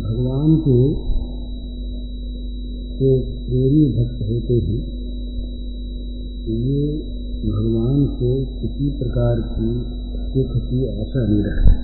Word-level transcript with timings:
भगवान 0.00 0.56
के 0.56 0.78
जो 2.98 3.10
प्रेमी 3.46 3.84
भक्त 3.92 4.18
होते 4.22 4.54
हैं। 4.54 4.80
ये 6.48 6.84
भगवान 7.48 8.06
से 8.06 8.44
किसी 8.60 8.88
प्रकार 8.98 9.40
की 9.40 9.72
सुख 10.26 10.52
की 10.62 11.00
आशा 11.00 11.24
नहीं 11.26 11.42
रखते 11.44 11.82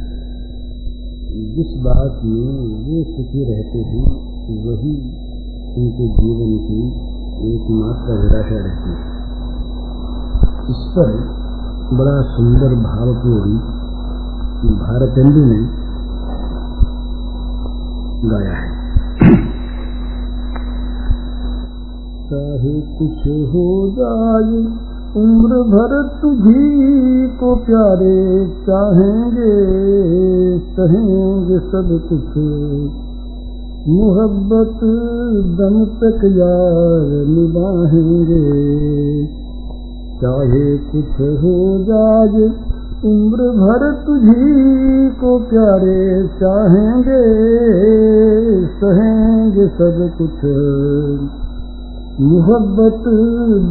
जिस 1.29 1.72
बात 1.81 2.21
में 2.24 2.51
वो 2.87 3.04
सुखी 3.04 3.42
रहते 3.44 3.79
हैं, 3.79 4.04
वही 4.67 4.95
उनके 5.81 6.06
जीवन 6.09 6.53
की 6.59 6.79
एकमात्र 7.49 8.13
अभिलाषा 8.13 8.59
रहती 8.59 8.90
है। 8.90 9.19
इस 10.71 10.81
पर 10.95 11.13
बड़ा 11.97 12.22
सुंदर 12.22 12.75
भावपूर्ण 12.75 13.59
भारतेंदु 14.79 15.45
ने 15.45 15.87
गाया 18.25 18.53
है। 18.53 18.89
चाहे 22.31 22.81
कुछ 22.81 23.19
हो 23.55 23.95
जाए, 23.99 24.59
उम्र 25.17 25.49
भर 25.49 26.19
तुझी 26.23 27.29
को 27.29 27.55
प्यारे 27.57 28.47
चाहेंगे 28.47 29.53
कहेंगे 30.59 31.59
सब 31.59 32.01
कुछ। 32.09 32.37
मोहब्बत 33.89 34.80
दम 35.59 35.85
तक 35.85 36.25
यार 36.25 37.27
निभाएँगे। 37.27 38.69
चाहे 40.23 40.79
कुछ 40.79 41.11
हो 41.21 41.79
जाए 41.79 42.68
उम्र 43.05 43.37
भर 43.37 44.02
तुझी 44.07 45.11
को 45.20 45.38
प्यारे 45.38 46.29
चाहेंगे, 46.29 47.21
सहेंगे 48.80 49.66
सब 49.68 49.99
कुछ। 50.18 50.41
मोहब्बत 52.21 53.04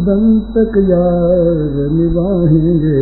दम 0.07 0.39
तक 0.39 0.77
यार 0.77 1.91
निभाएँगे। 1.91 3.01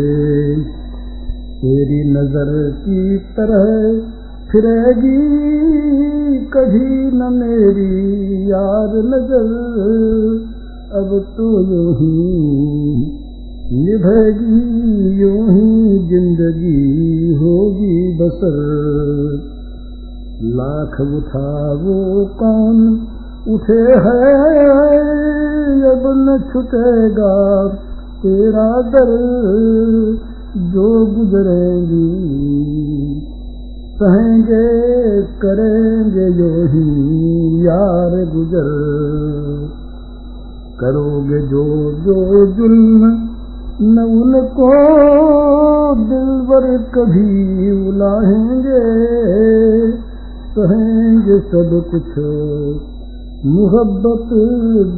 तेरी 1.60 2.02
नज़र 2.12 2.72
की 2.80 3.18
तरह 3.18 3.68
फिरेगी, 4.52 5.20
कभी 6.46 7.12
न 7.12 7.30
मेरी 7.34 8.52
यार 8.52 8.98
नज़र। 9.06 9.54
अब 10.92 11.26
तो 11.38 11.52
यूँ 11.62 11.94
ही 11.94 13.25
निभेगी 13.74 15.20
यूं 15.22 15.50
ही 15.50 16.00
जिंदगी 16.08 17.34
होगी 17.34 18.18
बसर। 18.18 18.56
लाख 20.44 21.02
उठा 21.02 21.74
वो 21.74 22.26
कौन? 22.26 23.08
उठे 23.48 23.82
है 23.82 24.56
अब 25.82 26.04
न 26.06 26.44
छुटेगा 26.54 27.68
तेरा 28.24 28.82
दर। 28.82 29.12
जो 30.56 31.06
गुजरेंगी 31.06 32.16
सहेंगे 33.96 34.66
करेंगे 35.22 36.32
जो 36.32 36.50
ही 36.50 36.88
यार 37.68 38.36
गुजर। 38.36 38.86
करोगे 40.80 41.40
जो 41.40 41.92
जो 41.92 42.46
जुल्म 42.46 43.35
न 43.82 44.00
उनको 44.00 44.68
दिलवर 45.96 46.66
कभी 46.78 47.88
उलाहेंगे 47.88 48.84
सहेंगे 50.56 51.40
सब 51.40 51.74
कुछ। 51.92 52.12
मोहब्बत 53.46 54.30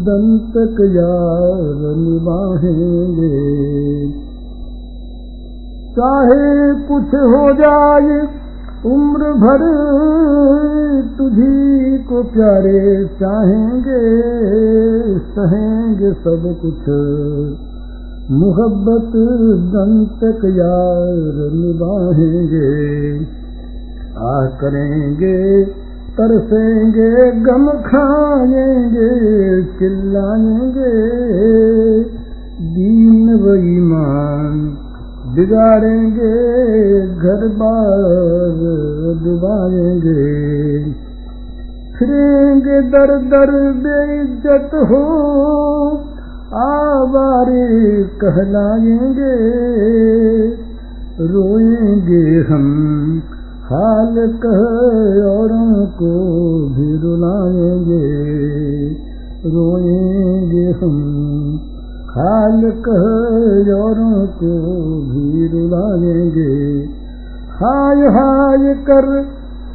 दम 0.05 0.37
तक 0.49 0.81
यार 0.95 1.95
निभाएंगे। 1.97 3.31
चाहे 5.95 6.73
कुछ 6.87 7.15
हो 7.15 7.53
जाए 7.53 8.19
उम्र 8.85 9.33
भर 9.33 9.63
तुझी 11.17 11.97
को 11.97 12.23
प्यारे 12.23 13.05
चाहेंगे 13.05 14.01
सहेंगे 15.19 16.13
सब 16.13 16.55
कुछ 16.61 16.83
मोहब्बत 18.31 19.11
दम 19.73 19.91
तक 20.21 20.41
यार 20.45 21.37
निभाएंगे। 21.53 22.71
आ 24.21 24.31
करेंगे 24.61 25.37
तरसेंगे 26.17 27.11
गम 27.41 27.67
खाएंगे 27.85 29.07
चिल्लाएंगे। 29.79 30.91
दीन 32.73 33.33
व 33.35 33.55
ईमान 33.69 34.59
बिगाड़ेंगे 35.35 36.33
घर 37.15 37.47
बार 37.55 38.59
डुबाएंगे 39.23 40.27
फिरेंगे 41.93 42.81
दर 42.89 43.17
दर 43.27 43.55
बेइज्जत 43.77 44.75
हो 44.91 45.03
रोएंगे 51.21 52.39
हम 52.39 52.65
हाल 53.63 54.15
भी 56.69 56.97
रुलाएंगे। 56.97 58.05
रोएंगे 59.49 60.71
हम 60.71 60.97
हाल 62.09 62.71
कह 62.71 63.73
औरों 63.73 64.27
को 64.27 64.57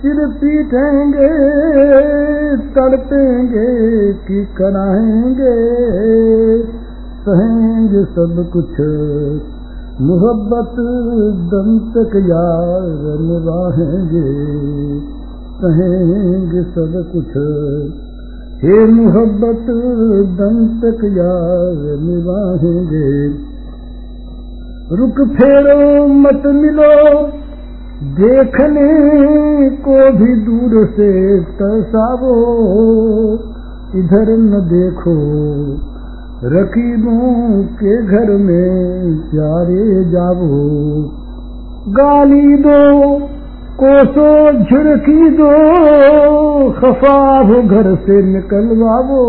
सिर 0.02 0.20
पीटेंगे 0.38 1.26
तड़पेंगे 2.74 3.66
कि 4.22 4.38
कराएंगे 4.56 5.52
सहेंगे 7.26 8.02
सब 8.16 8.40
कुछ 8.52 8.80
मोहब्बत 10.08 10.80
दम 11.52 11.68
तक 11.94 12.16
यार 12.30 12.88
निभाएंगे 13.20 14.24
कहेंगे 15.60 16.64
सब 16.72 16.96
कुछ 17.12 17.36
हे 18.64 18.80
मोहब्बत 18.94 19.70
दम 20.40 20.58
तक 20.80 21.04
यार 21.18 21.86
निभाएंगे 22.00 23.06
रुक 24.96 25.22
फेरो 25.36 25.78
मत 26.16 26.50
मिलो 26.56 26.90
देखने 28.02 28.92
को 29.70 30.12
भी 30.12 30.34
दूर 30.34 30.86
से 30.86 31.40
तरसावो। 31.40 32.34
इधर 33.96 34.36
न 34.36 34.50
देखो 34.50 35.14
रकीबों 36.44 37.62
के 37.62 38.06
घर 38.06 38.36
में 38.36 39.16
प्यारे 39.16 40.04
जावो। 40.04 40.58
गाली 41.88 42.56
दो, 42.56 43.18
कोसो 43.82 44.52
झुरकी 44.52 45.30
दो 45.30 45.52
खफा 46.70 47.38
हो 47.38 47.62
घर 47.68 47.94
से 47.94 48.22
निकलवावो। 48.22 49.22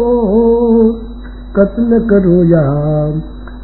कत्ल 1.56 2.08
करो 2.10 2.44
यार 2.44 3.22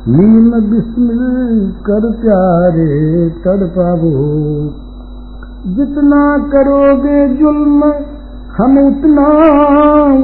नीम 0.07 0.51
बिस्मिल 0.51 1.73
कर 1.81 2.11
प्यारे 2.11 3.29
तड़पावो। 3.29 4.49
जितना 5.67 6.37
करोगे 6.37 7.27
जुल्म, 7.27 7.83
हम 8.57 8.77
उतना 8.87 9.27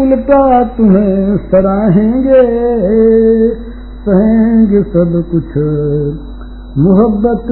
उल्टा 0.02 0.64
तुम्हें 0.64 1.38
सराहेंगे। 1.38 2.42
सहेंगे 4.06 4.84
सब 4.84 5.24
कुछ। 5.32 5.58
मोहब्बत 6.78 7.46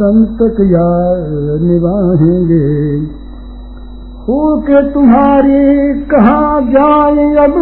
दम 0.00 0.24
तक 0.24 0.56
यार 0.60 1.58
निभाएँगे। 1.60 3.02
हो 4.22 4.60
के 4.60 4.92
तुम्हारे 4.92 5.94
कहाँ 6.00 6.62
जाए 6.62 7.44
अब? 7.46 7.54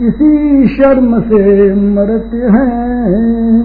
इसी 0.00 0.66
शर्म 0.68 1.20
से 1.20 1.74
मरते 1.74 2.36
हैं। 2.36 3.62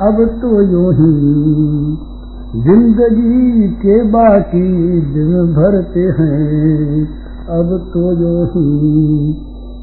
अब 0.00 0.38
तो 0.42 0.62
यूँ 0.62 0.94
ही 0.94 2.15
ज़िंदगी 2.54 3.68
के 3.68 4.02
बाकी 4.02 5.00
दिन 5.00 5.32
भरते 5.54 6.00
हैं। 6.00 7.02
अब 7.48 7.90
तो 7.94 8.14
जो 8.14 8.44
ही 8.44 9.32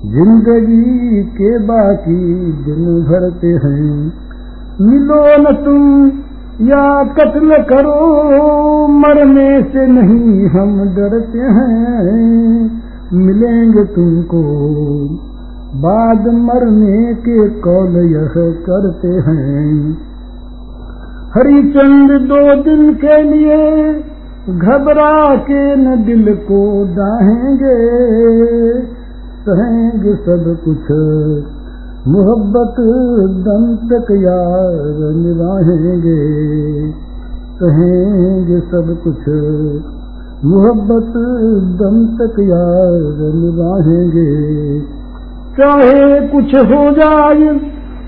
ज़िंदगी 0.06 1.24
के 1.24 1.58
बाकी 1.60 2.52
दिन 2.64 3.04
भरते 3.04 3.48
हैं। 3.48 4.14
मिलो 4.82 5.20
न 5.42 5.56
तुम 5.56 6.08
या 6.68 7.04
कत्ल 7.04 7.64
करो, 7.64 8.88
मरने 8.88 9.64
से 9.64 9.88
नहीं 9.88 10.48
हम 10.48 10.80
डरते 10.96 11.40
हैं। 11.40 12.82
मिलेंगे 13.14 13.84
तुमको, 13.84 14.44
बाद 15.76 16.28
मरने 16.28 17.14
के 17.14 17.50
कौल 17.50 17.96
यह 18.12 18.34
करते 18.70 19.08
हैं। 19.08 20.13
हरिचंद 21.36 22.12
दो 22.30 22.40
दिन 22.64 22.94
के 22.94 23.16
लिए 23.24 23.56
घबरा 24.50 25.14
के 25.46 25.62
न 25.76 25.96
दिल 26.06 26.34
को 26.50 26.60
डाहेंगे 26.98 27.78
सहेंगे 29.46 30.14
सब 30.26 30.46
कुछ। 30.66 30.92
मोहब्बत 32.08 32.76
दम 33.48 33.66
तक 33.90 34.12
यार 34.26 34.78
निभाएँगे 35.16 36.20
कहेंगे 37.62 38.60
सब 38.60 38.96
कुछ। 39.04 39.28
मोहब्बत 40.46 41.14
दम 41.82 42.00
तक 42.20 42.40
यार 42.48 42.98
निभाएँगे 43.36 44.30
चाहे 45.58 46.28
कुछ 46.28 46.56
हो 46.72 46.84
जाए 46.92 47.54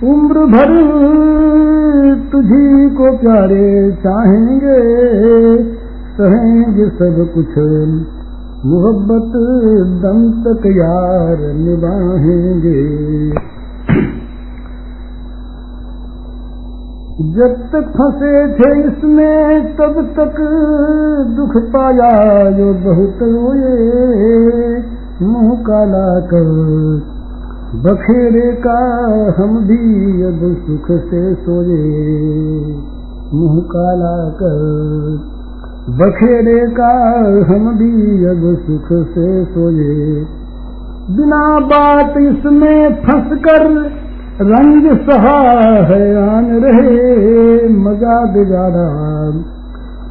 उम्र 0.03 0.39
भर 0.39 0.71
तुझी 2.31 2.89
को 2.89 3.17
प्यारे 3.17 3.91
चाहेंगे 3.91 4.79
कहेंगे 6.17 6.89
सब 6.89 7.31
कुछ। 7.33 7.57
मोहब्बत 8.65 9.31
दम 10.03 10.43
तक 10.43 10.65
यार 10.65 11.37
निभाएंगे। 11.53 12.81
जब 17.31 17.53
तक 17.71 17.89
फंसे 17.89 18.53
थे 18.53 18.87
इसमें 18.87 19.65
तब 19.75 20.13
तक 20.19 20.35
दुख 21.37 21.57
पाया 21.57 22.51
जो 22.51 22.73
बहुत 22.73 23.19
रोए। 23.21 24.83
मुंह 25.21 25.55
काला 25.55 26.19
कर 26.19 27.14
बखेरे 27.75 28.51
का 28.67 28.77
हम 29.37 29.67
भी 29.67 30.23
अब 30.23 30.57
सुख 30.67 30.91
से 30.91 31.35
सोए। 31.35 31.95
मुँह 33.33 33.61
काला 33.61 34.29
कर। 34.29 35.19
बखेरे 35.89 36.67
का 36.71 37.17
हम 37.53 37.77
भी 37.77 38.25
अब 38.25 38.57
सुख 38.59 39.07
से 39.07 39.45
सोए। 39.45 40.25
बिना 41.15 41.59
बात 41.59 42.09
इसमें 42.09 42.95
फंस 42.95 43.39
कर 43.39 43.91
रंग 44.41 44.97
सहा 44.97 45.61
है, 45.85 46.35
आन 46.35 46.45
रहे 46.45 47.69
मज़ा 47.69 48.25
बिगाड़ा। 48.25 48.87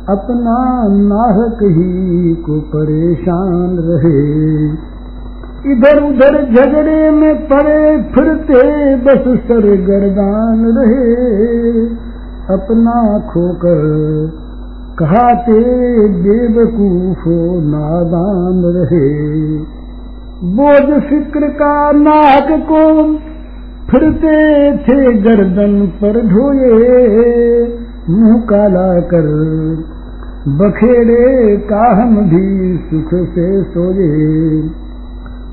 अपना 0.09 0.83
नाहक 0.89 1.59
ही 1.63 2.35
को 2.35 2.61
परेशान 2.61 3.77
रहे। 3.79 4.94
इधर 5.67 6.03
उधर 6.03 6.45
झगड़े 6.45 7.11
में 7.11 7.49
पड़े, 7.49 8.03
फिरते 8.03 8.97
बस 8.97 9.41
सर 9.41 9.67
गर्दान 9.77 10.65
रहे। 10.79 11.25
अपना 12.55 13.19
खोकर 13.19 13.79
कहाते 14.99 15.61
बेवकूफो 16.09 17.61
नादान 17.61 18.63
रहे। 18.77 19.09
बोझ 20.57 21.03
फ़िक्र 21.03 21.49
का 21.49 21.93
नाक 21.93 22.49
को 22.73 23.15
फिरते 23.91 24.77
थे 24.77 25.13
गर्दन 25.13 25.87
पर 25.87 26.21
ढोए। 26.21 26.79
मुँह 28.11 28.41
काला 28.41 29.01
कर 29.01 29.27
बखेड़े 30.49 31.57
का 31.57 32.03
हम 32.03 32.17
भी 32.17 32.77
सुख 32.77 33.29
से 33.29 33.63
सोए। 33.63 34.84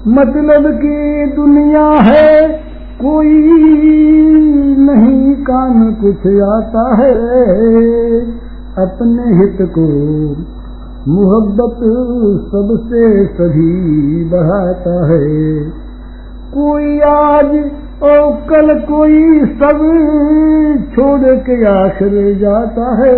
मतलब 0.07 0.71
की 0.73 1.25
दुनिया 1.35 1.87
है, 1.87 2.49
कोई 3.01 3.43
नहीं 4.79 5.33
काम 5.35 5.93
कुछ 5.93 6.27
आता 6.27 6.95
है। 6.95 7.13
अपने 8.77 9.37
हित 9.37 9.57
को 9.61 9.85
मोहब्बत 11.11 11.77
सबसे 12.51 13.25
सभी 13.25 14.23
बढ़ाता 14.25 15.07
है। 15.07 15.59
कोई 16.53 16.99
आज 16.99 17.71
और 18.03 18.35
कल 18.49 18.79
कोई 18.79 19.39
सब 19.45 19.79
छोड़ 20.95 21.35
के 21.37 21.65
आखिर 21.65 22.37
जाता 22.39 22.95
है। 22.95 23.17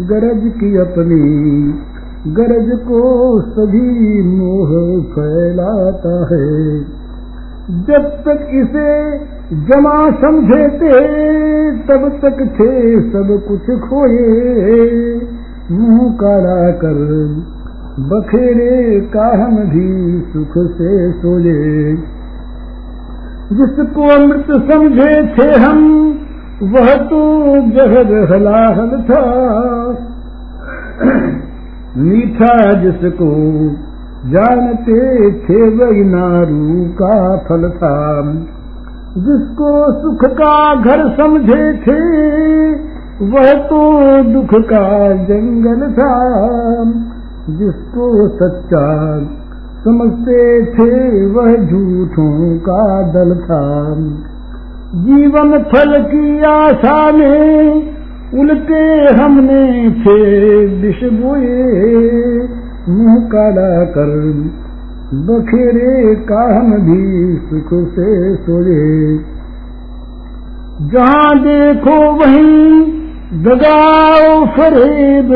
गरज 0.00 0.52
की 0.60 0.76
अपनी 0.76 1.22
गरज 2.26 2.78
को 2.78 3.00
सभी 3.40 4.22
मोह 4.22 4.68
फैलाता 5.02 6.12
है। 6.34 6.80
जब 7.80 8.06
तक 8.26 8.46
इसे 8.52 9.18
जमा 9.66 10.10
समझे 10.10 10.68
थे 10.68 10.94
तब 11.80 12.08
तक 12.22 12.40
थे 12.40 13.00
सब 13.10 13.42
कुछ 13.48 13.70
खोए। 13.80 15.14
मुंह 15.70 16.12
काला 16.12 16.70
कर 16.70 16.96
बखेरे 17.98 19.00
का 19.00 19.46
भी 19.46 20.20
सुख 20.20 20.72
से 20.72 21.12
सोए। 21.12 21.96
जिसको 23.52 24.02
अमृत 24.02 24.46
समझे 24.72 25.12
थे 25.26 25.54
हम 25.60 26.08
वह 26.62 26.94
तो 26.94 27.22
जहर 27.70 28.34
हलाहल 28.34 29.02
था 29.02 29.24
मीठा 31.96 32.72
जिसको 32.72 33.26
जानते 34.30 35.32
थे 35.32 35.68
वही 35.68 36.04
नारू 36.04 36.88
का 37.02 37.36
फल 37.36 37.70
था। 37.70 38.22
जिसको 39.16 39.92
सुख 39.92 40.24
का 40.24 40.74
घर 40.74 41.16
समझे 41.16 41.72
थे 41.72 42.00
वह 43.26 43.54
तो 43.54 43.82
दुख 44.32 44.48
का 44.54 45.12
जंगल 45.12 45.92
था। 45.92 46.14
जिसको 47.58 48.28
सच्चा 48.28 49.18
समझते 49.84 50.66
थे 50.66 51.26
वह 51.26 51.56
झूठों 51.56 52.58
का 52.58 53.02
दल 53.02 53.34
था। 53.34 53.94
जीवन 54.94 55.58
फल 55.58 56.02
की 56.02 56.44
आशा 56.44 57.12
में 57.12 57.93
उल्टे 58.34 58.84
हमने 59.16 59.64
थे 60.00 60.20
विष 60.80 61.02
बोए 61.14 61.58
मुंह 62.88 63.18
काला 63.32 63.68
कर 63.96 64.14
बखेरे 65.26 66.14
का 66.28 66.42
हम 66.48 66.72
भी 66.86 67.02
सुख 67.48 67.68
से 67.90 68.06
सोए। 68.36 68.86
जहाँ 70.92 71.38
देखो 71.40 71.96
वहीं 72.14 72.54
दगाओ 73.44 74.32
फरेब 74.56 75.30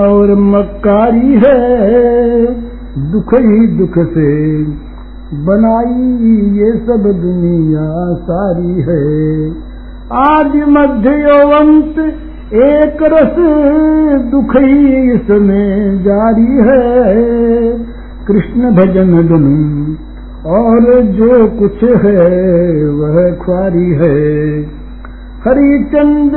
और 0.00 0.34
मक्कारी 0.46 1.40
है 1.44 1.58
दुख 3.12 3.34
ही 3.40 3.66
दुख 3.76 3.98
से 4.14 4.30
बनाई 5.44 6.38
ये 6.58 6.72
सब 6.86 7.10
दुनिया 7.20 7.90
सारी 8.22 8.86
है। 8.88 9.04
आज 10.18 10.56
मध्य 10.68 11.10
यौवंत 11.20 12.00
एक 12.48 13.02
रस 13.02 13.34
दुख 14.30 14.52
ही 14.56 15.14
इसमें 15.14 15.98
जारी 16.02 16.54
है। 16.68 16.84
कृष्ण 18.28 18.70
भजन 18.70 19.10
दुन 19.28 19.44
और 20.46 20.86
जो 21.10 21.46
कुछ 21.48 21.84
है 22.04 22.22
वह 22.92 23.18
ख्वारी 23.42 23.90
है। 23.90 24.14
हरिचंद 25.44 26.32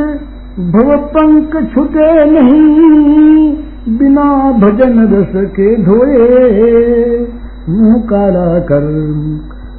भव 0.74 0.91
पंख 1.08 1.56
छुटे 1.74 2.10
नहीं 2.25 3.98
बिना 3.98 4.27
भजन 4.60 5.01
रस 5.13 5.50
के 5.51 5.75
धोए। 5.84 6.20
मुंह 7.70 7.98
काला 8.03 8.60
कर 8.60 8.86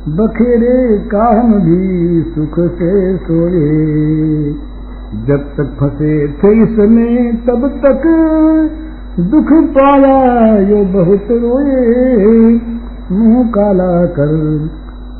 बखेरे 0.08 0.98
काम 1.08 1.54
भी 1.54 2.22
सुख 2.22 2.60
से 2.78 3.16
सोए 3.16 4.71
जब 5.12 5.42
तक 5.56 5.74
फंसे 5.80 6.28
थे 6.28 6.50
इसमें 6.62 7.36
तब 7.36 7.66
तक 7.82 8.04
दुख 9.20 9.50
पाया 9.74 10.18
यो 10.58 10.84
बहुत 10.84 11.26
रोए। 11.30 11.80
मुंह 13.12 13.44
काला 13.48 14.06
कर 14.06 14.32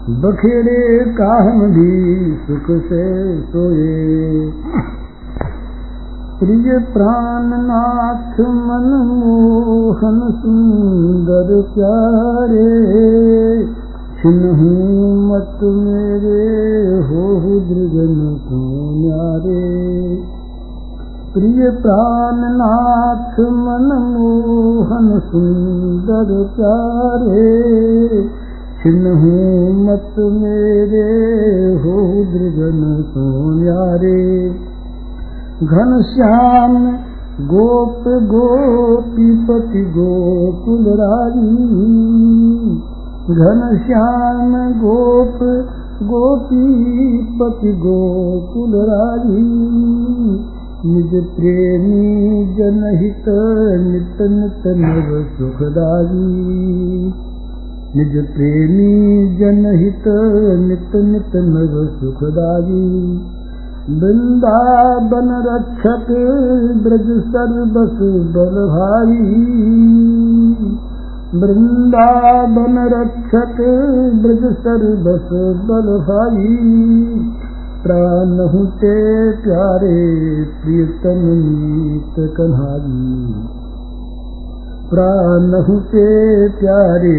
बखेरे 0.09 1.05
काम 1.11 1.61
भी 1.61 1.91
सुख 2.37 2.71
से 2.87 3.03
सोए। 3.41 4.51
प्रिय 6.41 6.79
प्राणनाथ 6.79 8.41
मन 8.41 8.89
मोहन 9.21 10.19
सुंदर 10.33 11.51
प्यारे 11.75 12.71
छिन्हू 14.23 14.67
मत 15.29 15.59
मेरे 15.63 16.43
हो 17.07 17.23
दृगन 17.61 18.19
को 18.43 18.59
न्यारे। 18.97 19.63
प्रिय 21.35 21.71
प्राणनाथ 21.71 23.41
मन 23.41 23.89
मोहन 24.03 25.09
सुंदर 25.21 26.31
प्यारे 26.57 27.49
छिन्हू 28.83 29.33
मत 29.73 30.15
मेरे 30.19 31.03
हो 31.83 31.99
दृगन 32.33 33.03
सोन्यारे 33.03 34.23
घन 35.63 36.01
श्याम 36.03 36.79
गोप 37.51 38.09
गोपी 38.31 39.29
पति 39.45 39.85
गोकुल 39.99 40.85
राजी 41.01 42.92
घन 43.31 43.61
श्याम 43.87 44.55
गोप 44.79 45.37
गोपी 46.07 46.63
पति 47.41 47.73
गोकुल 47.83 48.73
राजी 48.89 49.43
निज 50.87 51.13
प्रेमी 51.37 52.07
जनहित 52.57 53.29
नित 53.85 54.23
नित 54.33 54.67
नव 54.81 55.13
सुखदारी 55.37 56.27
निज 57.97 58.17
प्रेमी 58.35 58.91
जनहित 59.39 60.09
नित 60.67 60.97
नित 61.13 61.37
नव 61.55 61.81
सुखदारी 62.01 62.85
वृंदावन 64.01 65.31
रक्षक 65.49 66.11
ब्रज 66.83 67.13
सर्वस 67.35 67.99
बल 68.37 68.65
भाई 68.75 69.21
वृंदावन 71.35 72.75
रक्षक 72.93 73.61
ब्रज 74.23 74.43
सर्वस 74.57 75.31
बल 75.69 75.87
भाई 76.09 76.57
प्राण 77.85 78.35
ते 78.81 78.91
प्यारे 79.45 79.95
प्रीतम 80.57 81.23
नीत 81.39 82.19
कन्हाई 82.37 83.33
प्राण 84.91 85.57
ते 85.93 86.05
प्यारे 86.59 87.17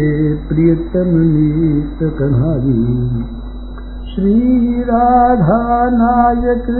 प्रीतम 0.48 1.10
नीत 1.32 2.06
कन्हाई 2.20 2.78
श्री 4.12 4.38
राधा 4.82 5.60
नायक 5.94 6.70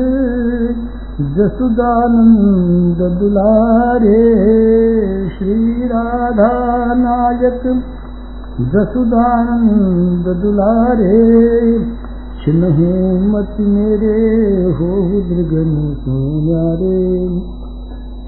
जसुदानंद 1.20 2.98
दुलारे 3.18 4.22
श्री 5.28 5.86
राधा 5.86 6.50
नायक 6.94 7.60
जसुदानंद 8.60 10.36
दुलारे 10.42 11.20
छिन्हू 12.44 12.88
मत 13.28 13.56
मेरे 13.60 14.16
हो 14.72 14.90
दृगन 15.20 15.94
सोनारे। 16.00 17.28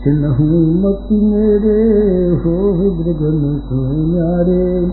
छिन्हू 0.05 0.61
मत 0.83 1.09
मेरे 1.13 1.83
हो 2.37 2.73
दृगन 3.03 3.61
सोनारे। 3.65 4.91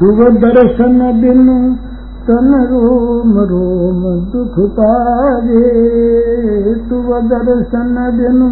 तुव 0.00 0.24
दर्शन 0.40 1.20
बिनु 1.20 1.76
तन 2.28 2.68
रोम 2.70 3.38
रोम 3.38 4.02
दुख 4.32 4.54
पावे 4.70 5.62
तुव 6.74 7.08
दर्शन 7.20 7.96
बिनु। 8.16 8.48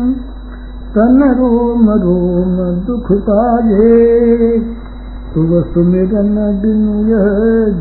तन 0.95 1.23
रोम 1.39 1.91
रोम 1.91 2.57
दुख 2.87 3.13
पावे 3.13 4.59
तुव 5.35 5.63
सुमिरन 5.63 6.35
बिनु 6.63 6.97
यह 7.11 7.29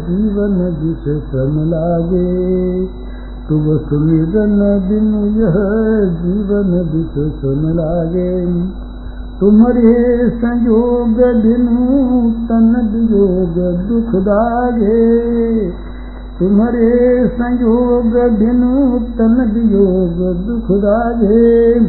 जीवन 0.05 0.57
जिस 0.81 1.23
सन 1.23 1.57
लागे। 1.73 2.85
तुव 3.49 3.77
सुमिरन 3.77 4.59
बिनु 4.89 5.25
यह 5.41 5.57
जीवन 6.21 6.71
जिस 6.93 7.41
सन 7.41 7.71
लागे 7.79 8.31
तुम्हारे 9.41 10.29
संयोग 10.29 11.15
बिनु 11.43 11.85
तन 12.31 12.67
वियोग 12.91 13.55
दुख 13.87 14.21
दागे। 14.21 15.69
तुम्हारे 16.39 16.89
संयोग 17.27 18.13
बिनु 18.39 18.99
तन 18.99 19.51
वियोग 19.53 20.19
दुख 20.45 20.77
दागे। 20.77 21.79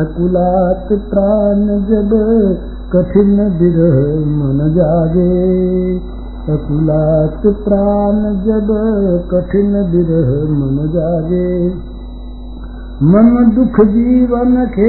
अकुलात 0.00 0.88
प्राण 0.92 1.66
जब 1.66 2.14
कठिन 2.92 3.36
विरह 3.60 3.98
मन 4.26 4.74
जागे। 4.74 5.98
अकुलात 6.52 7.42
प्राण 7.46 8.22
जब 8.46 8.68
कठिन 9.32 9.72
विरह 9.72 10.30
मन 10.52 10.90
जागे 10.94 11.91
मन 13.02 13.30
दुख 13.54 13.78
जीवन 13.84 14.52
के 14.74 14.88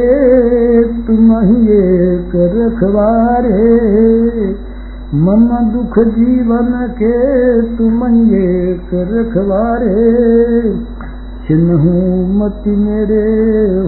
तुम 1.06 1.30
ही 1.40 1.56
एक 1.76 2.34
रखवारे 2.56 3.62
मन 5.22 5.48
दुख 5.72 5.98
जीवन 6.10 6.70
के 7.00 7.16
तुम 7.78 8.06
ही 8.06 8.42
एक 8.42 8.92
रखवारे 9.14 9.96
छिन्हू 11.48 11.96
मति 12.38 12.76
मेरे 12.84 13.24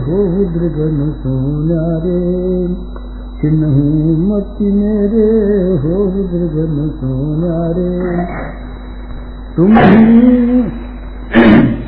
हो 0.08 0.24
दृगन 0.56 0.98
सोनारे 1.20 2.18
छिन्हू 3.42 4.18
मति 4.26 4.72
मेरे 4.72 5.30
हो 5.86 6.06
दृगन 6.34 6.90
सोनारे 6.98 7.92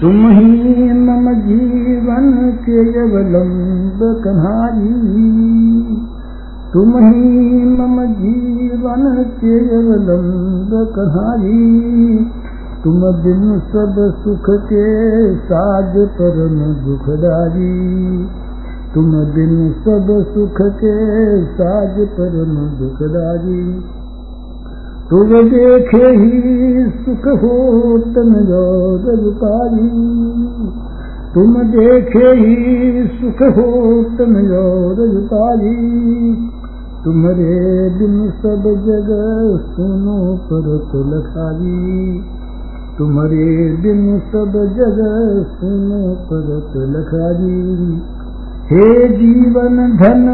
तुम 0.01 0.17
ही 0.29 0.87
मम 0.95 1.27
जीवन 1.43 2.25
के 2.65 2.81
अवलंब 3.03 4.01
कन्हाई 4.23 4.89
तुम 6.73 6.91
ही 6.97 7.63
मम 7.69 7.95
जीवन 8.19 9.07
के 9.39 9.55
अवलंब 9.77 10.75
कन्हाई 10.97 11.63
तुम 12.83 12.99
बिन 13.23 13.59
सब 13.71 13.97
सुख 14.21 14.49
के 14.69 14.85
साज 15.49 15.97
परम 16.19 16.59
दुखदारी 16.85 17.73
तुम 18.93 19.11
बिन 19.35 19.55
सब 19.85 20.17
सुख 20.33 20.61
के 20.81 20.95
साज 21.55 22.01
परम 22.19 22.53
दुखदारी 22.79 23.63
तुम 25.09 25.29
देखे 25.49 26.07
ही 26.13 26.85
सुख 26.95 27.27
हो 27.41 27.51
रजकारी 29.05 29.87
तुम 31.33 31.53
देखे 31.67 32.31
ही 32.39 33.03
सुख 33.11 33.43
हो 33.57 33.67
तन 34.17 34.35
रजकारी 34.99 35.75
तुम्हारे 37.05 37.55
बिन 37.99 38.17
सब 38.41 38.67
जगह 38.87 39.55
सुनो 39.69 40.17
परत 40.49 40.91
लखारी 41.13 42.19
तुम्हारे 42.97 43.47
बिन 43.81 44.05
सब 44.29 44.61
जगह 44.77 45.17
सुनो 45.53 46.03
परत 46.29 46.77
लखारी 46.93 47.57
हे 48.71 48.87
जीवन 49.17 49.77
धन 49.97 50.25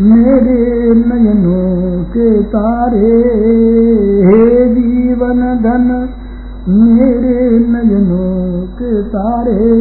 मेरे 0.00 0.90
नयनों 0.94 2.04
के 2.04 2.42
तारे 2.42 3.12
हे 4.26 4.68
जीवन 4.74 5.58
धन 5.62 6.08
मेरे 6.68 7.58
नयनों 7.58 8.62
के 8.66 9.02
तारे। 9.02 9.74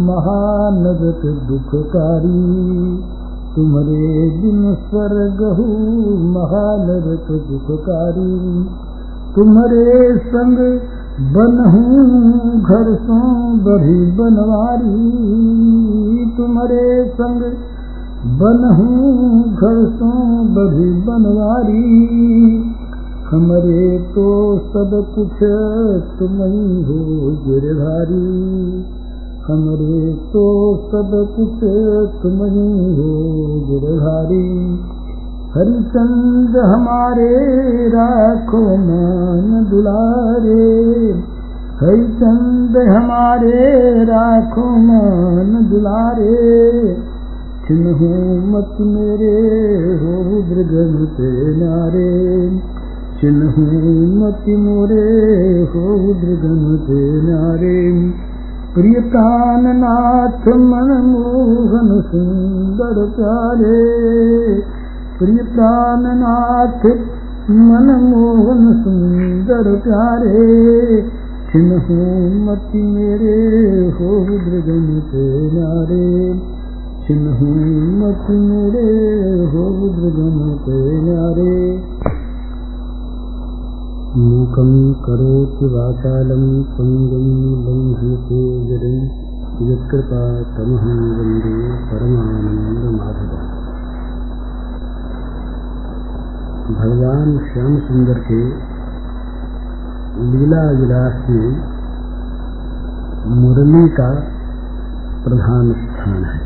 महानगत 0.06 1.20
दुखकारी। 1.48 3.00
तुम्हारे 3.56 4.30
दिन 4.30 4.74
स्वर 4.74 5.14
गहू 5.14 5.64
महानगत 6.28 7.26
दुखकारी। 7.30 8.66
तुम्हारे 9.36 10.18
संग 10.18 10.80
बनहू 11.20 11.82
घर 12.60 12.94
सो 12.94 13.14
बढ़ी 13.56 14.10
बनवारी। 14.12 14.96
तुम्हारे 16.36 17.04
संग 17.08 17.40
बनहू 18.40 18.86
घर 19.42 19.78
सो 19.96 20.10
बढ़ी 20.56 20.90
बनवारी। 20.92 21.86
हमरे 23.30 23.98
तो 23.98 24.58
सब 24.58 24.90
कुछ 25.14 25.38
तुम 26.18 26.42
ही 26.42 26.82
हो 26.82 27.00
गिरधारी। 27.46 28.84
हमरे 29.48 30.12
तो 30.32 30.76
सब 30.76 31.10
कुछ 31.36 31.64
तुम 32.22 32.44
ही 32.44 32.96
हो 32.96 33.10
गिरधारी 33.70 34.78
हरिचंद 35.56 36.56
हमारे 36.56 37.36
राखो 37.88 38.76
मान 38.76 39.66
दुलारे। 39.70 40.74
हरिचंद 41.80 42.76
हमारे 42.76 43.84
राखो 44.04 44.64
मान 44.64 45.68
दुलारे। 45.70 46.96
छिन्हू 47.68 48.08
मत 48.46 48.76
मेरे 48.80 49.40
हो 49.94 50.42
पे 51.06 51.56
नारे। 51.56 52.50
छिन्हू 53.20 53.62
मत 54.16 54.44
मोरे 54.48 55.60
हो 55.62 56.14
पे 56.78 57.22
नारे। 57.22 58.10
प्रिय 58.74 59.00
नाथ 59.72 60.48
मन 60.48 61.02
मोहन 61.06 62.00
सुंदर 62.00 63.06
प्यारे 63.16 64.06
प्रिय 65.18 65.42
नाथ 66.16 66.82
मन 67.50 67.86
मोहन 68.00 68.64
सुंदर 68.80 69.68
प्यारे 69.84 70.42
मति 72.46 72.82
मेरे 72.86 73.36
हो 73.98 74.10
दृगन 74.40 74.84
पे 75.10 75.24
नारे 75.54 76.08
मति 78.00 78.36
मेरे 78.40 78.84
हो 79.52 79.64
दृगन 79.96 80.38
पे 80.66 80.78
नारे 81.06 81.56
मूकं 84.20 84.72
करोति 85.02 85.74
वाचालं 85.74 86.46
पङ्गुं 86.76 87.26
लङ्घयते 87.64 88.46
गिरिं 88.68 88.96
यत्कृपा 89.70 90.24
तमहं 90.56 91.04
वन्दे 91.18 91.58
परमानन्दमाधवम् 91.90 93.55
भगवान 96.66 97.50
श्याम 97.52 97.78
सुंदर 97.78 98.14
के 98.14 98.44
लीला 100.22 100.70
विलास 100.70 101.30
में 101.30 101.50
मुरली 103.26 103.88
का 103.88 104.10
प्रधान 105.24 105.72
स्थान 105.72 106.24
है। 106.24 106.40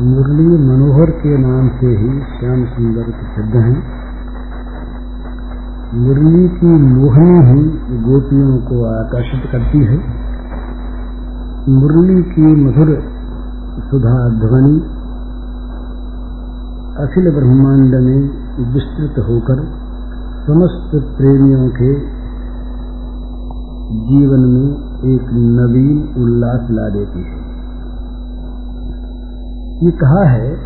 मुरली 0.00 0.46
मनोहर 0.46 1.10
के 1.10 1.36
नाम 1.38 1.68
से 1.68 1.86
ही 1.86 2.20
श्याम 2.20 2.64
सुंदर 2.64 3.02
प्रसिद्ध 3.02 3.56
हैं। 3.56 3.82
मुरली 5.94 6.48
की 6.48 6.66
मोहनी 6.66 7.46
ही 7.46 7.62
गोपियों 8.02 8.58
को 8.58 8.84
आकर्षित 8.84 9.52
करती 9.52 9.78
है। 9.78 9.98
मुरली 11.68 12.22
की 12.22 12.42
मधुर 12.42 13.02
सुधा 13.90 14.28
ध्वनि 14.28 15.01
अखिल 17.00 17.30
ब्रह्मांड 17.30 17.94
में 17.94 18.18
विस्तृत 18.72 19.18
होकर 19.28 19.60
समस्त 20.46 21.16
प्रेमियों 21.16 21.68
के 21.68 21.94
जीवन 24.02 24.40
में 24.40 24.66
एक 25.14 25.30
नवीन 25.32 26.22
उल्लास 26.22 26.68
ला 26.70 26.88
देती 26.88 27.22
है। 27.22 27.38
ये 29.84 29.90
कहा 29.90 30.24
है, 30.24 30.56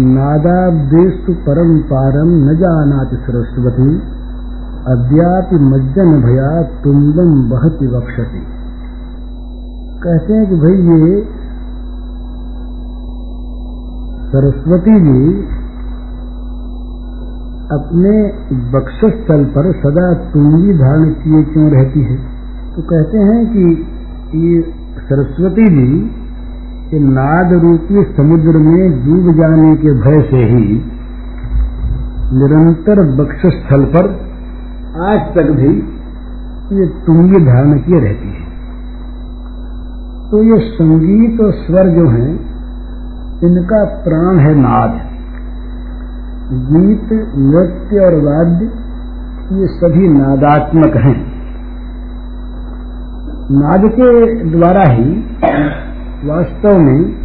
नादाब्देस्तु 0.00 1.32
परम 1.32 1.78
पारम 1.78 2.28
न 2.28 2.56
जानाति 2.56 3.16
सरस्वती, 3.16 3.90
अद्यापि 4.86 5.56
मज्जन 5.56 6.22
भया 6.22 6.62
तुम्बम 6.84 7.50
बहती 7.50 7.86
वक्षति। 7.86 8.46
कहते 10.02 10.32
हैं 10.32 10.46
कि 10.48 10.56
भाई 10.56 10.72
ये 10.72 11.43
सरस्वती 14.34 14.94
जी 15.00 15.34
अपने 17.72 18.12
बक्षस्थल 18.72 19.44
पर 19.44 19.72
सदा 19.72 20.14
तुंगी 20.14 20.74
धारण 20.78 21.10
किए 21.10 21.42
क्यों 21.42 21.70
रहती 21.70 22.00
है? 22.00 22.16
तो 22.76 22.82
कहते 22.82 23.18
हैं 23.18 23.46
कि 23.52 23.66
ये 24.38 24.62
सरस्वती 25.08 25.66
जी 25.66 26.00
के 26.90 26.98
नाद 26.98 27.52
रूपी 27.52 28.04
समुद्र 28.16 28.58
में 28.58 29.04
डूब 29.04 29.36
जाने 29.36 29.76
के 29.76 29.92
भय 30.00 30.22
से 30.30 30.36
ही 30.36 30.82
निरंतर 32.32 33.02
बक्ष 33.16 33.46
स्थल 33.46 33.84
पर 33.84 34.08
आज 35.02 35.20
तक 35.34 35.50
भी 35.50 35.70
ये 36.80 36.86
तुंगी 36.86 37.44
धारण 37.44 37.78
किए 37.78 38.00
रहती 38.00 38.28
है। 38.28 38.44
तो 40.30 40.42
ये 40.42 40.58
संगीत 40.70 41.40
और 41.40 41.52
स्वर 41.52 41.88
जो 41.88 42.08
है 42.08 42.53
इनका 43.44 43.84
प्राण 43.84 44.38
है 44.38 44.54
नाद। 44.54 44.90
गीत, 46.52 47.08
नृत्य 47.36 47.96
और 47.98 48.14
वाद्य, 48.14 48.64
ये 49.60 49.66
सभी 49.66 50.08
नादात्मक 50.08 50.96
हैं। 50.96 51.34
नाद 53.52 53.82
के 53.84 54.44
द्वारा 54.44 54.82
ही 54.82 55.10
वास्तव 56.28 56.78
में 56.78 57.24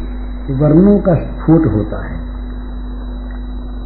वर्णों 0.62 0.99
का 0.99 1.13
स्फोट 1.15 1.73
होता 1.73 2.05
है। 2.05 2.19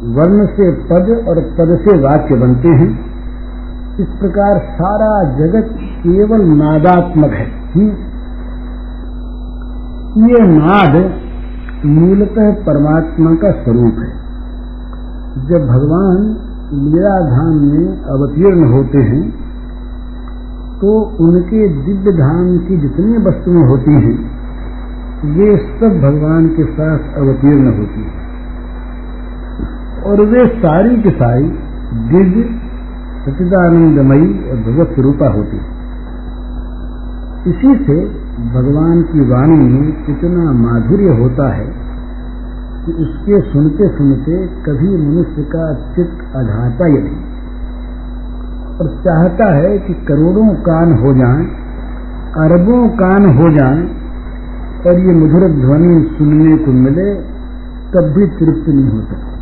वर्ण 0.04 0.46
से 0.46 0.70
पद 0.70 1.28
और 1.28 1.40
पद 1.40 1.78
से 1.80 1.98
वाक्य 1.98 2.34
बनते 2.34 2.68
हैं। 2.68 3.14
इस 4.00 4.06
प्रकार 4.06 4.58
सारा 4.58 5.24
जगत 5.24 5.70
केवल 5.78 6.40
नादात्मक 6.42 7.30
है। 7.30 7.46
ये 10.24 10.36
नाद 10.40 11.23
मूलतः 11.86 12.50
परमात्मा 12.66 13.30
का 13.34 13.50
स्वरूप 13.50 13.96
है। 13.98 14.12
जब 15.46 15.66
भगवान 15.68 16.20
लीलाधाम 16.74 17.56
में 17.62 17.86
अवतीर्ण 18.12 18.68
होते 18.72 18.98
हैं 18.98 19.22
तो 20.80 20.94
उनके 21.20 21.68
दिव्य 21.84 22.12
धाम 22.12 22.48
की 22.58 22.76
जितनी 22.76 23.18
वस्तुएँ 23.18 23.66
होती 23.66 23.92
हैं 23.92 24.16
वे 25.34 25.50
सब 25.56 26.00
भगवान 26.00 26.48
के 26.48 26.64
साथ 26.72 27.14
अवतीर्ण 27.16 27.76
होती 27.78 28.00
है। 28.00 28.12
और 30.04 30.24
वे 30.26 30.46
सारी 30.56 30.96
की 31.02 31.10
सारी 31.10 31.46
दिव्य 32.08 32.48
सचिदानंदमयी 33.24 34.26
और 34.50 34.56
भगवत 34.64 34.98
रूपा 34.98 35.28
होती 35.28 35.56
है। 35.56 35.72
इसी 37.46 37.76
से 37.84 38.23
भगवान 38.34 39.02
की 39.02 39.20
वाणी 39.20 39.56
में 39.56 40.04
कितना 40.04 40.52
माधुर्य 40.52 41.08
होता 41.22 41.54
है 41.54 41.66
कि 42.84 42.92
उसके 42.92 43.40
सुनते 43.40 43.88
सुनते 43.88 44.46
कभी 44.46 44.88
मनुष्य 44.96 45.42
का 45.42 45.74
चित्त 45.74 46.36
अघाता 46.36 46.86
ही 46.86 46.92
नहीं। 46.92 47.20
और 48.78 48.88
चाहता 49.04 49.54
है 49.54 49.78
कि 49.78 49.94
करोड़ों 49.94 50.54
कान 50.54 50.92
हो 50.92 51.14
जाएँ, 51.14 51.44
अरबों 52.34 52.88
कान 52.88 53.24
हो 53.24 53.50
जाएँ 53.50 53.82
और 54.86 54.98
ये 54.98 55.14
मधुर 55.14 55.48
ध्वनि 55.48 56.16
सुनने 56.18 56.56
को 56.56 56.72
मिले 56.72 57.14
तब 57.94 58.12
भी 58.16 58.26
तृप्त 58.26 58.68
नहीं 58.68 58.88
हो 58.88 59.00
सकती। 59.00 59.34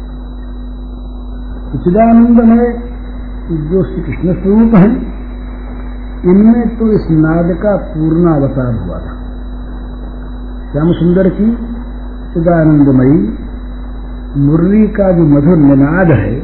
चिदानंद 1.85 2.41
है 2.41 2.93
जो 3.71 3.83
श्री 3.85 4.03
कृष्ण 4.03 4.43
स्वरूप 4.43 4.75
है 4.75 5.12
इनमें 6.25 6.79
तो 6.79 6.89
इस 6.93 7.07
नाद 7.11 7.57
का 7.63 7.77
पूर्णावतार 7.77 8.75
हुआ 8.75 8.99
था। 8.99 9.15
श्याम 10.73 10.93
सुंदर 10.93 11.29
की 11.29 11.57
चिदानंदमयी 12.35 13.39
मुरली 14.37 14.87
का 14.89 15.13
जो 15.13 15.23
मधुर 15.23 15.57
निनाद 15.57 16.07
है, 16.07 16.35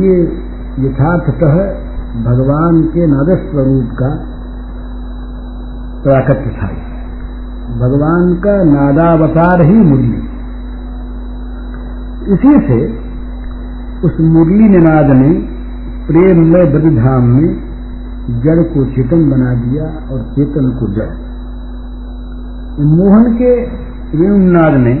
ये 0.00 0.22
यथार्थतः 0.86 1.56
भगवान 2.24 2.82
के 2.82 3.06
नाद 3.06 3.38
स्वरूप 3.38 3.88
का 3.92 4.10
प्राकट्य 6.04 6.50
था। 6.50 6.68
भगवान 7.72 8.34
का 8.34 8.62
नादावतार 8.64 9.66
ही 9.66 9.76
मुरली। 9.76 10.22
इसी 12.34 12.66
से 12.66 12.78
उस 14.06 14.20
मुरली 14.20 14.68
निनाद 14.68 15.16
ने 15.16 15.34
प्रेम 16.06 16.38
में 16.38 16.72
ब्रजधाम 16.72 17.22
में 17.22 17.71
जड़ 18.30 18.62
को 18.62 18.84
चेतन 18.84 19.30
बना 19.30 19.54
दिया 19.54 19.84
और 19.84 20.22
चेतन 20.22 20.70
को 20.70 20.88
जड़। 20.88 21.12
मोहन 22.80 23.34
के 23.34 23.62
वेणुनाद 24.18 24.74
ने 24.74 24.94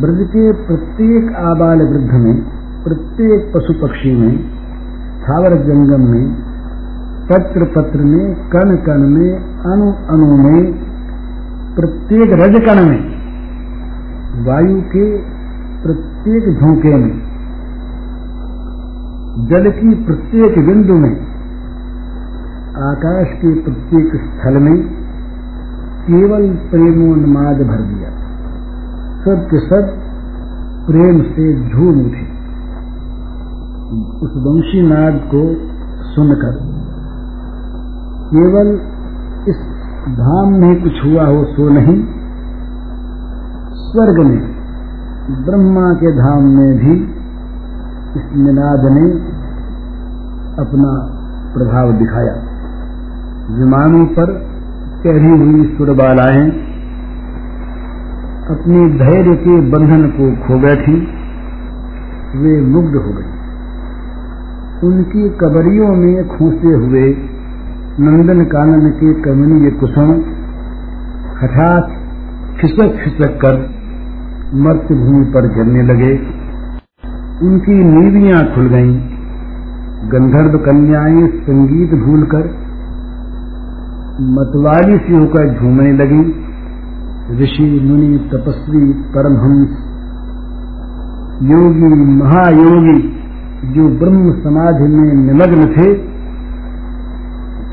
ब्रज 0.00 0.26
के 0.28 0.52
प्रत्येक 0.52 1.32
आबाल 1.32 1.78
वृद्ध 1.78 2.10
में, 2.12 2.42
प्रत्येक 2.84 3.52
पशु 3.54 3.72
पक्षी 3.72 4.16
में, 4.16 4.44
थावर 5.22 5.56
जंगम 5.56 6.00
में 6.00 6.34
पत्र 7.32 7.64
पत्र 7.64 8.00
में 8.00 8.34
कण 8.34 8.76
कण 8.76 8.98
में 8.98 9.32
अणु 9.72 9.92
अणु 10.10 10.36
में, 10.36 10.72
प्रत्येक 11.74 12.32
रज 12.32 12.64
कण 12.64 12.88
में, 12.88 13.00
वायु 14.44 14.80
के 14.80 15.18
प्रत्येक 15.82 16.58
झोंके 16.60 16.94
में, 16.94 17.34
जल 19.46 19.70
की 19.70 20.04
प्रत्येक 20.04 20.66
बिंदु 20.66 20.94
में 20.94 21.33
आकाश 22.74 23.26
के 23.28 23.62
प्रत्येक 23.62 24.06
स्थल 24.14 24.56
में 24.56 24.82
केवल 26.06 26.56
प्रेमोन्माद 26.70 27.56
भर 27.56 27.82
दिया। 27.82 28.08
सब 29.24 29.46
के 29.50 29.58
सब 29.58 29.92
प्रेम 30.86 31.22
से 31.22 31.70
झूम 31.70 32.00
उठे। 32.00 32.24
उस 34.22 34.32
वंशी 34.36 34.88
नाद 34.88 35.20
को 35.34 35.42
सुनकर 36.04 36.56
केवल 38.30 38.80
इस 39.48 39.56
धाम 40.08 40.52
में 40.52 40.82
कुछ 40.82 40.92
हुआ 41.04 41.26
हो 41.26 41.44
सो 41.44 41.68
नहीं, 41.68 42.04
स्वर्ग 43.74 44.26
में, 44.26 44.40
ब्रह्मा 45.44 45.92
के 45.94 46.12
धाम 46.12 46.42
में 46.42 46.78
भी 46.78 47.02
इस 48.20 48.36
निनाद 48.36 48.80
ने 48.80 49.10
अपना 50.62 50.92
प्रभाव 51.54 51.92
दिखाया। 51.92 52.53
विमानों 53.50 54.06
पर 54.06 54.26
चढ़ी 55.04 55.38
हुई 55.38 55.76
सुरबालाएँ 55.76 56.50
अपने 58.50 58.88
धैर्य 58.88 59.36
के 59.36 59.60
बंधन 59.60 60.08
को 60.08 60.46
खो 60.46 60.58
बैठी, 60.58 61.08
वे 62.38 62.60
मुग्ध 62.60 62.96
हो 62.96 63.12
गई। 63.12 63.34
उनकी 64.88 65.28
कबरियों 65.28 65.88
में 65.88 66.28
खोसे 66.28 66.68
हुए 66.68 67.16
नंदन 68.00 68.44
कानन 68.44 68.90
के 68.90 69.14
कमनीय 69.14 69.70
कुसुम 69.70 70.10
हठात 71.42 71.88
खिसक 72.60 73.04
खिसक 73.04 73.38
कर 73.44 73.70
मर्त्य 74.54 74.94
भूमि 74.94 75.24
पर 75.24 75.54
गिरने 75.54 75.82
लगे। 75.82 76.12
उनकी 77.46 77.84
नीवियाँ 77.84 78.44
खुल 78.54 78.68
गईं। 78.68 79.00
गंधर्व 80.08 80.58
कन्याएँ 80.58 81.26
संगीत 81.26 81.90
भूलकर 81.90 82.63
मतवाली 84.20 84.96
सी 84.96 85.12
होकर 85.12 85.60
झूमने 85.60 85.92
लगी। 85.92 86.22
ऋषि 87.42 87.64
मुनि 87.84 88.18
तपस्वी 88.32 88.92
परमहंस, 88.92 89.70
योगी 91.42 91.88
महायोगी 92.14 92.98
जो 93.74 93.88
ब्रह्म 93.98 94.32
समाधि 94.32 94.88
में 94.88 95.12
निमग्न 95.14 95.66
थे 95.66 95.86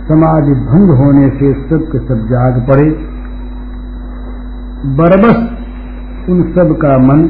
समाधि 0.08 0.52
भंग 0.52 0.90
होने 0.90 1.30
से 1.30 1.54
सब 1.54 1.86
के 1.92 2.00
सब 2.00 2.26
जाग 2.28 2.60
पड़े। 2.68 2.90
बरबस 4.96 5.40
उन 6.30 6.44
सब 6.52 6.76
का 6.82 6.98
मन 6.98 7.24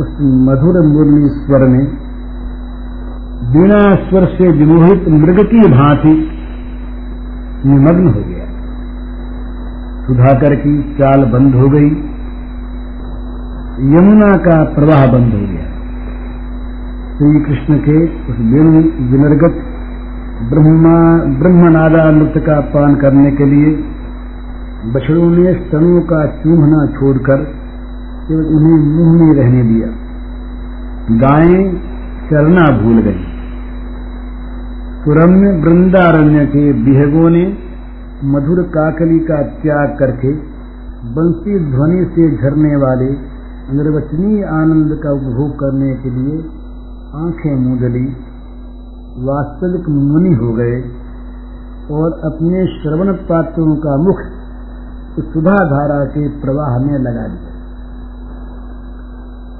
उस 0.00 0.16
मधुर 0.46 0.86
मुरली 0.86 1.28
स्वर 1.28 1.68
में, 1.68 1.84
बिना 3.52 3.78
स्वर 4.04 4.24
से 4.24 4.50
विमोहित 4.52 5.08
मृग 5.08 5.44
की 5.44 5.68
भांति 5.68 6.33
निमग्न 7.66 8.06
हो 8.06 8.20
गया। 8.26 8.44
सुधाकर 10.06 10.54
की 10.54 10.92
चाल 10.92 11.24
बंद 11.24 11.54
हो 11.54 11.68
गई। 11.68 11.88
यमुना 13.74 14.36
का 14.36 14.64
प्रवाह 14.64 15.06
बंद 15.06 15.32
हो 15.32 15.40
गया। 15.40 15.74
श्री 17.18 17.40
कृष्ण 17.40 17.78
के 17.78 18.04
उस 18.04 18.38
विनर्गत, 19.10 19.54
ब्रह्मा 20.50 21.16
ब्रह्मनादामृत 21.38 22.32
का 22.36 22.60
पान 22.60 22.94
करने 22.94 23.30
के 23.30 23.46
लिए 23.46 23.84
बछड़ों 24.84 25.30
ने 25.30 25.54
स्तनों 25.54 26.00
का 26.00 26.26
चूमना 26.26 26.86
छोड़कर 26.86 27.36
केवल 28.28 28.44
उन्हें 28.44 28.78
मुँह 28.78 29.22
में 29.22 29.34
रहने 29.34 29.62
दिया। 29.62 29.86
गायें 31.10 31.76
चरना 32.30 32.82
भूल 32.82 33.02
गई। 33.02 33.33
सुरम्य 35.04 35.48
वृंदारण्य 35.62 36.46
के 36.46 36.60
बिहगों 36.72 37.30
ने 37.30 37.40
मधुर 38.24 38.62
काकली 38.62 39.18
का 39.18 39.42
त्याग 39.42 39.96
करके 39.98 40.30
बंसी 41.16 41.56
ध्वनि 41.64 42.04
से 42.04 42.28
झरने 42.36 42.76
वाले 42.76 43.08
निर्वचनीय 43.76 44.44
आनंद 44.44 44.94
का 45.02 45.10
उपभोग 45.10 45.50
करने 45.54 45.94
के 45.94 46.10
लिए 46.10 46.38
आँखें 47.16 47.56
मूंदली 47.56 48.04
वास्तविक 49.26 49.88
मुनि 49.88 50.34
हो 50.34 50.52
गए 50.52 50.78
और 51.90 52.16
अपने 52.24 52.66
श्रवण 52.66 53.12
पात्रों 53.12 53.76
का 53.76 53.96
मुख 53.96 54.22
सुधा 55.32 55.56
धारा 55.64 56.04
के 56.04 56.28
प्रवाह 56.28 56.78
में 56.78 56.98
लगा 56.98 57.26
दिया। 57.26 57.50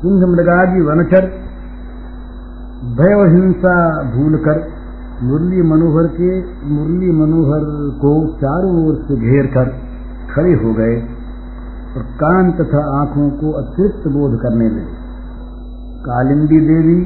सिंह 0.00 0.26
मृगादि 0.26 0.80
वनचर, 0.80 1.28
भय 2.96 3.20
हिंसा 3.34 3.76
भूलकर 4.02 4.73
मुरली 5.24 5.62
मनोहर 5.62 6.06
के, 6.06 6.30
मुरली 6.68 7.10
मनोहर 7.12 7.64
को 8.00 8.12
चारों 8.36 8.72
ओर 8.86 8.94
से 9.08 9.16
घेर 9.16 9.46
कर 9.46 9.70
खड़े 10.34 10.54
हो 10.54 10.72
गए 10.74 10.96
और 11.96 12.02
कान 12.22 12.50
तथा 12.52 12.82
आँखों 13.00 13.28
को 13.30 13.52
अतिरिक्त 13.52 14.08
बोध 14.08 14.38
करने 14.40 14.68
लगे। 14.68 15.02
कालिंदी 16.06 16.60
देवी 16.60 16.96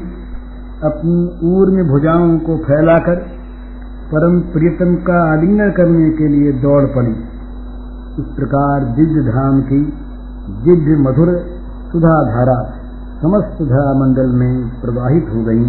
अपनी 0.83 1.17
ऊर 1.49 1.71
में 1.71 1.83
भुजाओं 1.87 2.37
को 2.39 2.57
फैलाकर 2.57 3.15
परम 4.11 4.39
प्रियतम 4.51 4.95
का 5.03 5.21
आलिंगन 5.31 5.71
करने 5.71 6.09
के 6.09 6.27
लिए 6.27 6.51
दौड़ 6.61 6.83
पड़ी। 6.85 7.15
इस 8.19 8.29
प्रकार 8.35 8.85
दिव्य 8.95 9.23
धाम 9.31 9.61
की 9.61 9.81
दिव्य 10.63 10.95
मधुर 10.97 11.33
सुधा 11.91 12.15
धारा 12.25 12.59
समस्त 13.21 13.61
धारा 13.63 13.93
मंडल 13.93 14.35
में 14.35 14.53
प्रवाहित 14.81 15.25
हो 15.35 15.43
गई। 15.43 15.65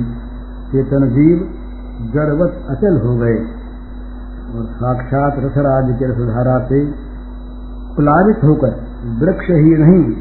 चेतन 0.72 1.08
जीव 1.08 1.48
जड़वत 2.00 2.66
अचल 2.70 3.00
हो 3.06 3.16
गए। 3.16 3.38
और 4.50 4.66
साक्षात 4.66 5.34
रसराज 5.38 5.98
के 5.98 6.04
रसधारा 6.04 6.58
से 6.58 6.86
प्लावित 7.96 8.36
होकर 8.44 8.70
वृक्ष 9.20 9.46
ही 9.50 9.74
नहीं, 9.74 10.12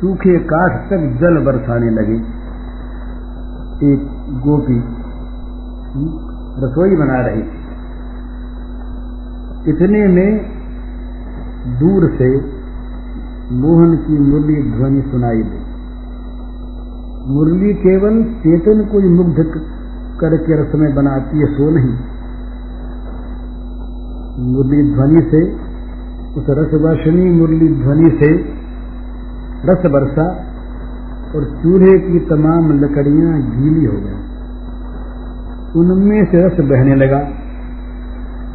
सूखे 0.00 0.38
काठ 0.38 0.90
तक 0.90 1.18
जल 1.20 1.44
बरसाने 1.44 1.90
लगे। 1.90 2.16
एक 3.92 4.02
गोपी 4.46 4.78
रसोई 6.64 6.96
बना 6.96 7.20
रही। 7.20 7.42
इतने 9.70 10.08
में 10.08 10.38
दूर 11.78 12.10
से 12.18 12.36
मोहन 13.54 13.96
की 13.96 14.18
मुरली 14.18 14.70
ध्वनि 14.70 15.02
सुनाई 15.02 15.42
दी। 15.42 15.64
मुरली 17.32 17.74
केवल 17.74 18.24
चेतन 18.24 18.84
को 18.84 19.00
मुग्ध 19.10 19.40
करके 20.24 20.62
रस 20.62 20.74
में 20.74 20.94
बनाती 20.94 21.38
है, 21.38 21.46
सो 21.46 21.70
नहीं। 21.70 21.94
मुरली 24.54 24.94
ध्वनि 24.94 25.22
से, 25.30 25.52
उस 26.40 26.46
रस 26.48 26.74
रसवर्षणी 26.74 27.30
मुरली 27.30 27.68
ध्वनि 27.68 28.10
से 28.10 28.34
रस 29.64 29.82
बरसा 29.86 30.44
और 31.34 31.62
चूल्हे 31.62 31.98
की 31.98 32.18
तमाम 32.18 32.80
लकड़ियाँ 32.80 33.42
गीली 33.42 33.84
हो 33.84 33.92
गई। 33.92 34.24
उनमें 35.80 36.24
से 36.24 36.46
रस 36.46 36.52
बहने 36.52 36.94
लगा। 36.94 37.28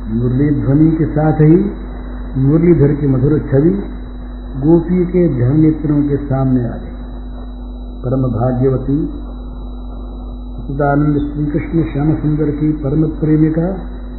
मुरली 0.09 0.61
ध्वनि 0.61 0.91
के 0.91 1.05
साथ 1.05 1.33
ही 1.33 1.71
मुरलीधर 2.37 2.93
की 2.93 3.07
मधुर 3.07 3.39
छवि 3.39 3.83
गोपी 4.57 5.05
के 5.05 5.37
ध्यान 5.37 5.59
नेत्रों 5.59 6.03
के 6.03 6.17
सामने 6.17 6.61
आ 6.61 6.71
गई। 6.71 6.89
परम 8.01 8.21
भाग्यवती 8.21 9.28
सदानंद 10.69 11.15
श्री 11.17 11.45
कृष्ण 11.45 11.83
श्याम 11.93 12.15
सुंदर 12.15 12.49
की 12.51 12.71
परम 12.71 13.03
प्रेमिका 13.03 13.67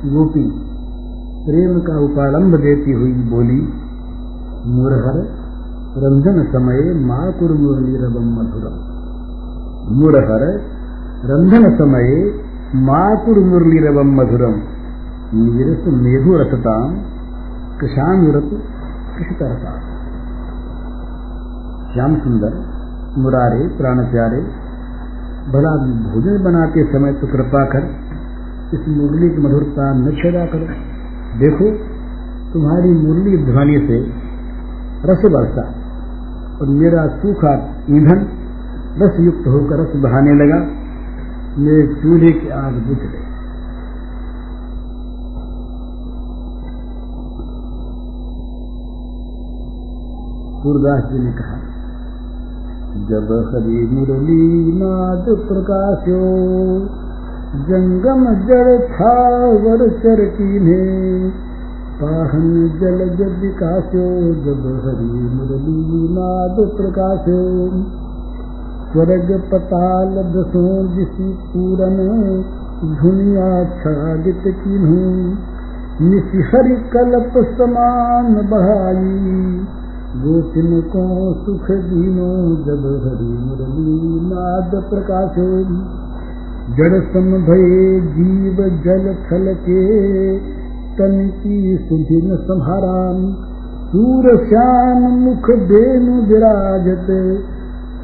गोपी 0.05 0.43
प्रेम 1.45 1.81
का 1.81 1.99
उपालंब 1.99 2.57
देती 2.57 2.93
हुई 2.93 3.13
बोली, 3.13 3.59
मुरहर, 4.67 5.19
रंजन 5.97 6.41
समय 6.53 6.81
माकुर 7.07 7.53
मुरली 7.53 7.97
रवम 7.97 8.33
मधुरम। 8.33 8.75
मुरहर 9.97 10.45
रंधन 11.25 11.71
समय 11.77 12.11
माकुर 12.75 13.39
मुरली 13.39 13.79
रवम 13.79 14.11
मधुरम। 14.15 14.57
नीरस 15.35 15.85
मेघु 15.87 16.35
रसताम 16.37 16.97
कृषांगरत 17.81 18.51
कृषिकरता 19.19 19.77
श्याम 21.95 22.17
सुंदर 22.17 22.59
मुरारे 23.19 23.69
प्राण 23.69 24.03
प्यारे 24.11 24.70
भला 25.49 25.71
भोजन 26.05 26.43
बनाते 26.43 26.85
समय 26.85 27.13
तो 27.13 27.27
कृपा 27.27 27.65
कर, 27.65 27.85
इस 28.75 28.89
मुरली 28.89 29.31
की 29.31 29.43
मधुरता 29.43 29.93
न 29.93 30.13
छेड़ा 30.17 30.45
करो। 30.47 30.67
देखो, 31.39 31.71
तुम्हारी 32.53 32.91
मुरली 32.91 33.37
ध्वनि 33.45 33.79
से 33.87 33.99
रस 35.11 35.25
बरसा 35.25 35.65
और 36.61 36.69
मेरा 36.69 37.07
सूखा 37.17 37.55
ईंधन 37.91 38.27
रस 39.03 39.21
युक्त 39.21 39.47
होकर 39.47 39.81
रस 39.81 39.97
बहाने 39.97 40.35
लगा। 40.35 40.61
मेरे 41.59 41.87
चूल्हे 42.03 42.33
की 42.33 42.49
आग 42.49 42.73
बुझ 42.73 42.99
गई 42.99 43.29
सूरदास 50.63 51.05
जी 51.13 51.19
ने 51.19 51.33
कहा 51.33 51.80
जब 52.91 53.29
हरि 53.49 53.89
मुरली 53.93 54.73
नाद 54.79 55.27
प्रकाशो 55.49 56.23
जंगम 57.69 58.25
वर 59.65 59.85
चर 59.89 60.25
कीन्हे 60.25 60.81
पाहन 62.01 62.49
जल 62.81 62.99
विकासो 63.41 64.07
जब 64.47 64.67
हरि 64.87 65.23
मुरली 65.37 66.09
नाद 66.19 66.57
प्रकाशो। 66.77 67.39
स्वर्ग 68.93 69.33
पताल 69.53 70.15
दसों 70.35 70.97
दिशि 70.97 71.39
पूरन 71.47 71.99
धुनिया 73.03 73.65
छागित 73.65 74.43
किन्हू 74.47 75.03
निशिहरि 76.09 76.77
कल्प 76.93 77.45
समान 77.59 78.35
बहाई 78.51 79.67
गोपिन 80.17 80.81
को 80.81 81.35
सुख 81.35 81.71
दीनो 81.71 82.57
जब 82.57 82.87
हरि 83.05 83.25
मुरली 83.25 84.21
नाद 84.21 84.71
प्रकाशो। 84.91 85.63
जड़ 86.77 87.01
सम 87.01 87.31
भये 87.43 88.01
जीव 88.01 88.57
जल 88.57 89.15
थल 89.15 89.55
के, 89.55 90.39
तन 90.99 91.31
की 91.43 91.77
सुधिन 91.77 92.37
संहाराम 92.37 93.35
सूर 93.91 94.47
श्याम 94.49 95.03
मुख 95.03 95.51
बेनु 95.51 96.23
विराजत, 96.23 97.07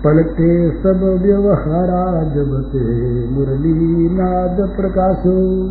पलटे 0.04 0.70
सब 0.70 1.20
व्यवहारा 1.22 2.22
जबते 2.22 2.84
मुरली 3.30 4.08
नाद 4.14 4.70
प्रकाशो। 4.76 5.62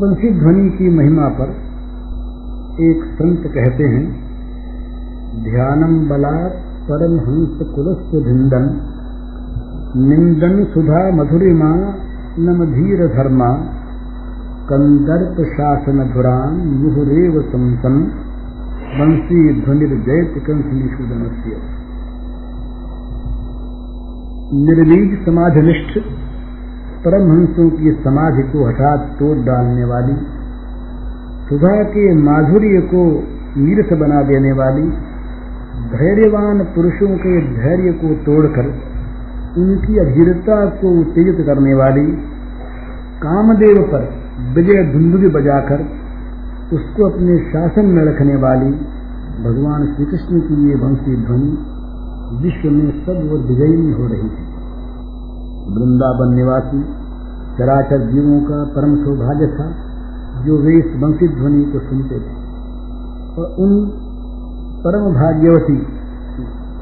बंसी 0.00 0.40
ध्वनि 0.40 0.70
की 0.70 0.96
महिमा 0.96 1.28
पर 1.28 1.63
एक 2.80 3.04
संत 3.04 3.40
कहते 3.46 3.84
हैं 3.84 4.12
ध्यानम 5.44 6.08
बला 6.08 6.48
परम 6.88 7.12
हंस 7.12 7.58
कुलस्थ 7.74 8.24
भिंदन 8.24 8.90
निंदन 9.96 10.64
सुधा 10.64 11.10
मधुरिमा, 11.10 11.68
नम 12.38 12.64
धीर 12.64 13.06
धर्मा। 13.06 13.52
कंदर्प 14.70 15.46
शासन 15.46 16.10
धुरान 16.14 16.54
मुहुरेव 16.54 17.42
संसन। 17.42 18.00
बंसी 19.00 19.64
ध्वनिर्जयत 19.64 20.44
कंस 20.46 20.64
निषूदन 20.72 21.30
निर्बीज 24.66 25.26
समाधिनिष्ठ। 25.26 25.98
परमहंसों 27.04 27.70
की 27.70 27.92
समाधि 27.92 28.42
को 28.42 28.66
हठात 28.66 29.16
तोड़ 29.18 29.38
डालने 29.38 29.84
वाली। 29.84 30.33
सुधा 31.48 31.72
के 31.88 32.02
माधुर्य 32.14 32.80
को 32.90 33.00
नीरस 33.56 33.90
बना 33.98 34.22
देने 34.22 34.52
वाली, 34.52 34.84
धैर्यवान 35.90 36.62
पुरुषों 36.74 37.08
के 37.16 37.34
धैर्य 37.56 37.92
को 37.92 38.12
तोड़कर 38.24 38.70
उनकी 39.58 39.98
अधीरता 39.98 40.56
को 40.78 40.92
उत्तेजित 41.00 41.44
करने 41.46 41.74
वाली, 41.74 42.06
कामदेव 43.22 43.82
पर 43.92 44.08
विजय 44.54 44.82
धुंधुली 44.92 45.28
बजाकर 45.28 45.84
उसको 46.72 47.10
अपने 47.10 47.38
शासन 47.50 47.86
में 47.86 48.02
रखने 48.04 48.36
वाली, 48.36 48.72
भगवान 49.44 49.86
श्री 49.86 50.04
कृष्ण 50.06 50.40
की 50.40 50.68
ये 50.68 50.74
वंशी 50.76 51.16
ध्वनि 51.26 51.52
विश्व 52.42 52.70
में 52.70 52.90
सब 53.04 53.22
वो 53.30 53.36
विजयी 53.46 53.92
हो 53.92 54.06
रही 54.06 54.28
थी 54.28 54.44
वृंदावन 55.74 56.34
निवासी, 56.34 56.82
चराचर 57.58 58.10
जीवों 58.10 58.40
का 58.40 58.64
परम 58.74 58.96
सौभाग्य 59.04 59.46
था। 59.56 59.66
जो 60.42 60.56
वे 60.58 60.72
इस 60.78 60.88
वंशी 61.02 61.28
ध्वनि 61.30 61.64
को 61.64 61.78
सुनते 61.80 62.18
थे। 62.20 62.32
और 63.34 63.54
उन 63.58 63.72
परम 64.84 65.04
भाग्यवती 65.14 65.76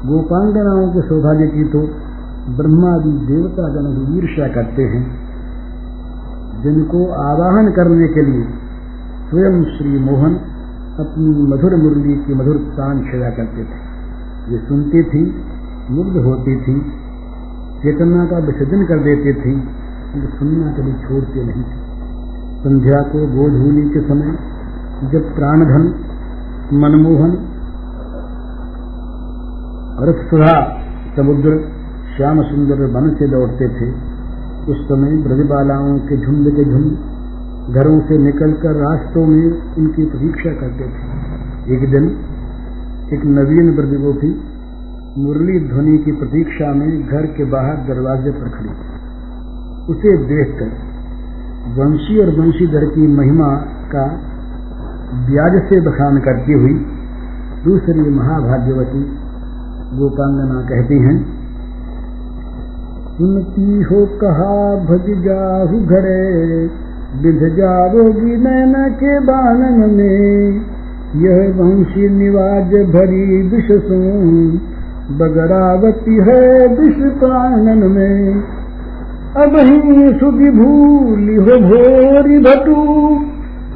गोपांगनाओं 0.05 0.87
के 0.93 1.01
सौभाग्य 1.01 1.47
की 1.47 1.63
तो 1.67 1.81
ब्रह्मादि 2.55 3.11
देवता 3.27 3.67
जनक 3.69 4.15
ईर्ष्या 4.15 4.47
करते 4.53 4.83
हैं, 4.85 5.03
जिनको 6.63 7.05
आवाहन 7.21 7.71
करने 7.71 8.07
के 8.07 8.25
लिए 8.25 8.43
स्वयं 9.29 9.63
श्री 9.69 9.99
मोहन 9.99 10.35
अपनी 10.99 11.29
मधुर 11.47 11.75
मुरली 11.75 12.15
की 12.25 12.33
मधुर 12.33 12.57
तान 12.73 12.99
छेड़ा 13.03 13.29
करते 13.29 13.63
थे। 13.63 13.77
ये 14.51 14.57
सुनती 14.67 15.03
थी, 15.03 15.23
मुग्ध 15.91 16.17
होती 16.25 16.55
थी, 16.61 16.75
चेतना 17.83 18.25
का 18.25 18.37
विसर्जन 18.41 18.85
कर 18.85 18.99
देते 19.03 19.33
थे 19.35 19.55
सुनना 20.33 20.67
कभी 20.73 20.93
छोड़ते 21.03 21.43
नहीं 21.43 21.63
थे। 21.63 21.82
संध्या 22.63 23.01
को 23.03 23.21
गोधूली 23.27 23.81
के 23.89 24.01
समय 24.01 24.35
जब 25.11 25.23
प्राणधन, 25.35 25.87
मनमोहन 26.73 27.31
रथ 29.99 30.21
सुधा 30.29 30.53
समुद्र 31.15 31.55
श्याम 32.17 32.41
सुंदर 32.41 32.83
वन 32.85 33.09
से 33.15 33.27
दौड़ते 33.27 33.67
थे, 33.69 33.87
उस 34.71 34.85
समय 34.85 35.17
ब्रजबालाओं 35.17 35.97
के 35.99 36.17
झुंड 36.17 36.49
के 36.55 36.63
झुंड 36.63 37.75
घरों 37.75 37.99
से 37.99 38.17
निकलकर 38.17 38.75
रास्तों 38.75 39.25
में 39.25 39.75
उनकी 39.77 40.05
प्रतीक्षा 40.05 40.53
करते 40.53 40.87
थे। 40.87 41.75
एक 41.75 41.91
दिन 41.91 42.09
एक 43.13 43.25
नवीन 43.25 43.75
ब्रजगोपी 43.75 44.31
मुरली 45.17 45.59
ध्वनि 45.67 45.97
की 45.97 46.11
प्रतीक्षा 46.11 46.73
में 46.73 46.89
घर 47.01 47.25
के 47.25 47.43
बाहर 47.43 47.85
दरवाजे 47.87 48.31
पर 48.31 48.49
खड़ी। 48.49 48.73
उसे 49.89 50.17
देखकर 50.25 50.92
वंशी 51.63 52.17
और 52.19 52.29
वंशीधर 52.39 52.85
की 52.85 53.07
महिमा 53.07 53.49
का 53.91 54.05
ब्याज 55.27 55.53
से 55.63 55.79
बखान 55.81 56.17
करती 56.17 56.53
हुई। 56.53 56.73
दूसरी 57.65 58.09
महाभाग्यवती 58.09 59.03
गोपांगना 59.97 60.61
कहती 60.61 60.97
हैं, 60.99 61.17
सुनती 63.17 63.81
हो 63.83 64.05
कहा 64.21 64.55
भज 64.85 65.07
जाहु 65.23 65.79
घरे 65.87 66.23
विध 67.21 67.45
जारोगी 67.55 68.35
नैन 68.37 68.73
के 68.93 69.19
बानन 69.19 69.77
में। 69.93 70.61
यह 71.15 71.53
वंशी 71.57 72.09
निवाज 72.09 72.75
भरी 72.91 73.41
विष 73.49 73.71
बगरावती 75.17 76.15
है 76.27 76.67
विष 76.75 76.99
प्राणन 77.19 77.83
में। 77.91 78.43
अब 79.33 79.55
ही 79.55 80.09
सुधि 80.19 80.49
भूली 80.51 81.35
हो 81.35 81.53
भोरी 81.59 82.39
भटू। 82.39 82.75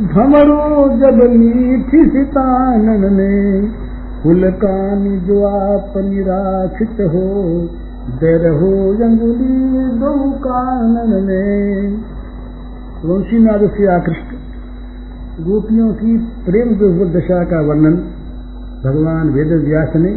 भमरो 0.07 0.89
जब 0.97 1.15
मीठी 1.29 2.05
सितानन 2.09 3.13
में 3.13 3.71
फुलकानी 4.23 5.17
जो 5.19 5.45
आप 5.45 5.93
निराक्षित 5.97 7.01
हो, 7.01 7.23
दर 8.21 8.49
हो 8.49 8.69
अंगुली 9.05 9.87
दो 9.99 10.31
कानन 10.31 11.23
में 11.23 11.97
तुलसीनाथ 13.01 13.67
से 13.67 13.87
आकृष्ट। 13.95 14.29
गोपियों 15.41 15.93
की 15.93 16.17
प्रेम 16.17 16.75
दशा 17.13 17.43
का 17.43 17.61
वर्णन 17.61 17.95
भगवान 18.85 19.29
वेद 19.29 19.65
व्यास 19.67 19.95
ने 19.95 20.13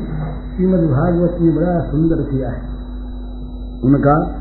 श्रीमद 0.56 0.80
भागवत 0.80 1.36
में 1.40 1.56
बड़ा 1.56 1.78
सुंदर 1.80 2.16
किया 2.16 2.48
है। 2.48 2.62
उनका 3.84 4.39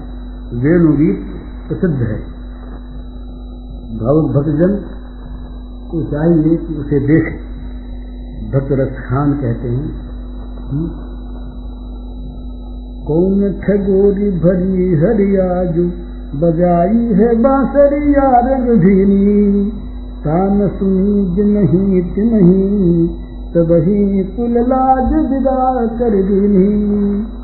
वेणुगीत 0.53 1.19
प्रसिद्ध 1.67 1.95
है। 1.95 2.39
भावुक 3.97 4.31
भक्तजन 4.31 4.81
को 5.91 6.03
चाहिए 6.03 6.57
कि 6.57 6.73
उसे 6.73 6.99
देख। 6.99 7.23
भक्त 8.53 8.67
रस 8.71 8.97
खान 9.09 9.33
कहते 9.33 9.67
हैं 9.67 9.91
हम्म। 10.69 11.09
कौन 13.07 13.53
खगोरी 13.53 14.31
भरी 14.31 14.95
हरियाजू, 14.95 15.83
बजाई 16.39 16.97
है 16.97 17.35
बांसरिया 17.35 18.39
रंगधीनी 18.39 19.71
तान 20.19 20.67
सुनीज 20.67 21.39
नहीं 21.39 23.07
तब 23.53 23.71
ही 23.71 24.23
कुल 24.23 24.51
लाज 24.51 25.31
विदा 25.31 25.85
कर 25.85 26.09
दीनी 26.09 27.38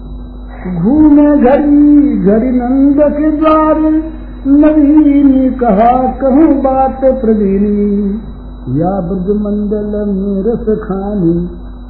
घूमे 0.66 1.26
घड़ी 1.38 2.18
घड़ी 2.18 2.52
नंद 2.52 3.02
के 3.18 3.32
द्वार 3.32 3.80
नवीन 4.48 5.52
कहा 5.54 5.92
कहूँ 6.22 6.48
बात 6.62 7.00
प्रवीणी। 7.22 8.08
या 8.80 8.94
ब्रज 9.02 9.28
मंडल 9.42 9.92
में 10.08 10.38
रस 10.48 10.72
खानी 10.80 11.34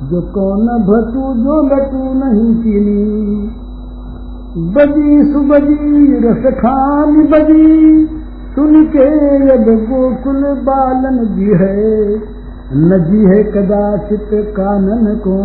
जो 0.09 0.21
कौन 0.21 0.67
भटू 0.87 1.23
जो 1.43 1.61
लटू 1.67 2.03
नहीं 2.13 2.55
चीनी। 2.55 3.47
बजी 4.73 5.31
सुबजी 5.33 6.19
रस 6.27 6.53
खान 6.53 7.15
बजी 7.25 8.07
सुन 8.55 8.85
के 8.85 9.07
अब 9.53 9.65
गोकुल 9.85 10.43
बालन 10.43 11.25
जी 11.35 11.49
है। 11.63 12.15
न 12.75 13.03
जी 13.07 13.25
है 13.25 13.43
कदाचित 13.43 14.29
कानन 14.33 15.15
को 15.27 15.37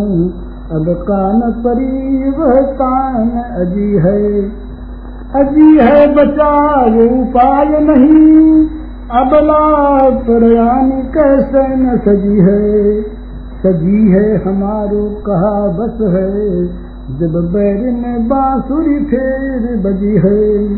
अब 0.70 0.84
कान 0.88 1.40
परी 1.52 2.30
वह 2.30 2.54
कान 2.54 3.30
अजी 3.30 3.92
है। 3.92 4.42
अजी 5.34 5.78
है 5.78 6.14
बचाव 6.14 7.20
उपाय 7.20 7.80
नहीं। 7.80 8.66
अबला 9.10 9.98
प्रयाण 10.10 10.90
कैसे 10.90 11.76
न 11.76 11.98
सजी 11.98 12.38
है। 12.38 13.02
सजी 13.62 14.08
है 14.10 14.44
हमारो 14.44 15.22
कहा 15.26 15.66
बस 15.66 15.98
है, 16.00 16.66
जब 17.18 17.52
बैर 17.52 17.92
में 17.92 18.28
बांसुरी 18.28 19.04
फेर 19.04 19.76
बजी 19.76 20.16
है। 20.16 20.74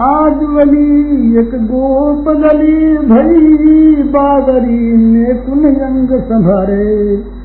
आज 0.00 0.42
वली 0.42 1.40
एक 1.40 1.50
गोप 1.54 2.24
गली 2.28 2.98
भई 2.98 4.02
बागरी 4.02 4.96
ने 4.96 5.34
कुन 5.34 5.64
अंग 5.64 6.20
संभारे। 6.20 7.37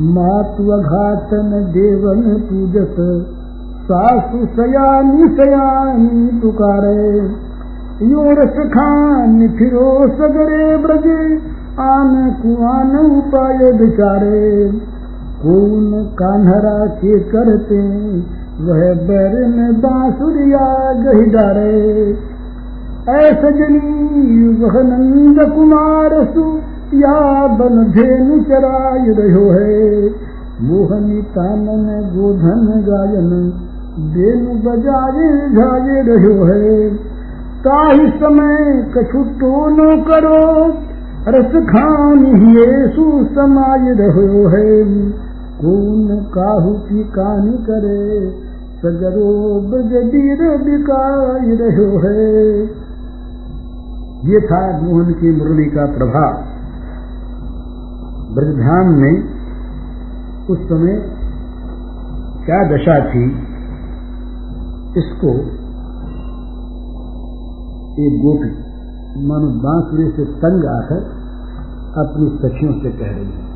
मातु 0.00 0.70
अघातन 0.70 1.50
देवन 1.72 2.20
पूजत 2.20 2.96
सासु 3.88 4.38
सयानी 4.46 5.28
सयानी 5.28 6.40
पुकारे। 6.40 7.18
योरस 8.02 8.56
खान 8.66 9.48
फिरो 9.48 10.08
सगरे 10.08 10.76
ब्रजे 10.76 11.36
आन 11.80 12.36
कुआन 12.42 12.96
उपाय 12.96 13.72
बिचारे। 13.72 14.70
कौन 15.42 16.08
कान्हरा 16.18 16.86
के 16.86 17.18
करते 17.18 17.82
वह 18.64 18.94
बैर 18.94 19.48
में 19.48 19.80
बांसुरिया 19.80 20.92
गही 20.92 21.24
डारे। 21.24 22.18
ऐसे 23.08 23.52
जनी 23.52 24.48
वह 24.64 24.82
नंद 24.82 25.52
कुमार 25.54 26.24
सु 26.34 26.58
या 26.94 27.46
बन 27.46 27.84
धेनु 27.84 28.42
चराय 28.42 29.04
रहो 29.08 29.50
है। 29.50 30.06
मोहनी 30.62 31.22
तानन 31.22 32.12
गोधन 32.16 32.84
गायन 32.88 33.52
देनु 34.12 34.54
बजाए 34.54 35.48
झाए 35.48 36.02
रहो 36.02 36.44
है। 36.44 36.94
ताही 37.66 38.08
समय 38.10 38.82
कछु 38.96 39.22
टोनो 39.22 40.02
करो, 40.02 40.68
रस 41.28 41.66
खान 41.66 42.26
ये 42.26 42.88
समाय 43.34 43.92
रहो 43.92 44.48
है। 44.48 44.84
कौन 45.60 46.24
काहू 46.34 46.72
की 46.72 47.04
कानी 47.04 47.52
करे 47.52 48.30
सगरो 48.82 49.60
ब्रज 49.60 49.92
वीर 49.92 50.58
बिकाय 50.58 51.56
रहो 51.60 51.98
है। 51.98 52.62
ये 54.24 54.40
था 54.40 54.80
मोहन 54.80 55.12
की 55.12 55.36
मुरली 55.36 55.64
का 55.64 55.86
प्रभाव। 55.86 56.49
ब्रजधाम 58.30 58.90
में 58.96 59.14
उस 60.48 60.60
समय 60.64 60.96
क्या 62.44 62.58
दशा 62.68 62.98
थी, 63.06 63.24
इसको 64.98 65.32
एक 68.00 68.18
गोपी 68.22 68.50
मानो 69.24 69.48
बांसुरी 69.62 70.08
से 70.10 70.24
तंग 70.42 70.66
आकर 70.70 71.00
अपनी 72.02 72.28
सखियों 72.38 72.74
से 72.74 72.92
कह 72.98 73.10
रही 73.10 73.30
है, 73.30 73.48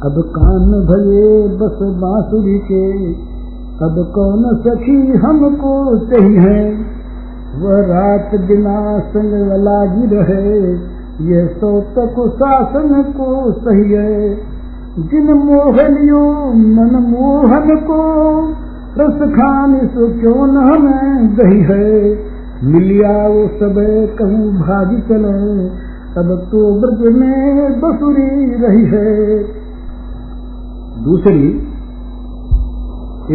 अब 0.00 0.20
कान 0.34 0.68
भले 0.88 1.22
बस 1.56 1.80
बांसुरी 2.02 2.58
के, 2.66 2.84
अब 3.86 3.98
कौन 4.14 4.46
सखी 4.60 4.98
हमको 5.24 5.74
सही 6.04 6.44
है? 6.44 6.60
वह 7.60 7.80
रात 7.86 8.34
बिना 8.46 8.76
संग 9.08 9.34
लागी 9.62 10.06
रहे 10.14 10.48
यह 11.20 11.46
सौ 11.46 11.80
तक 11.80 12.32
शासन 12.36 13.02
को 13.02 13.52
सही 13.52 13.92
है। 13.92 14.36
जिन 14.98 15.32
मोहनियो, 15.32 16.52
मन 16.52 17.06
मोहन 17.10 17.76
को, 17.76 18.40
रस 18.98 19.32
खान 19.32 19.86
सो 19.86 20.20
क्यों 20.20 20.46
न 20.46 20.56
हमें 20.56 21.36
दही 21.36 21.60
है? 21.60 22.18
मिलिया 22.64 23.28
वो 23.28 23.48
सब 23.48 23.74
कहूँ 24.18 24.52
भाग 24.52 25.02
चले। 25.08 25.88
अब 26.20 26.48
तो 26.52 26.80
ब्रज 26.80 27.14
में 27.16 27.80
बसुरी 27.80 28.54
रही 28.54 28.84
है। 28.84 29.38
दूसरी, 31.04 31.68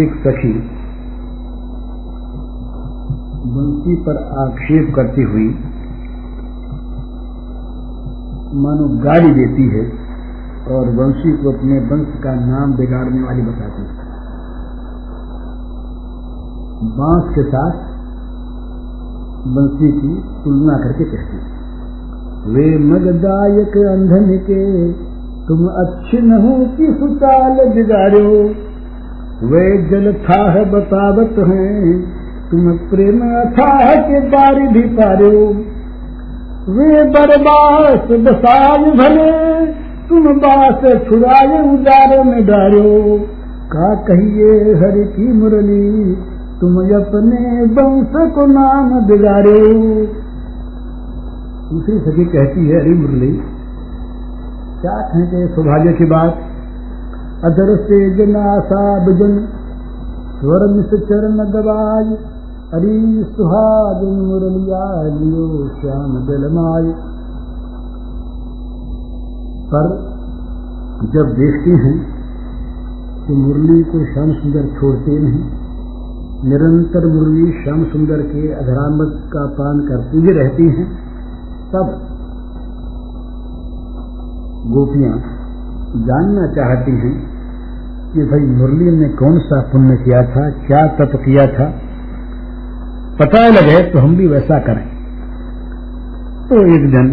एक 0.04 0.14
सखी 0.14 0.70
बंसी 3.46 3.96
पर 3.96 4.18
आक्षेप 4.40 4.94
करती 4.96 5.24
हुई 5.24 5.56
मानो 8.54 8.88
गाली 9.04 9.34
देती 9.34 9.64
है 9.70 9.84
और 10.72 10.90
वंशी 10.90 11.32
को 11.38 11.52
अपने 11.52 11.80
वंश 11.80 12.20
का 12.24 12.34
नाम 12.34 12.74
बिगाड़ने 12.74 13.22
वाली 13.24 13.42
बताती 13.42 13.82
है। 13.82 14.04
बाँस 16.98 17.36
के 17.36 17.44
साथ 17.44 17.72
बंसी 19.48 19.92
की 19.92 20.14
तुलना 20.44 20.78
करके 20.78 21.04
कहती 21.04 21.38
है, 21.38 21.54
वे 22.48 22.78
मगदायक 22.78 23.78
अंधन 23.78 24.38
के, 24.38 24.92
तुम 25.48 25.68
अच्छे 25.68 26.22
न 26.22 26.32
हो 26.32 26.76
कि 26.76 26.94
सुचाल 27.00 27.70
बिगाड़ो। 27.70 28.30
वे 29.48 29.90
जल 29.90 30.14
था 30.14 30.52
है 30.52 30.66
बतावत 30.72 31.36
हैं, 31.48 32.02
तुम 32.52 32.72
प्रेम 32.90 33.22
अथाह 33.42 33.96
के 34.02 34.20
बारी 34.30 34.68
भी 34.68 34.82
पारो। 34.82 35.73
वे 36.70 37.04
बरबास 37.04 38.12
बसाय 38.20 38.92
भले, 38.92 39.32
तुम 40.10 40.28
बास 40.38 40.84
छुड़ाए 41.08 41.74
उजारे 41.74 42.24
में 42.24 42.46
डालो 42.46 43.20
का 43.68 43.96
कहिए 43.96 44.54
हरि 44.74 45.04
की 45.06 45.28
मुरली, 45.34 46.16
तुम 46.62 46.78
अपने 47.00 47.42
वंश 47.74 48.32
को 48.36 48.46
नाम 48.46 49.08
बिगाड़ो। 49.08 49.60
दूसरी 51.70 52.00
सखी 52.00 52.26
कहती 52.26 52.70
है, 52.70 52.82
हरी 52.82 52.94
मुरली, 52.94 53.32
क्या 54.82 54.98
कहते 55.02 55.48
सौभाग्य 55.48 55.94
की 55.94 56.06
बात? 56.06 56.38
अदर 57.44 57.76
से 57.76 58.00
जनासा 58.16 58.84
बिजन 59.06 59.40
स्वर 60.40 60.68
मिस 60.74 61.00
चरण 61.10 61.38
दबाज 61.52 62.33
हरी 62.74 63.24
सुहाग 63.24 64.04
मुरलिया, 64.04 65.04
लियो 65.04 65.68
श्याम 65.82 66.14
जलमाय 66.26 66.84
पर 69.74 69.90
जब 71.14 71.30
देखते 71.34 71.72
हैं 71.72 71.94
कि 73.28 73.34
मुरली 73.34 73.84
को 73.84 74.14
श्याम 74.14 74.32
सुंदर 74.32 74.66
छोड़ते 74.80 75.20
नहीं। 75.20 75.44
निरंतर 76.50 77.08
मुरली 77.08 77.52
श्याम 77.64 77.84
सुंदर 77.84 78.22
के 78.22 78.54
अधरामत 78.54 79.30
का 79.34 79.46
पान 79.46 79.80
करती 79.80 80.22
ही 80.22 80.32
रहती 80.32 80.64
हैं। 80.64 80.88
तब 81.76 81.94
गोपियाँ 84.68 85.16
जानना 86.04 86.48
चाहती 86.48 86.92
हैं 86.92 87.16
कि 88.14 88.20
भाई 88.20 88.40
मुरली 88.40 88.92
ने 88.92 89.10
कौन 89.10 89.40
सा 89.40 89.62
पुण्य 89.62 89.96
किया 89.96 90.24
था, 90.24 90.50
क्या 90.50 90.88
तप 90.88 91.16
किया 91.16 91.48
था। 91.48 91.83
पता 93.20 93.40
लगे 93.50 93.78
तो 93.92 94.00
हम 94.00 94.16
भी 94.18 94.28
वैसा 94.28 94.58
करें। 94.60 94.86
तो 96.48 96.62
एक 96.76 96.86
दिन 96.92 97.10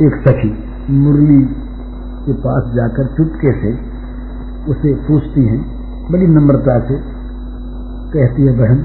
एक 0.00 0.16
सखी 0.24 0.50
मुरली 0.96 1.38
के 2.24 2.32
पास 2.42 2.66
जाकर 2.74 3.06
चुपके 3.16 3.52
से 3.52 3.72
उसे 4.70 4.92
पूछती 5.06 5.44
हैं, 5.46 5.60
बड़ी 6.12 6.26
नम्रता 6.26 6.78
से 6.80 6.98
कहती 8.12 8.42
है, 8.42 8.52
बहन, 8.58 8.82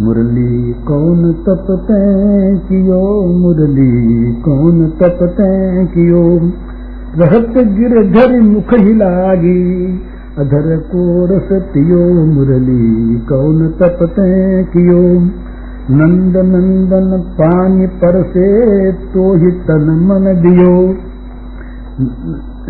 मुरली 0.00 0.72
कौन 0.82 1.32
तप 1.44 1.66
कियो? 2.68 3.02
मुरली 3.38 4.32
कौन 4.42 4.86
तप 5.00 5.18
कियो? 5.92 6.24
रहत 7.18 7.54
गिरधर 7.74 8.40
मुख 8.42 8.74
हिलागी 8.80 9.62
अधर 10.38 10.76
को 10.76 11.02
रस 11.26 11.48
मुरली, 12.28 13.16
कौन 13.28 13.68
तप 13.68 13.98
कियो? 14.72 15.02
नंद 15.90 16.36
नंदन 16.36 17.18
पानी 17.40 17.86
पर 17.86 18.22
से 18.22 18.46
तो 18.92 19.34
ही 19.34 19.50
तन 19.50 19.84
मन 20.06 20.24
दियो। 20.42 20.72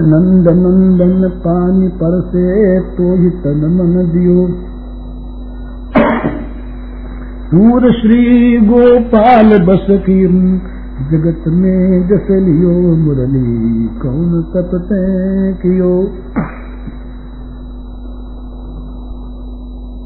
नंद 0.07 0.48
नंदन 0.48 1.29
पानी 1.38 1.88
पर 1.88 2.20
से 2.20 2.81
तो 2.81 3.14
ही 3.14 3.31
तन 3.31 3.64
मन 3.74 3.94
दियो। 4.12 4.46
सूर 7.48 7.90
श्री 7.92 8.56
गोपाल 8.67 9.58
बस 9.65 9.87
की 9.90 10.27
जगत 11.10 11.48
में 11.48 12.08
जस 12.08 12.31
लियो 12.31 12.96
मुरली, 12.96 13.87
कौन 14.02 14.42
तपते 14.42 15.00
कियो? 15.52 15.94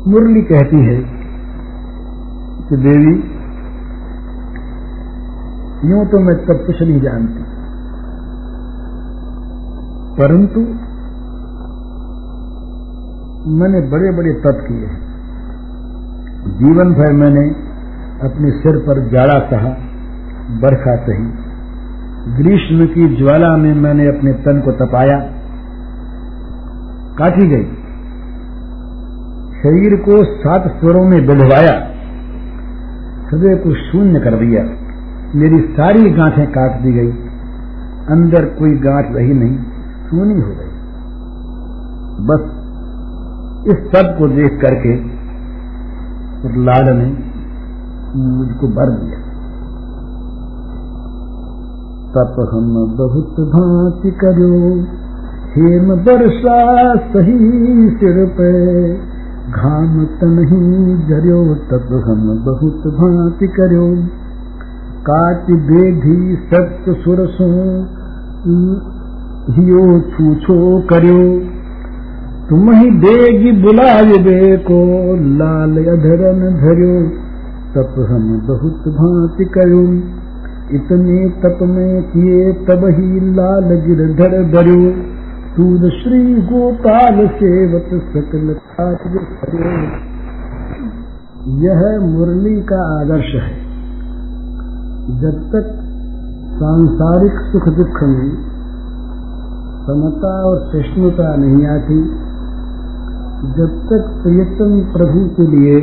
मुरली 0.08 0.42
कहती 0.42 0.84
है 0.84 0.96
कि 2.68 2.76
देवी, 2.76 3.12
यूँ 5.90 6.06
तो 6.06 6.18
मैं 6.18 6.36
तब 6.36 6.66
कुछ 6.66 6.82
नहीं 6.82 7.00
जानती। 7.00 7.42
परंतु 10.22 10.60
मैंने 13.50 13.80
बड़े 13.80 14.12
बड़े 14.12 14.32
तप 14.32 14.66
किए 14.68 14.86
हैं। 14.86 15.08
जीवन 16.58 16.94
भर 16.94 17.12
मैंने 17.12 17.50
अपने 18.28 18.50
सिर 18.50 18.76
पर 18.76 19.08
जाड़ा 19.08 19.38
सहा 19.38 19.70
बरखा 20.60 20.96
सही। 20.96 21.48
ग्रीष्म 22.42 22.94
की 22.94 23.16
ज्वाला 23.16 23.56
में 23.56 23.74
मैंने 23.74 24.08
अपने 24.08 24.32
तन 24.32 24.60
को 24.60 24.72
तपाया। 24.72 25.18
काटी 27.18 27.48
गई। 27.48 27.77
शरीर 29.62 29.96
को 29.96 30.24
सात 30.24 30.80
स्वरों 30.80 31.04
में 31.04 31.26
बिलवाया 31.26 31.98
हृदय 33.28 33.56
को 33.56 33.74
शून्य 33.74 34.20
कर 34.20 34.30
दिया। 34.30 34.62
मेरी 35.34 35.60
सारी 35.60 36.10
गांठें 36.10 36.46
काट 36.46 36.80
दी 36.82 36.92
गई। 36.92 37.10
अंदर 38.08 38.44
कोई 38.44 38.70
गांठ 38.70 39.06
रही 39.10 39.34
नहीं। 39.34 39.58
सूनी 40.06 40.40
हो 40.40 40.48
गई। 40.48 40.68
बस 42.20 42.58
इस 43.68 43.76
सबको 43.76 44.28
देख 44.28 44.60
करके 44.60 44.94
लाल 46.62 46.96
ने 46.96 47.28
मुझको 48.36 48.68
भर 48.68 48.90
दिया। 48.90 49.18
तप 52.08 52.50
हम 52.54 52.96
बहुत 52.98 53.40
भांति 53.40 54.10
करो। 54.10 54.82
हेम 55.56 55.92
वर्षा 55.92 56.96
सही 56.96 57.88
सिर 57.88 58.26
पे। 58.26 59.17
घाम 59.48 60.04
बहुत 62.44 62.94
भांति 62.94 63.46
करो। 63.46 63.96
सुरसों 66.94 67.82
हियो 69.54 70.00
छूछो 70.00 70.80
करो। 70.80 71.40
तुम 72.50 72.70
ही 72.70 72.90
देगी 72.90 73.62
बुलाए 73.62 74.56
को 74.56 74.80
लाल 75.14 75.70
अधरन 75.70 76.40
धरो। 76.40 77.08
तप 77.74 78.06
हम 78.10 78.38
भांति 78.88 79.44
करो। 79.44 80.18
इतने 80.76 81.28
तप 81.28 81.58
में 81.62 82.02
किए 82.02 82.52
तब 82.52 82.84
ही 82.84 83.34
लाल 83.34 83.76
धरो 84.14 85.17
सूद 85.58 85.80
श्री 85.80 86.34
गोपाल 86.34 87.16
सेवत 87.28 87.88
सकल 87.92 88.50
यह 91.62 92.00
मुरली 92.00 92.60
का 92.62 93.00
आदर्श 93.00 93.32
है। 93.34 93.56
जब 95.20 95.40
तक 95.54 95.72
सांसारिक 96.54 97.32
सुख 97.32 97.68
दुख 97.68 98.02
में 98.02 98.30
समता 99.86 100.32
और 100.44 100.58
सहिष्णुता 100.58 101.36
नहीं 101.36 101.66
आती, 101.66 102.00
जब 103.56 103.76
तक 103.90 104.20
प्रियतम 104.22 104.80
प्रभु 104.92 105.28
के 105.36 105.46
लिए 105.46 105.80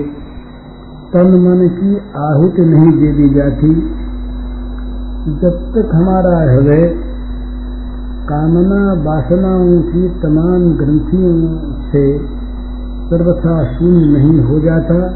तन 1.13 1.33
मन 1.39 1.67
की 1.67 1.97
आहुति 2.25 2.61
नहीं 2.61 2.91
दे 2.91 3.11
दी 3.13 3.33
जाती, 3.33 3.73
जब 5.41 5.59
तक 5.75 5.95
हमारा 5.95 6.37
हृदय 6.53 7.04
कामना 8.25 8.93
वासनाओं 9.03 9.81
की 9.81 10.09
तमाम 10.09 10.73
ग्रंथियों 10.77 11.57
से 11.91 12.17
सर्वथा 13.09 13.73
शून्य 13.73 14.05
नहीं 14.05 14.39
हो 14.39 14.59
जाता। 14.59 15.07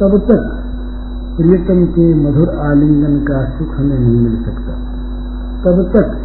तब 0.00 0.18
तक 0.18 0.62
प्रियतम 1.36 1.84
के 1.84 2.14
मधुर 2.14 2.48
आलिंगन 2.48 3.18
का 3.18 3.44
सुख 3.44 3.74
हमें 3.76 3.98
नहीं 3.98 4.20
मिल 4.20 4.44
सकता। 4.44 4.72
तब 5.64 5.82
तक 5.82 6.16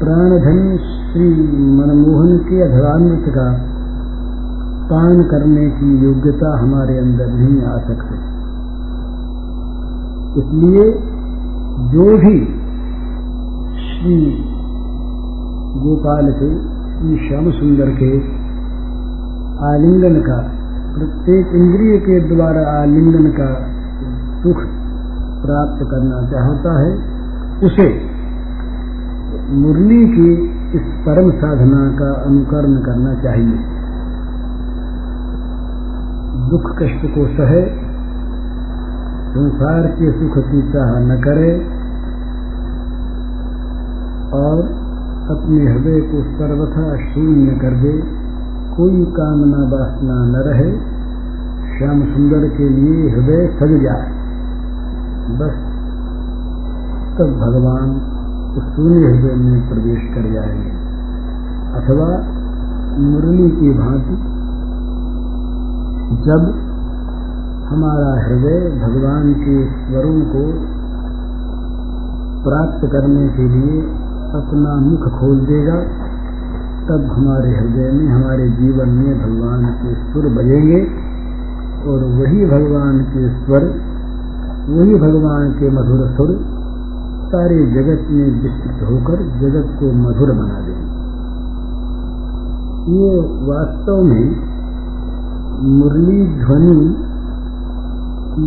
प्राणधन 0.00 0.76
श्री 0.76 1.28
मनमोहन 1.58 2.38
के 2.38 2.62
अधरान्वित 2.62 3.24
का 3.28 3.52
पान 4.90 5.22
करने 5.22 5.70
की 5.70 6.04
योग्यता 6.04 6.58
हमारे 6.58 6.98
अंदर 6.98 7.26
नहीं 7.26 7.62
आ 7.62 7.78
सकती। 7.78 8.14
इसलिए 10.40 10.92
जो 11.90 12.06
भी 12.18 12.60
श्री 13.80 14.49
गोपाल 15.72 16.28
श्री 16.32 17.16
श्याम 17.18 17.50
सुंदर 17.50 17.90
के 17.90 18.06
आलिंगन 19.66 20.16
का 20.20 20.38
प्रत्येक 20.94 21.52
इंद्रिय 21.54 21.98
के 21.98 22.16
द्वारा 22.28 22.64
आलिंगन 22.70 23.28
का 23.30 23.46
सुख 24.42 24.62
प्राप्त 25.44 25.84
करना 25.90 26.18
चाहता 26.30 26.72
है, 26.80 26.90
उसे 27.62 27.86
मुरली 29.54 30.00
की 30.08 30.26
इस 30.78 30.90
परम 31.06 31.30
साधना 31.38 31.84
का 31.92 32.10
अनुकरण 32.24 32.76
करना 32.80 33.14
चाहिए। 33.22 33.62
दुख 36.50 36.68
कष्ट 36.82 37.06
को 37.14 37.28
सहे, 37.36 37.62
संसार 39.30 39.88
के 39.94 40.12
सुख 40.12 40.38
की 40.44 40.62
चाह 40.72 40.92
न 41.00 41.20
करे, 41.20 41.52
और 44.34 44.68
अपने 45.30 45.72
हृदय 45.72 46.00
को 46.00 46.22
सर्वथा 46.22 46.96
शून्य 46.96 47.52
कर 47.52 47.70
दे, 47.70 48.20
कोई 48.76 49.04
कामना 49.04 49.58
वासना 49.58 50.24
न 50.24 50.36
रहे, 50.36 50.72
श्याम 51.78 52.02
सुंदर 52.02 52.48
के 52.48 52.68
लिए 52.68 53.10
हृदय 53.10 53.46
सज 53.46 53.82
जाए। 53.82 54.10
बस, 55.30 55.70
तब 57.18 57.24
भगवान 57.24 57.90
उस 58.58 58.76
शून्य 58.76 59.06
हृदय 59.06 59.34
में 59.34 59.68
प्रवेश 59.68 60.14
कर 60.14 60.32
जाएँगे। 60.32 60.70
अथवा 61.74 62.40
मुरली 62.98 63.50
की 63.50 63.70
भांति, 63.70 64.16
जब 66.26 66.66
हमारा 67.68 68.26
हृदय 68.26 68.60
भगवान 68.70 69.32
के 69.32 69.64
स्वरों 69.64 70.20
को 70.20 70.70
प्राप्त 72.44 72.92
करने 72.92 73.28
के 73.28 73.48
लिए 73.48 73.99
अपना 74.34 74.74
मुख 74.74 75.20
खोल 75.20 75.38
देगा, 75.38 75.76
तब 76.88 77.04
हमारे 77.12 77.50
हृदय 77.50 77.92
में, 77.92 78.08
हमारे 78.08 78.48
जीवन 78.48 78.88
में 78.88 79.18
भगवान 79.18 79.66
के 79.66 79.94
सुर 79.94 80.26
बजेंगे। 80.26 81.10
और 81.86 82.04
वही 82.04 82.46
भगवान 82.46 82.98
के 82.98 83.28
स्वर, 83.28 83.64
वही 84.68 84.94
भगवान 84.94 85.50
के 85.50 85.70
मधुर 85.70 86.08
सुर 86.16 86.60
सारे 87.26 87.66
जगत 87.66 88.10
में 88.10 88.42
विस्तृत 88.42 88.90
होकर 88.90 89.16
जगत 89.16 89.80
को 89.80 89.92
मधुर 89.92 90.32
बना 90.32 90.60
देंगे। 90.60 90.90
ये 92.92 93.18
वास्तव 93.20 94.02
में 94.02 94.36
मुरली 95.78 96.44
ध्वनि, 96.44 96.96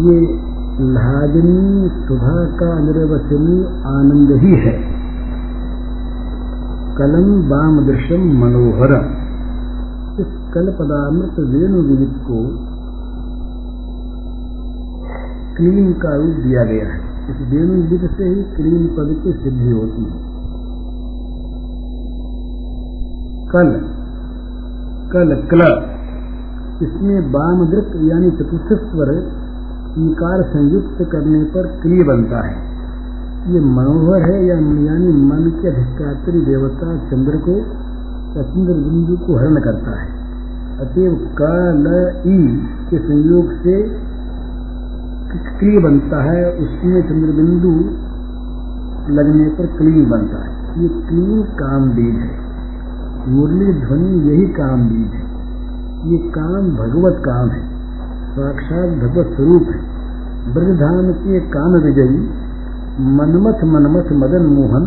ये 0.09 0.43
लाजनी 0.81 1.89
सुधा 1.89 2.45
का 2.45 2.79
निर्वचनीय 2.79 3.65
आनंद 3.85 4.31
ही 4.31 4.51
है। 4.51 4.92
कलम 6.97 7.49
बाम 7.49 7.85
दृश्यम 7.85 8.37
मनोहर। 8.37 8.91
इस 10.19 10.51
कल 10.53 10.65
पदामृत 10.79 11.39
वेणु 11.39 11.81
विदित 11.81 12.13
को 12.17 12.47
क्लीन 15.57 15.93
का 15.93 16.15
रूप 16.15 16.35
दिया 16.43 16.63
गया 16.63 16.93
है। 16.93 16.99
इस 17.31 17.51
वेणु 17.51 17.89
विद 17.89 18.09
से 18.17 18.23
ही 18.23 18.43
क्लीन 18.43 18.87
पद 18.87 19.23
की 19.23 19.31
सिद्धि 19.31 19.71
होती 19.71 20.03
है। 20.03 20.33
कल 23.47 23.81
कल 25.13 25.35
क्ल। 25.35 25.93
इसमें 26.85 27.31
बाम 27.31 27.65
दृत 27.65 27.91
यानी 27.95 28.31
चतुर्थ 28.31 28.73
स्वर 28.73 29.31
संयुक्त 30.43 31.09
करने 31.11 31.43
पर 31.43 31.67
क्रिय 31.67 32.03
बनता 32.03 32.47
है। 32.47 32.72
ये 33.43 33.59
मनोहर 33.59 34.21
है, 34.21 34.45
या 34.45 34.55
यानी 34.55 35.07
मन 35.07 35.59
के 35.61 35.67
अधिष्ठात्री 35.67 36.41
देवता 36.41 36.97
चंद्र 36.97 37.37
को, 37.37 37.51
या 38.37 38.43
चंद्र 38.43 38.73
बिंदु 38.73 39.17
को 39.17 39.37
हरण 39.37 39.55
करता 39.55 40.01
है। 40.01 40.07
अतएव 40.79 41.29
क 41.41 41.41
ल 41.75 42.13
ई 42.31 42.67
के 42.89 42.97
संयोग 42.97 43.51
से 43.51 44.03
क्रिय 45.59 45.79
बनता 45.79 46.23
है, 46.23 46.51
उसमें 46.51 47.01
चंद्र 47.01 47.31
बिंदु 47.31 47.69
लगने 49.13 49.49
पर 49.49 49.65
क्लीन 49.65 50.09
बनता 50.09 50.37
है। 50.37 50.81
ये 50.81 50.87
क्लीन 50.87 51.43
काम 51.43 51.89
बीज 51.89 52.15
है। 52.15 52.43
मुरली 53.27 53.73
ध्वनि 53.73 54.29
यही 54.29 54.45
काम 54.45 54.89
बीज 54.89 55.11
है। 55.13 55.23
ये 56.11 56.17
काम 56.17 56.75
भगवत 56.75 57.21
काम 57.25 57.49
है। 57.49 57.69
साक्षात 58.35 58.89
भगवत 58.89 59.35
स्वरूप 59.35 59.63
है। 59.63 59.93
ब्रजधाम 60.53 61.13
के 61.13 61.39
काम 61.39 61.71
विजयी 61.71 62.42
मनमथ 62.99 63.63
मनमथ 63.63 64.11
मदन 64.13 64.43
मोहन 64.45 64.83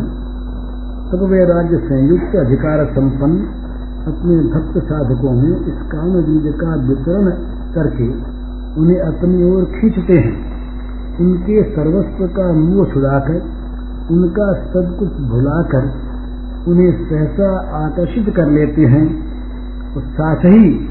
तब 1.12 1.22
वे 1.22 1.44
राज्य 1.44 1.78
संयुक्त 1.78 2.36
अधिकार 2.36 2.84
संपन्न, 2.86 3.38
अपने 4.06 4.36
भक्त 4.36 4.78
साधकों 4.84 5.32
में 5.32 5.56
इस 5.66 5.80
काम 5.92 6.12
बीज 6.22 6.52
का 6.54 6.74
वितरण 6.74 7.30
करके 7.74 8.06
उन्हें 8.80 9.00
अपनी 9.00 9.50
ओर 9.50 9.64
खींचते 9.64 10.18
हैं। 10.18 10.34
उनके 11.20 11.62
सर्वस्व 11.62 12.26
का 12.26 12.52
मुँह 12.52 12.92
छुड़ाकर, 12.92 13.40
उनका 14.10 14.52
सब 14.52 14.96
कुछ 14.98 15.08
भुलाकर 15.08 15.90
उन्हें 16.68 16.92
सहसा 17.08 17.48
आकर्षित 17.86 18.34
कर 18.36 18.50
लेते 18.50 18.82
हैं 18.82 19.04
और 19.94 20.02
साथ 20.02 20.44
ही 20.44 20.88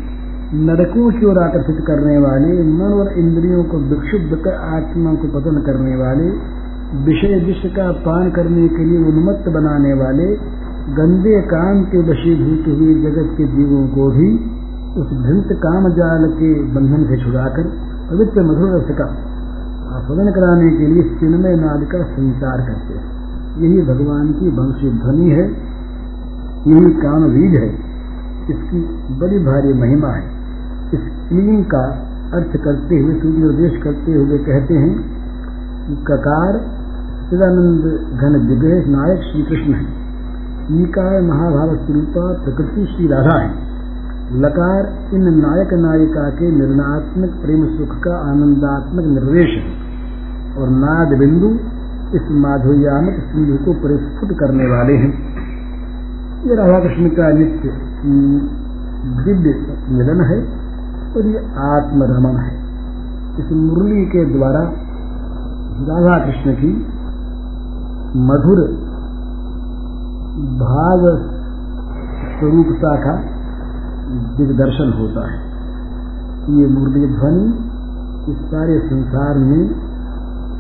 नरकों 0.54 1.12
की 1.12 1.26
ओर 1.26 1.40
आकर्षित 1.40 1.86
करने 1.88 2.18
वाले 2.18 2.64
मन 2.64 2.94
और 2.94 3.14
इंद्रियों 3.14 3.64
को 3.64 3.78
विक्षुब्ध 3.78 4.36
कर 4.44 4.54
आत्मा 4.54 5.14
को 5.14 5.28
पतन 5.28 5.62
करने 5.62 5.96
वाले 5.96 6.55
विषय 7.04 7.46
विश्व 7.46 7.68
का 7.68 7.92
पान 7.92 8.32
करने 8.32 8.68
के 8.68 8.86
लिए 8.86 8.98
उन्मत्त 8.98 9.50
बनाने 9.50 9.94
वाले 9.94 10.26
गंदे 10.96 11.42
काम 11.42 11.84
के 11.84 11.98
वशीभूत 11.98 12.68
हुए 12.68 12.94
जगत 12.94 13.38
के 13.38 13.48
जीवों 13.48 13.88
को 13.88 14.12
भी 14.12 14.28
उस 15.02 15.08
भ्रंत 15.08 15.48
काम 15.52 15.90
जाल 15.90 16.28
के 16.28 16.64
बंधन 16.64 17.04
से 17.04 17.18
छुड़ाकर 17.24 17.64
पवित्र 18.12 18.42
मधुर 18.42 18.70
रस 18.70 18.98
का 18.98 19.04
आस्वादन 19.98 20.32
कराने 20.32 20.72
के 20.72 20.88
लिए 20.88 21.04
चिन्मय 21.04 21.56
नाद 21.56 21.84
का 21.84 22.04
संचार 22.04 22.58
करते 22.58 22.94
हैं। 22.94 23.16
यही 23.62 23.82
भगवान 23.82 24.32
की 24.32 24.50
वंशी 24.50 24.90
ध्वनि 24.90 25.30
है, 25.30 25.50
यही 26.68 26.92
काम 26.92 27.28
बीज 27.28 27.56
है। 27.56 27.70
इसकी 28.50 28.80
बड़ी 29.20 29.40
भारी 29.40 29.74
महिमा 29.74 30.08
है। 30.08 30.24
इस 30.94 31.30
क्लीन 31.30 31.64
का 31.64 31.84
अर्थ 32.34 32.58
करते 32.58 33.00
हुए, 33.00 33.14
सूर्य 33.14 33.38
निर्देश 33.38 33.84
करते 33.84 34.12
हुए 34.12 34.38
कहते 34.38 34.74
हैं 34.74 35.16
ककार 36.04 36.75
चिदानंद 37.30 37.86
घन 38.22 38.34
दिग्गज 38.48 38.90
नायक 38.90 39.20
श्री 39.20 39.44
कृष्ण 39.44 39.74
है। 39.74 39.86
निकाय 40.72 41.22
महाभारत 41.22 41.80
स्वरूपा 41.80 42.44
प्रकृति 42.44 42.86
श्री 42.86 43.08
राधा 43.08 43.38
है। 43.40 43.50
लकार 44.42 45.14
इन 45.14 45.24
नायक 45.38 45.74
नायिका 45.74 46.30
के 46.30 46.52
निर्णात्मक 46.52 47.30
प्रेम 47.42 47.66
सुख 47.66 47.98
का 48.04 48.16
आनंदात्मक 48.32 49.06
निर्देश 49.06 49.50
है। 49.50 49.74
और 50.56 50.70
नाद 50.70 51.18
बिंदु 51.20 51.50
इस 52.16 52.32
माधुर्यामक 52.32 53.14
सिंधु 53.14 53.66
को 53.66 53.74
परिस्फुट 53.74 54.40
करने 54.40 54.66
वाले 54.66 54.94
हैं। 54.94 55.12
ये 56.46 56.56
राधा 56.56 56.80
कृष्ण 56.80 57.10
का 57.10 57.32
नित्य 57.32 57.70
दिव्य 59.24 59.60
मिलन 59.90 60.22
है 60.22 60.42
और 61.16 61.28
ये 61.28 61.38
आत्मरमन 61.70 62.38
है। 62.38 62.54
इस 63.40 63.52
मुरली 63.52 64.06
के 64.06 64.26
द्वारा 64.26 64.62
राधा 65.88 66.26
कृष्ण 66.26 66.54
की 66.54 66.95
मधुर 68.16 68.60
भाव 70.60 71.02
स्वरूपता 72.40 72.96
का 72.96 73.16
दिग्दर्शन 74.38 74.94
होता 75.00 75.32
है। 75.32 75.40
ये 76.56 76.68
मुरली 76.68 77.08
ध्वनि 77.08 77.48
इस 78.32 78.38
सारे 78.38 78.80
संसार 78.80 79.38
में 79.38 79.68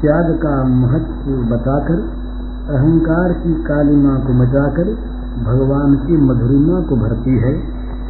त्याग 0.01 0.39
का 0.43 0.63
महत्व 0.63 1.55
बताकर, 1.55 1.99
अहंकार 2.75 3.33
की 3.33 3.63
कालिमा 3.63 4.15
को 4.15 4.33
मचाकर, 4.33 4.93
भगवान 5.43 5.95
की 5.95 6.17
मधुरिमा 6.17 6.81
को 6.81 6.95
भरती 6.95 7.37
है। 7.37 7.55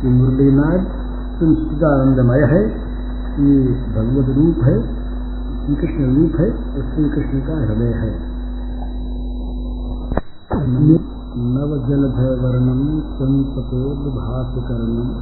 ये 0.05 0.09
मुरलीनाद 0.09 0.87
तुम 1.39 1.55
सदानंदमय 1.55 2.43
है। 2.43 2.65
ये 3.35 3.63
भगवत 3.71 4.35
रूप 4.37 4.63
है 4.63 4.81
श्री 5.65 5.75
कृष्ण 5.75 6.15
रूप 6.15 6.39
है 6.39 6.49
और 6.51 6.95
श्री 6.95 7.09
कृष्ण 7.09 7.39
का 7.39 7.53
हृदय 7.53 7.93
है। 7.93 8.24
नवजलभयवर्णम् 11.53 12.81
चम्पकोद्भासकर्णम् 13.17 15.13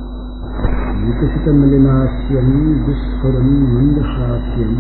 विकसितमलिनास्यम् 1.04 2.56
विस्फुरम् 2.88 3.54
मन्दशास्यम् 3.76 4.76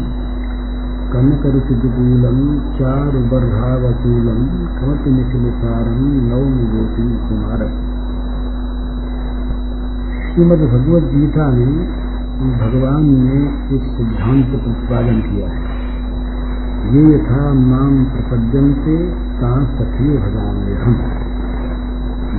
कनकरुचिदुकूलम् 1.13 2.43
चारुबर्हावकूलम् 2.79 4.43
कमपि 4.79 5.09
निखिलसारम् 5.11 6.03
नौमि 6.29 6.65
गोपी 6.73 7.05
कुमारम् 7.27 7.77
श्रीमद 10.27 10.61
भगवद 10.73 11.05
गीता 11.13 11.47
में 11.47 11.73
भगवान 12.59 13.05
ने 13.05 13.39
एक 13.75 13.83
सिद्धांत 13.95 14.51
प्रतिपादन 14.51 15.21
किया 15.21 15.47
है। 15.49 15.72
ये 16.83 17.15
यथा 17.15 17.53
माम 17.53 18.05
प्रपद्यंते 18.05 18.97
ता 19.11 19.63
सखी 19.63 20.17
भगवान 20.17 20.77
हम 20.81 21.23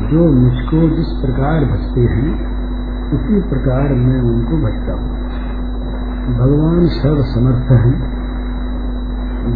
जो 0.05 0.32
मुझको 0.32 0.97
जिस 0.97 1.07
प्रकार 1.07 1.64
भजते 1.64 2.01
हैं, 2.01 2.55
उसी 3.12 3.49
प्रकार 3.49 3.82
मैं 3.82 4.20
उनको 4.20 4.57
भजता 4.57 4.92
हूँ। 4.92 5.11
भगवान 6.38 6.86
सर्व 6.86 7.22
समर्थ 7.22 7.72
हैं। 7.72 7.99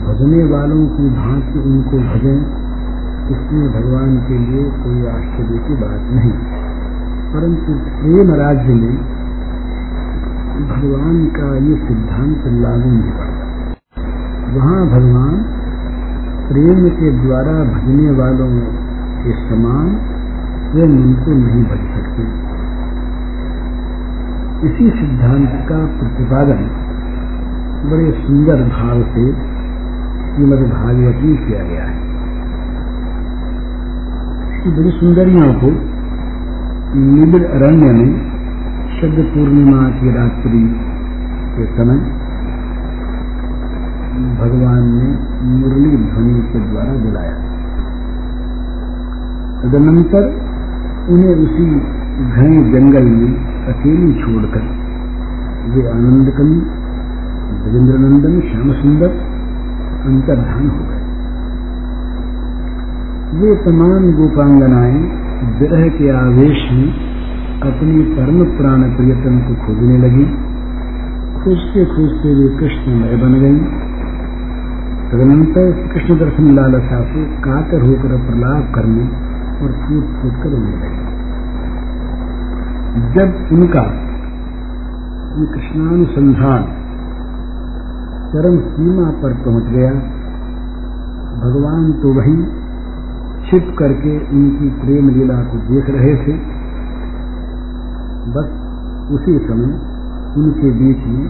भजने 0.06 0.44
वालों 0.44 0.86
की 0.86 1.10
भांति 1.10 1.58
उनको 1.58 1.96
भजें 1.96 2.68
इसमें 3.30 3.68
भगवान 3.68 4.16
के 4.16 4.38
लिए 4.38 4.64
कोई 4.64 5.06
आश्चर्य 5.06 5.58
की 5.58 5.74
बात 5.74 6.00
नहीं। 6.10 6.32
परंतु 7.32 7.72
प्रेम 7.72 8.34
राज्य 8.34 8.74
में 8.74 8.96
भगवान 10.68 11.26
का 11.26 11.56
ये 11.56 11.76
सिद्धांत 11.88 12.42
लागू 12.46 12.90
नहीं 12.90 13.12
पड़ता 13.12 13.37
वहाँ 14.48 14.86
भगवान 14.86 15.32
प्रेम 16.48 16.78
के 16.90 17.08
द्वारा 17.22 17.54
भजने 17.64 18.10
वालों 18.10 18.46
के 19.16 19.32
समान 19.40 19.88
स्वयं 20.68 20.94
उनको 20.98 21.30
नहीं 21.30 21.64
भज 21.64 21.82
सकते। 21.96 22.22
इसी 24.68 24.86
सिद्धांत 24.90 25.50
का 25.68 25.80
प्रतिपादन 25.98 26.62
बड़े 27.90 28.06
सुंदर 28.22 28.62
भाव 28.68 29.02
से 29.02 29.24
श्रीमद 30.30 30.62
भागवत 30.70 31.20
में 31.22 31.36
किया 31.46 31.64
गया 31.64 31.84
है। 31.84 31.96
इसकी 34.48 34.70
बड़ी 34.70 34.90
सुंदरियों 34.90 35.50
को 35.54 35.70
निबिड़ 36.96 37.44
अरण्य 37.44 37.92
में 37.92 38.10
शब्द 38.96 39.20
पूर्णिमा 39.34 39.82
की 39.90 40.14
रात्रि 40.14 40.62
के 41.56 41.66
समय 41.76 42.00
भगवान 44.18 44.82
ने 44.88 45.08
मुरली 45.58 45.96
ध्वनि 45.96 46.40
के 46.40 46.60
द्वारा 46.60 46.92
बुलाया। 46.92 47.32
तदनंतर 49.62 50.48
उन्हें 51.10 51.34
उसी 51.34 51.64
घने 52.30 52.72
जंगल 52.72 53.04
में 53.04 53.34
अकेली 53.66 54.12
छोड़कर 54.14 54.78
वे 55.70 55.90
आनंद 55.90 56.30
कवि 56.30 56.58
ब्रजेंद्र 57.62 57.98
नंदन 57.98 58.40
श्याम 58.40 58.72
सुंदर 58.72 59.08
अंतर्धान 60.06 60.68
हो 60.68 60.84
गए। 60.84 60.98
वे 63.40 63.56
तमाम 63.56 64.12
गोपांगनाएँ 64.12 65.28
विरह 65.60 65.88
के 65.88 66.10
आवेश 66.10 66.72
में 66.72 66.92
अपनी 67.62 68.02
परम 68.02 68.44
प्राण 68.44 68.82
प्रियतम 68.96 69.38
को 69.38 69.66
खोजने 69.66 69.98
लगी। 69.98 70.24
खोजते 71.44 71.84
खोजते 71.84 72.34
वे 72.34 72.48
कृष्णमय 72.48 73.16
बन 73.16 73.40
गई। 73.40 73.87
तदनंतर 75.10 75.68
कृष्ण 75.92 76.14
दर्शन 76.18 76.48
लालसा 76.54 76.98
को 77.10 77.20
कातर 77.44 77.84
होकर 77.84 78.10
प्रलाप 78.24 78.64
करने 78.74 79.04
और 79.58 79.70
फूट 79.82 80.10
फूट 80.16 80.34
कर 80.42 80.50
रोने 80.50 80.72
लगे। 80.72 81.06
जब 83.14 83.28
उनका 83.52 83.84
कृष्णानुसंधान 85.52 86.62
चरम 88.30 88.58
सीमा 88.68 89.08
पर 89.22 89.34
पहुँच 89.44 89.66
गया, 89.72 89.90
भगवान 91.42 91.90
तो 92.02 92.12
वही 92.14 92.36
छिप 93.46 93.74
करके 93.78 94.14
उनकी 94.30 94.70
प्रेम 94.80 95.08
लीला 95.08 95.38
को 95.42 95.58
देख 95.68 95.90
रहे 95.90 96.14
थे। 96.22 96.34
बस 98.32 98.48
उसी 99.10 99.38
समय 99.46 99.72
उनके 100.36 100.70
बीच 100.80 101.06
में 101.06 101.26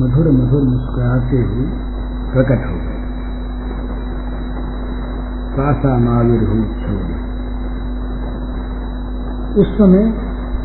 मधुर 0.00 0.30
मधुर 0.32 0.62
मुस्कुराते 0.68 1.42
हुए 1.42 1.66
प्रकट 2.32 2.66
हो 2.66 2.76
गए। 2.76 2.91
कासा 5.52 5.98
माविर 5.98 6.40
हो 6.40 6.56
उस 9.60 9.78
समय 9.78 10.04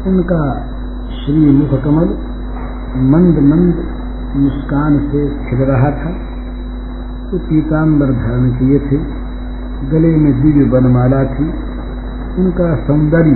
उनका 0.07 0.59
श्री 1.09 1.51
मुख 1.51 1.83
कमल 1.83 2.09
मंद 2.95 3.39
मंद 3.39 3.75
मुस्कान 4.35 4.99
से 4.99 5.49
खिल 5.49 5.59
रहा 5.59 5.91
था। 5.91 6.11
तो 7.31 7.37
पीताम्बर 7.37 8.05
धारण 8.05 8.49
किए 8.49 8.79
थे। 8.79 8.97
गले 9.89 10.15
में 10.15 10.41
दिव्य 10.41 10.65
बनमाला 10.65 11.23
थी। 11.23 11.49
उनका 12.41 12.75
सौंदर्य 12.75 13.35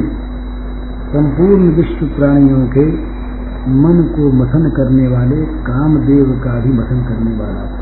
संपूर्ण 1.13 1.75
विश्व 1.75 2.05
प्राणियों 2.05 2.67
के 2.67 2.85
मन 3.67 4.13
को 4.15 4.31
मथन 4.31 4.69
करने 4.69 5.07
वाले 5.07 5.45
कामदेव 5.45 6.41
का 6.43 6.59
भी 6.59 6.69
मथन 6.69 7.05
करने 7.09 7.31
वाला 7.31 7.61
था। 7.61 7.81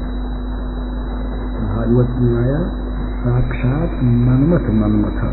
भागवत 1.75 2.07
में 2.19 2.37
आया 2.37 2.88
साक्षात 3.19 4.03
मनमथ 4.03 4.69
मनमथ। 4.69 5.23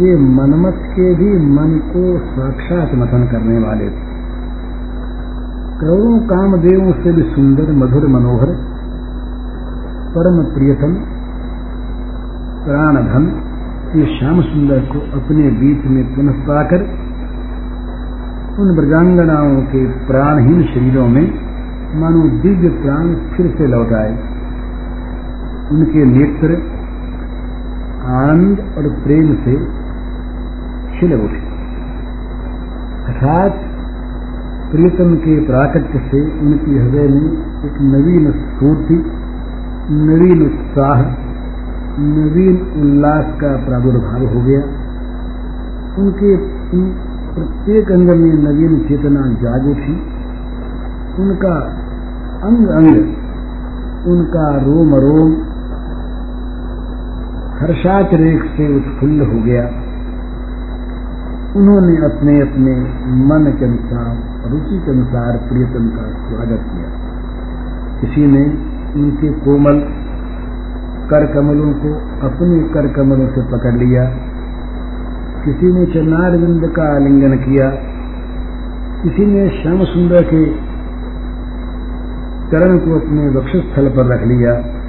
ये 0.00 0.16
मनमथ 0.16 0.72
के 0.72 1.14
भी 1.14 1.46
मन 1.46 1.78
को 1.78 2.18
साक्षात 2.18 2.94
मथन 2.94 3.28
करने 3.32 3.58
वाले। 3.58 3.90
थे 3.90 4.14
करोड़ों 5.80 6.20
कामदेवों 6.20 6.92
से 6.92 7.12
भी 7.12 7.22
सुंदर, 7.22 7.72
मधुर, 7.72 8.06
मनोहर, 8.06 8.46
परम 10.16 10.54
प्रियतम, 10.54 10.94
प्राणधन, 12.64 13.24
ये 13.96 14.06
श्याम 14.06 14.40
सुंदर 14.40 14.78
को 14.78 15.20
अपने 15.20 15.50
बीच 15.50 15.84
में 15.84 16.14
पुनः 16.14 16.32
पाकर 16.32 16.80
उन 18.60 18.76
ब्रजांगनाओं 18.76 19.62
के 19.62 19.86
प्राणहीन 19.86 20.62
शरीरों 20.62 21.08
में 21.08 21.34
मानो 22.00 22.42
दिव्य 22.42 22.68
प्राण 22.68 23.14
फिर 23.14 23.54
से 23.58 23.66
लौट 23.66 23.92
आए। 23.92 24.33
उनके 25.72 26.04
नेत्र 26.04 26.54
आनंद 28.04 28.58
और 28.78 28.88
प्रेम 29.04 29.34
से 29.34 29.54
खिल 30.98 31.14
उठे। 31.14 31.40
अर्थात 33.04 33.60
प्रियतम 34.70 35.14
के 35.16 35.46
प्राकट्य 35.46 35.98
से 35.98 36.20
उनकी 36.40 36.78
हृदय 36.78 37.08
में 37.08 37.32
एक 37.64 37.78
नवीन 37.80 38.32
स्फूर्ति, 38.32 38.94
नवीन 39.90 40.46
उत्साह, 40.46 41.02
नवीन 42.00 42.56
उल्लास 42.82 43.24
का 43.40 43.56
प्रादुर्भाव 43.64 44.26
हो 44.26 44.40
गया। 44.40 44.60
उनके 45.98 46.36
प्रत्येक 47.34 47.92
अंग 47.92 48.08
में 48.08 48.32
नवीन 48.32 48.78
चेतना 48.88 49.26
जाग 49.42 49.66
उठी। 49.66 49.92
उनका 51.22 51.54
अंग 52.42 52.66
अंग 52.66 52.96
उनका 54.06 54.56
रोम 54.56 54.94
रोम 54.94 55.53
हर्षाचरेख 57.60 58.42
से 58.42 58.76
उत्फुल्ल 58.76 59.20
हो 59.20 59.42
गया। 59.42 59.62
उन्होंने 61.56 61.96
अपने 61.96 62.40
अपने 62.40 62.72
मन 63.06 63.56
के 63.58 63.64
अनुसार, 63.64 64.16
रुचि 64.50 64.82
के 64.84 64.90
अनुसार 64.90 65.36
प्रियतम 65.36 65.88
का 65.88 66.28
स्वागत 66.28 66.60
किया। 66.60 67.04
किसी 68.00 68.26
ने 68.26 68.74
उनके 69.00 69.32
कोमल 69.32 69.78
कर 71.10 71.34
कमलों 71.34 71.72
को 71.72 71.94
अपने 72.26 72.68
कर 72.68 72.92
कमलों 72.92 73.28
से 73.28 73.42
पकड़ 73.52 73.74
लिया। 73.74 74.04
किसी 75.44 75.66
ने 75.66 75.86
चन्नारविंद 75.86 76.72
का 76.76 76.96
आलिंगन 76.96 77.36
किया। 77.36 77.70
किसी 79.02 79.26
ने 79.26 79.48
श्याम 79.48 79.84
सुंदर 79.84 80.22
के 80.22 80.46
चरण 82.50 82.78
को 82.78 83.00
अपने 83.00 83.28
वक्षस्थल 83.28 83.88
पर 83.88 84.06
रख 84.06 84.22
लिया। 84.22 84.83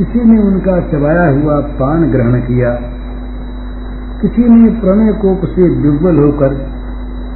किसी 0.00 0.24
ने 0.24 0.42
उनका 0.42 0.80
चबाया 0.80 1.30
हुआ 1.30 1.60
पान 1.60 2.10
ग्रहण 2.10 2.40
किया। 2.40 2.70
किसी 4.20 4.42
ने 4.42 4.70
प्रणय 4.80 5.12
कोप 5.12 5.40
से 5.44 5.82
दुर्बल 5.82 6.18
होकर 6.18 6.54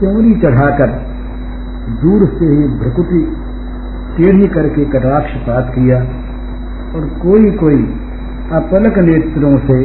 चौरी 0.00 0.34
चढ़ाकर 0.34 0.86
दूर 2.02 2.26
से 2.26 2.46
ही 2.46 2.68
भ्रकुटी 2.68 3.20
टेढ़ी 4.16 4.48
करके 4.48 4.84
कटाक्षपात 4.84 5.70
किया 5.70 5.98
और 6.94 7.06
कोई 7.22 7.50
कोई 7.50 7.82
अपलक 8.52 8.98
नेत्रों 8.98 9.58
से 9.58 9.84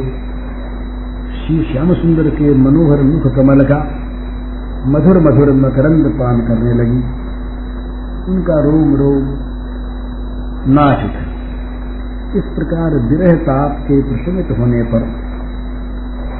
श्री 1.35 1.69
श्याम 1.73 1.93
सुंदर 1.93 2.29
के 2.29 2.57
मनोहर 2.57 3.01
मुख 3.01 3.35
कमल 3.35 3.65
का 3.65 3.79
मधुर 4.87 5.17
मधुर 5.17 5.51
मकरंद 5.51 6.05
पान 6.07 6.41
करने 6.41 6.73
लगी। 6.73 7.03
उनका 8.31 8.63
रोम 8.63 8.95
रोम 8.95 9.23
नाच 10.73 11.05
उठा। 11.05 11.28
इस 12.35 12.43
प्रकार 12.43 12.95
विरह 12.95 13.33
ताप 13.33 13.71
के 13.71 14.01
प्रशमित 14.01 14.59
होने 14.59 14.83
पर 14.83 14.99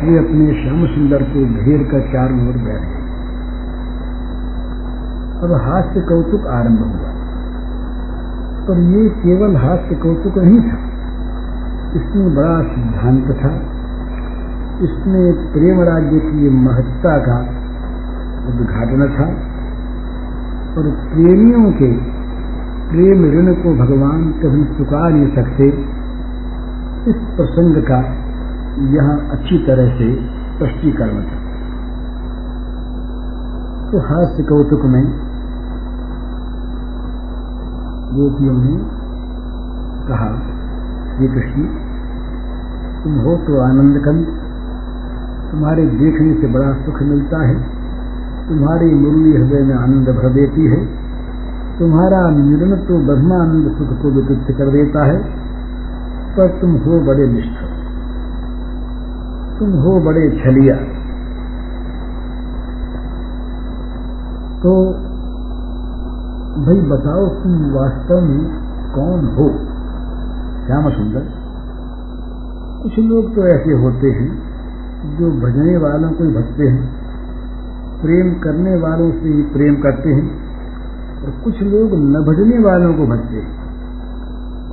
वे 0.03 0.17
अपने 0.17 0.63
श्याम 0.63 0.85
सुंदर 0.85 1.23
को 1.23 1.63
घेर 1.63 1.83
कर 1.83 2.01
चारों 2.01 2.47
ओर 2.47 2.53
बैठे 2.53 2.99
अब 5.43 5.61
हास्य 5.61 6.01
कौतुक 6.01 6.47
आरंभ 6.47 6.79
हुआ। 6.79 7.09
पर 8.67 8.79
ये 8.79 9.09
केवल 9.09 9.55
हास्य 9.55 9.95
कौतुक 9.95 10.37
नहीं 10.37 10.59
था। 10.59 10.77
इसमें 11.95 12.35
बड़ा 12.35 12.61
सिद्धांत 12.61 13.23
था। 13.23 13.49
इसमें 14.83 15.53
प्रेम 15.53 15.81
राज्य 15.81 16.19
की 16.19 16.49
महत्ता 16.49 17.17
का 17.17 17.39
उद्घाटन 18.47 19.15
था। 19.19 19.59
और 20.77 20.89
प्रेमियों 21.13 21.71
के 21.71 22.18
प्रेम 22.89 23.19
ऋण 23.31 23.47
को 23.55 23.71
भगवान 23.79 24.21
कभी 24.37 24.63
चुका 24.77 24.99
नहीं 25.09 25.25
सकते। 25.33 25.65
इस 27.09 27.17
प्रसंग 27.35 27.75
का 27.83 27.99
यहाँ 28.93 29.17
अच्छी 29.31 29.57
तरह 29.65 29.91
से 29.97 30.07
स्पष्टीकरण 30.47 31.19
था 31.23 31.37
तो 33.91 34.01
हास्य 34.05 34.43
कौतुक 34.43 34.85
में 34.87 35.03
गोपियों 38.11 38.57
ने 38.57 38.75
कहा 40.07 40.29
श्री 41.09 41.27
कृष्ण, 41.29 41.63
तुम 43.01 43.19
हो 43.19 43.35
तो 43.47 43.59
आनंद 43.63 43.99
कंद 44.05 44.31
तुम्हारे 45.51 45.85
देखने 45.97 46.33
से 46.41 46.47
बड़ा 46.53 46.71
सुख 46.79 47.01
मिलता 47.03 47.41
है। 47.43 47.57
तुम्हारी 48.47 48.89
मुरली 48.95 49.31
हृदय 49.33 49.63
में 49.63 49.75
आनंद 49.75 50.09
भर 50.17 50.33
देती 50.33 50.65
है। 50.67 50.79
तुम्हारा 51.79 52.29
निर्णय 52.29 52.77
तो 52.77 52.97
ब्रह्मानंद 53.05 53.77
सुख 53.77 54.01
को 54.01 54.09
विकृत 54.09 54.57
कर 54.57 54.71
देता 54.71 55.03
है, 55.05 55.19
पर 56.37 56.47
तुम 56.61 56.71
हो 56.71 56.99
बड़े 56.99 57.27
निष्ठ। 57.27 57.61
तुम 59.59 59.69
हो 59.71 59.99
बड़े 59.99 60.23
छलिया। 60.29 60.75
तो 64.63 64.73
भाई 66.65 66.81
बताओ 66.81 67.27
तुम 67.27 67.55
वास्तव 67.71 68.21
में 68.21 68.43
कौन 68.95 69.25
हो? 69.37 69.47
श्याम 70.65 70.89
सुंदर 70.89 71.23
कुछ 72.83 72.99
लोग 72.99 73.35
तो 73.35 73.47
ऐसे 73.47 73.73
होते 73.73 74.07
हैं 74.07 74.29
जो 75.17 75.31
भजने 75.31 75.77
वालों 75.77 76.11
को 76.11 76.23
भजते 76.23 76.67
हैं, 76.67 76.83
प्रेम 78.01 78.33
करने 78.33 78.75
वालों 78.75 79.11
से 79.11 79.29
ही 79.29 79.41
प्रेम 79.41 79.75
करते 79.75 80.09
हैं। 80.09 80.48
और 81.19 81.31
कुछ 81.43 81.61
लोग 81.63 81.93
न 81.95 82.23
भजने 82.25 82.59
वालों 82.59 82.93
को 82.93 83.05
भजते 83.07 83.37
हैं। 83.37 83.51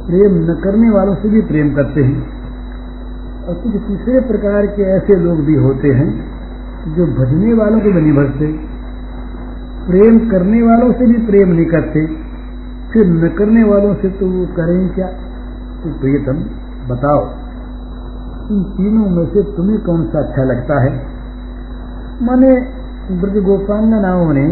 प्रेम 0.07 0.35
न 0.43 0.55
करने 0.65 0.91
वालों 0.91 1.15
से 1.15 1.29
भी 1.29 1.41
प्रेम 1.43 1.75
करते 1.75 2.03
हैं। 2.03 2.19
और 3.45 3.55
कुछ 3.55 3.73
तीसरे 3.83 4.21
प्रकार 4.21 4.67
के 4.67 4.83
ऐसे 4.93 5.17
लोग 5.17 5.41
भी 5.41 5.55
होते 5.55 5.89
हैं 5.89 6.09
जो 6.95 7.07
भजने 7.15 7.53
वालों 7.55 7.81
को 7.81 7.93
भी 7.93 8.01
नहीं 8.01 8.13
भजते, 8.13 8.47
प्रेम 9.87 10.19
करने 10.29 10.63
वालों 10.63 10.93
से 10.93 11.07
भी 11.07 11.19
प्रेम 11.27 11.49
नहीं 11.49 11.67
करते। 11.67 12.07
फिर 12.93 13.07
न 13.07 13.29
करने 13.29 13.65
वालों 13.65 13.95
से 13.95 14.09
तो 14.11 14.27
वो 14.27 14.47
करें 14.57 14.89
क्या? 14.89 15.09
तो 15.83 15.91
प्रियतम 16.01 16.39
बताओ, 16.89 17.21
इन 18.51 18.63
तीनों 18.73 19.09
में 19.11 19.27
से 19.27 19.43
तुम्हें 19.57 19.81
कौन 19.81 20.05
सा 20.07 20.19
अच्छा 20.19 20.45
लगता 20.45 20.81
है? 20.81 20.93
माने 22.23 22.51
ब्रज 23.13 23.43
गोपांगनाओं 23.45 24.33
ने 24.33 24.47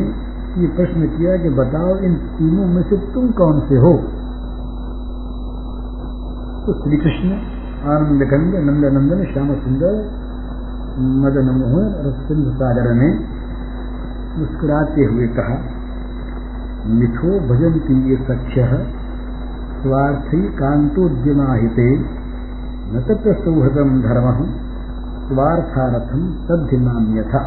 ये 0.59 0.67
प्रश्न 0.69 1.07
किया 1.07 1.37
कि 1.37 1.51
बताओ 1.51 1.95
इन 1.99 2.13
तीनों 2.35 2.67
में 2.67 2.83
से 2.83 2.97
तुम 3.15 3.31
कौन 3.33 3.61
से 3.61 3.79
हो? 3.79 3.93
तो 6.67 6.75
श्री 6.75 6.97
कृष्ण 6.97 7.39
आनंद 7.95 8.25
कंद 8.25 8.55
नंद 8.67 8.85
नंदन 8.93 9.25
श्याम 9.33 9.51
सुंदर 9.55 9.97
मदन 11.23 11.51
मोहन 11.55 11.89
और 11.95 12.13
सिंध 12.29 12.53
सागर 12.53 12.93
ने 12.93 13.09
मुस्कुराते 14.39 15.05
हुए 15.05 15.27
कहा, 15.39 15.57
मिथो 16.95 17.35
भजंती 17.49 17.99
ये 18.11 18.17
सख्य, 18.25 18.69
स्वार्थी 19.83 20.43
कांतोद्यमाहिते 20.55 21.91
न 22.93 23.05
तत्र 23.09 23.35
सौहृदम 23.45 24.01
धर्म 24.03 24.43
स्वार्थारथम 25.27 26.25
तद्धिनाम्यथा 26.49 27.45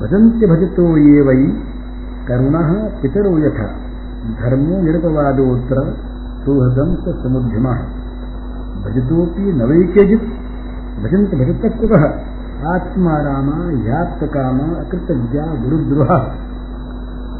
भजन्त्य 0.00 0.46
भजतो 0.46 0.96
ये 0.96 1.20
वै। 1.20 1.52
करुण 2.28 2.54
पितरो 3.02 3.38
यथा। 3.38 3.66
धर्मो 4.40 4.82
निरपवादोत्र 4.82 5.76
सुहृदम 6.44 6.94
स 6.94 7.22
समुद्यम। 7.22 7.66
भजतोपि 8.84 9.42
नवैकेजित 9.42 10.22
भजंत 11.02 11.30
भजत 11.34 11.64
आत्मा 12.66 13.16
रामा 13.18 13.56
याप्त 13.88 14.24
कामा 14.24 14.80
अकृतज्ञा 14.80 15.46
गुरुद्रोह। 15.46 16.08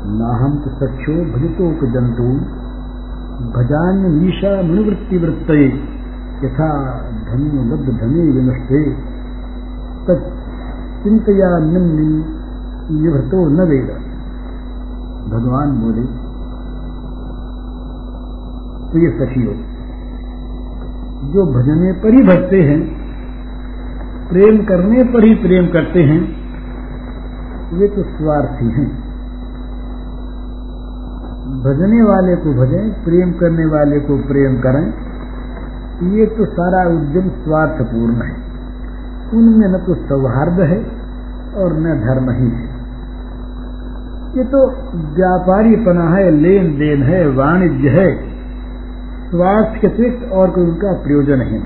नाहम 0.09 0.59
तो 0.59 0.71
सख्यो 0.71 1.15
भजतोक 1.15 1.91
जंतु 1.91 2.29
भजान्य 3.59 4.09
मीशा 4.09 4.63
मनुवृत्तिवृत्त 4.63 5.51
यथा 6.45 6.69
धनु 7.29 7.63
लब्ध 7.65 8.01
धने 8.01 8.31
विनष्टे 8.31 8.81
तत्चिंतया 10.07 11.59
निम्नी 11.59 12.37
निभतो 12.91 13.39
न 13.49 13.69
वेद। 13.69 13.89
भगवान 15.31 15.73
बोले 15.79 16.03
तो 18.93 18.99
ये 18.99 19.09
सखियो, 19.11 19.53
जो 21.33 21.47
भजने 21.53 21.93
पर 21.93 22.15
ही 22.15 22.23
भजते 22.23 22.61
हैं, 22.63 22.79
प्रेम 24.29 24.59
करने 24.65 25.05
पर 25.05 25.25
ही 25.25 25.35
प्रेम 25.35 25.67
करते 25.67 26.03
हैं, 26.03 26.21
वे 27.75 27.89
तो 27.89 28.03
स्वार्थी 28.03 28.69
हैं। 28.69 28.87
भजने 31.61 32.03
वाले 32.03 32.37
को 32.37 32.53
भजें, 32.53 33.05
प्रेम 33.05 33.33
करने 33.33 33.67
वाले 33.67 34.01
को 34.01 34.17
प्रेम 34.29 34.61
करें, 34.61 34.87
ये 36.13 36.27
तो 36.27 36.45
सारा 36.45 36.87
उद्यम 36.89 37.29
स्वार्थपूर्ण 37.29 38.23
है। 38.23 38.35
उनमें 39.35 39.69
न 39.69 39.79
तो 39.87 39.95
सौहार्द 39.95 40.61
है 40.61 40.79
और 41.57 41.73
न 41.73 42.01
धर्म 42.01 42.31
ही 42.31 42.49
है। 42.51 42.76
ये 44.37 44.45
तो 44.45 44.67
व्यापारी 45.15 45.77
पना 45.77 46.17
है 46.17 46.31
लेन 46.31 46.79
देन 46.79 47.03
है, 47.03 47.29
वाणिज्य 47.29 47.89
है, 47.89 48.17
स्वास्थ्य 49.31 49.79
के 49.81 49.87
अतिरिक्त 49.87 50.33
और 50.33 50.51
कोई 50.51 50.65
उनका 50.65 50.93
प्रयोजन 50.93 51.41
है 51.41 51.59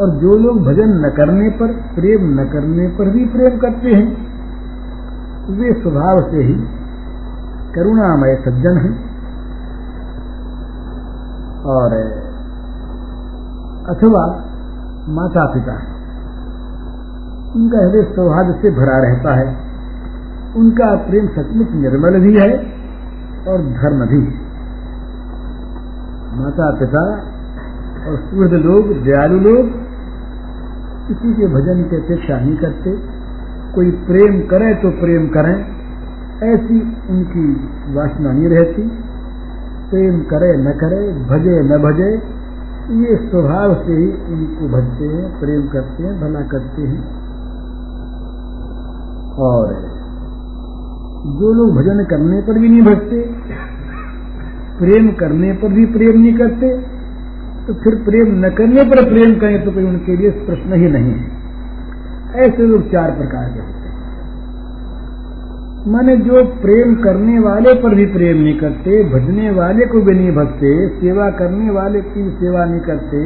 और 0.00 0.10
जो 0.10 0.38
लोग 0.38 0.60
भजन 0.60 0.88
न 0.88 1.12
करने 1.16 1.50
पर, 1.50 1.66
प्रेम 1.66 2.40
न 2.40 2.44
करने 2.44 2.88
पर 2.88 3.10
भी 3.10 3.24
प्रेम 3.24 3.58
करते 3.58 3.88
हैं, 3.88 4.34
वे 5.60 5.82
स्वभाव 5.82 6.30
से 6.30 6.36
ही 6.36 6.54
करुणामय 7.74 8.36
सज्जन 8.44 8.76
हैं। 8.76 9.14
और 11.64 11.92
अथवा 13.88 14.44
माता 15.08 15.54
पिता 15.54 15.72
है। 15.72 15.93
उनका 17.54 17.78
हृदय 17.78 18.02
सौहार्द 18.14 18.54
से 18.62 18.70
भरा 18.70 18.96
रहता 18.98 19.34
है। 19.34 19.46
उनका 20.56 20.94
प्रेम 21.06 21.26
सचमुच 21.28 21.70
निर्मल 21.74 22.18
भी 22.20 22.34
है 22.38 22.50
और 23.48 23.62
धर्म 23.74 24.04
भी 24.06 24.22
माता 26.36 26.70
पिता 26.78 27.04
और 28.06 28.16
सूर्य 28.20 28.58
लोग, 28.58 28.92
दयालु 29.04 29.38
लोग 29.40 29.68
किसी 31.08 31.32
के 31.32 31.46
भजन 31.46 31.82
की 31.82 31.96
अपेक्षा 31.96 32.38
नहीं 32.40 32.56
करते। 32.56 32.96
कोई 33.74 33.90
प्रेम 34.06 34.40
करे 34.40 34.74
तो 34.74 34.90
प्रेम 35.00 35.26
करें, 35.28 35.56
ऐसी 36.44 36.80
उनकी 37.10 37.46
वासना 37.94 38.32
नहीं 38.32 38.48
रहती। 38.48 38.82
प्रेम 39.90 40.20
करे 40.20 40.52
न 40.58 40.72
करे, 40.72 41.02
भजे 41.26 41.60
न 41.62 41.78
भजे, 41.78 42.10
ये 43.02 43.16
स्वभाव 43.28 43.74
से 43.74 43.92
ही 43.92 44.06
उनको 44.32 44.68
भजते 44.68 45.04
हैं, 45.04 45.26
प्रेम 45.40 45.66
करते 45.68 46.02
हैं, 46.02 46.20
भला 46.20 46.40
करते 46.48 46.82
हैं। 46.82 47.23
और 49.38 49.72
जो 51.38 51.52
लोग 51.52 51.76
भजन 51.76 52.04
करने 52.10 52.40
पर 52.40 52.58
भी 52.58 52.68
नहीं 52.68 52.82
भजते, 52.82 53.20
प्रेम 54.78 55.12
करने 55.12 55.52
पर 55.52 55.68
भी 55.68 55.84
प्रेम 55.86 56.20
नहीं 56.20 56.34
करते 56.38 56.68
तो 57.66 57.74
फिर 57.74 57.94
प्रेम 58.04 58.34
न 58.44 58.48
करने 58.50 58.82
पर 58.84 59.04
प्रेम 59.04 59.34
करें 59.40 59.64
तो 59.64 59.70
कोई 59.70 59.84
उनके 59.84 60.16
लिए 60.16 60.30
प्रश्न 60.30 60.80
ही 60.80 60.90
नहीं 60.90 61.12
है। 61.12 61.24
ऐसे 62.36 62.66
लोग 62.66 62.82
चार 62.92 63.10
प्रकार 63.10 63.48
के 63.48 63.60
होते 63.60 63.78
हैं। 63.78 63.92
माने 65.92 66.16
जो 66.16 66.44
प्रेम 66.60 66.94
करने 66.94 67.38
वाले 67.38 67.74
पर 67.74 67.94
भी 67.94 68.06
प्रेम 68.06 68.36
नहीं 68.36 68.58
करते, 68.58 69.04
भजने 69.04 69.50
वाले 69.50 69.86
को 69.86 70.00
भी 70.00 70.14
नहीं 70.14 70.32
भजते, 70.32 70.88
सेवा 70.88 71.30
करने 71.30 71.70
वाले 71.70 72.00
की 72.00 72.30
सेवा 72.30 72.64
नहीं 72.64 72.80
करते 72.80 73.24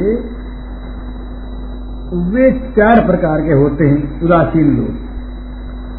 वे 2.31 2.51
चार 2.77 3.07
प्रकार 3.07 3.41
के 3.41 3.53
होते 3.53 3.85
हैं, 3.85 4.21
उदासीन 4.23 4.77
लोग। 4.77 5.08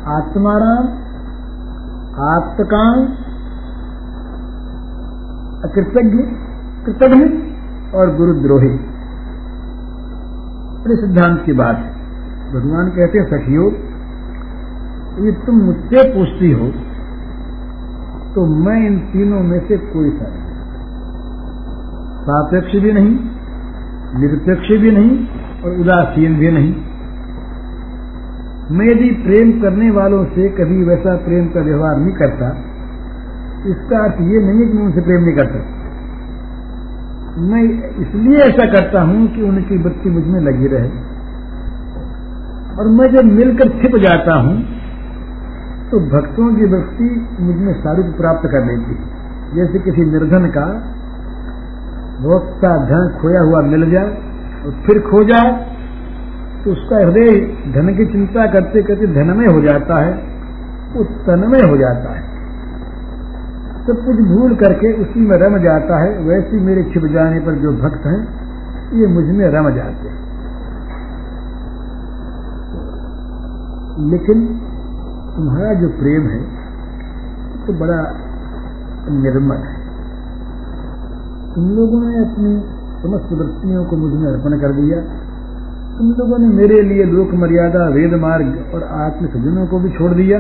आत्माराम 0.10 0.88
आत्मकाम 2.26 3.02
अकृतज्ञ, 5.64 6.24
कृतज्ञ 6.86 7.24
और 7.98 8.16
गुरुद्रोही। 8.16 8.72
बड़े 10.84 10.98
सिद्धांत 10.98 11.42
की 11.46 11.54
बात 11.54 11.78
है। 11.78 11.90
भगवान 12.54 12.90
कहते 12.90 13.20
हैं, 13.20 13.26
सखियो, 13.28 13.66
ये 15.20 15.32
तुम 15.46 15.56
मुझसे 15.62 16.04
पूछती 16.10 16.52
हो 16.52 16.68
तो 18.34 18.46
मैं 18.58 18.76
इन 18.88 19.00
तीनों 19.08 19.40
में 19.44 19.60
से 19.68 19.78
कोई 19.86 20.10
सा 20.10 20.28
नहीं 20.28 20.44
सापेक्ष 22.22 22.76
भी 22.84 22.92
नहीं, 22.92 23.14
निरपेक्ष 24.20 24.70
भी 24.82 24.92
नहीं 24.92 25.12
और 25.64 25.80
उदासीन 25.82 26.38
भी 26.40 26.52
नहीं। 26.52 26.89
मैं 28.70 28.86
यदि 28.86 29.10
प्रेम 29.22 29.52
करने 29.62 29.90
वालों 29.92 30.24
से 30.34 30.48
कभी 30.58 30.84
वैसा 30.86 31.14
प्रेम 31.22 31.46
का 31.50 31.62
व्यवहार 31.62 31.96
नहीं 31.98 32.16
करता, 32.16 32.50
इसका 33.68 34.02
अर्थ 34.04 34.20
ये 34.26 34.42
नहीं 34.42 34.66
कि 34.66 34.74
मैं 34.74 34.84
उनसे 34.84 35.02
प्रेम 35.02 35.24
नहीं 35.24 35.36
करता। 35.36 35.62
मैं 37.46 37.62
इसलिए 38.04 38.42
ऐसा 38.44 38.66
करता 38.74 39.02
हूँ 39.04 39.22
कि 39.28 39.42
उनकी 39.44 39.78
वृत्ति 39.84 40.10
मुझमें 40.10 40.40
लगी 40.42 40.68
रहे। 40.68 40.92
और 42.76 42.88
मैं 42.98 43.08
जब 43.16 43.32
मिलकर 43.32 43.72
छिप 43.80 43.98
जाता 44.04 44.36
हूँ 44.42 44.54
तो 45.90 46.00
भक्तों 46.10 46.48
की 46.56 46.70
वृत्ति 46.72 47.10
मुझमें 47.42 47.74
सारूप 47.80 48.14
प्राप्त 48.18 48.48
कर 48.52 48.66
लेती 48.66 48.98
जैसे 49.56 49.80
किसी 49.80 50.06
निर्धन 50.12 50.46
का 50.50 50.66
बहुत 52.22 52.52
सा 52.62 52.72
धन 52.86 53.10
खोया 53.22 53.42
हुआ 53.42 53.62
मिल 53.68 53.90
जाए 53.92 54.10
और 54.62 54.76
फिर 54.86 55.00
खो 55.02 55.24
जाए 55.24 55.52
तो 56.64 56.72
उसका 56.72 56.98
हृदय 56.98 57.30
धन 57.74 57.94
की 57.98 58.06
चिंता 58.06 58.46
करते 58.48 58.82
करते 58.82 59.08
धनमय 59.08 59.54
हो 59.54 59.62
जाता 59.62 60.00
है 60.00 60.14
वो 60.94 61.04
तनमय 61.04 61.70
हो 61.70 61.78
जाता 61.78 62.16
है। 62.16 62.22
सब 63.86 64.02
कुछ 64.06 64.18
भूल 64.28 64.56
करके 64.56 64.92
उसी 65.02 65.20
में 65.20 65.38
रम 65.38 65.58
जाता 65.58 66.00
है, 66.04 66.10
वैसे 66.24 66.58
मेरे 66.58 66.84
छिप 66.84 67.06
जाने 67.06 67.40
पर 67.40 67.56
जो 67.56 67.72
भक्त 67.72 68.06
हैं, 68.06 68.20
ये 68.94 69.08
मुझमें 69.08 69.46
रम 69.48 69.70
जाते 69.76 70.08
हैं। 70.08 70.18
लेकिन 74.10 74.44
तुम्हारा 75.36 75.74
जो 75.74 75.88
प्रेम 75.90 76.28
है 76.28 76.42
तो 77.66 77.74
बड़ा 77.74 78.02
निर्मल 79.12 79.56
है। 79.56 79.78
तुम 81.56 81.70
लोगों 81.70 82.00
ने 82.02 82.20
अपनी 82.20 82.52
समस्त 83.02 83.34
वृत्तियों 83.34 83.86
को 83.86 83.98
मुझमें 83.98 84.28
अर्पण 84.32 84.60
कर 84.60 84.72
दिया। 84.72 85.02
तुम 86.00 86.12
लोगों 86.12 86.38
ने 86.40 86.48
मेरे 86.48 86.76
लिए 86.82 87.04
लोक 87.04 87.32
मर्यादा, 87.34 87.86
वेद 87.90 88.14
मार्ग 88.14 88.74
और 88.74 88.84
आत्म 88.98 89.28
सज्जनों 89.28 89.66
को 89.68 89.80
भी 89.80 89.90
छोड़ 89.90 90.12
दिया। 90.14 90.38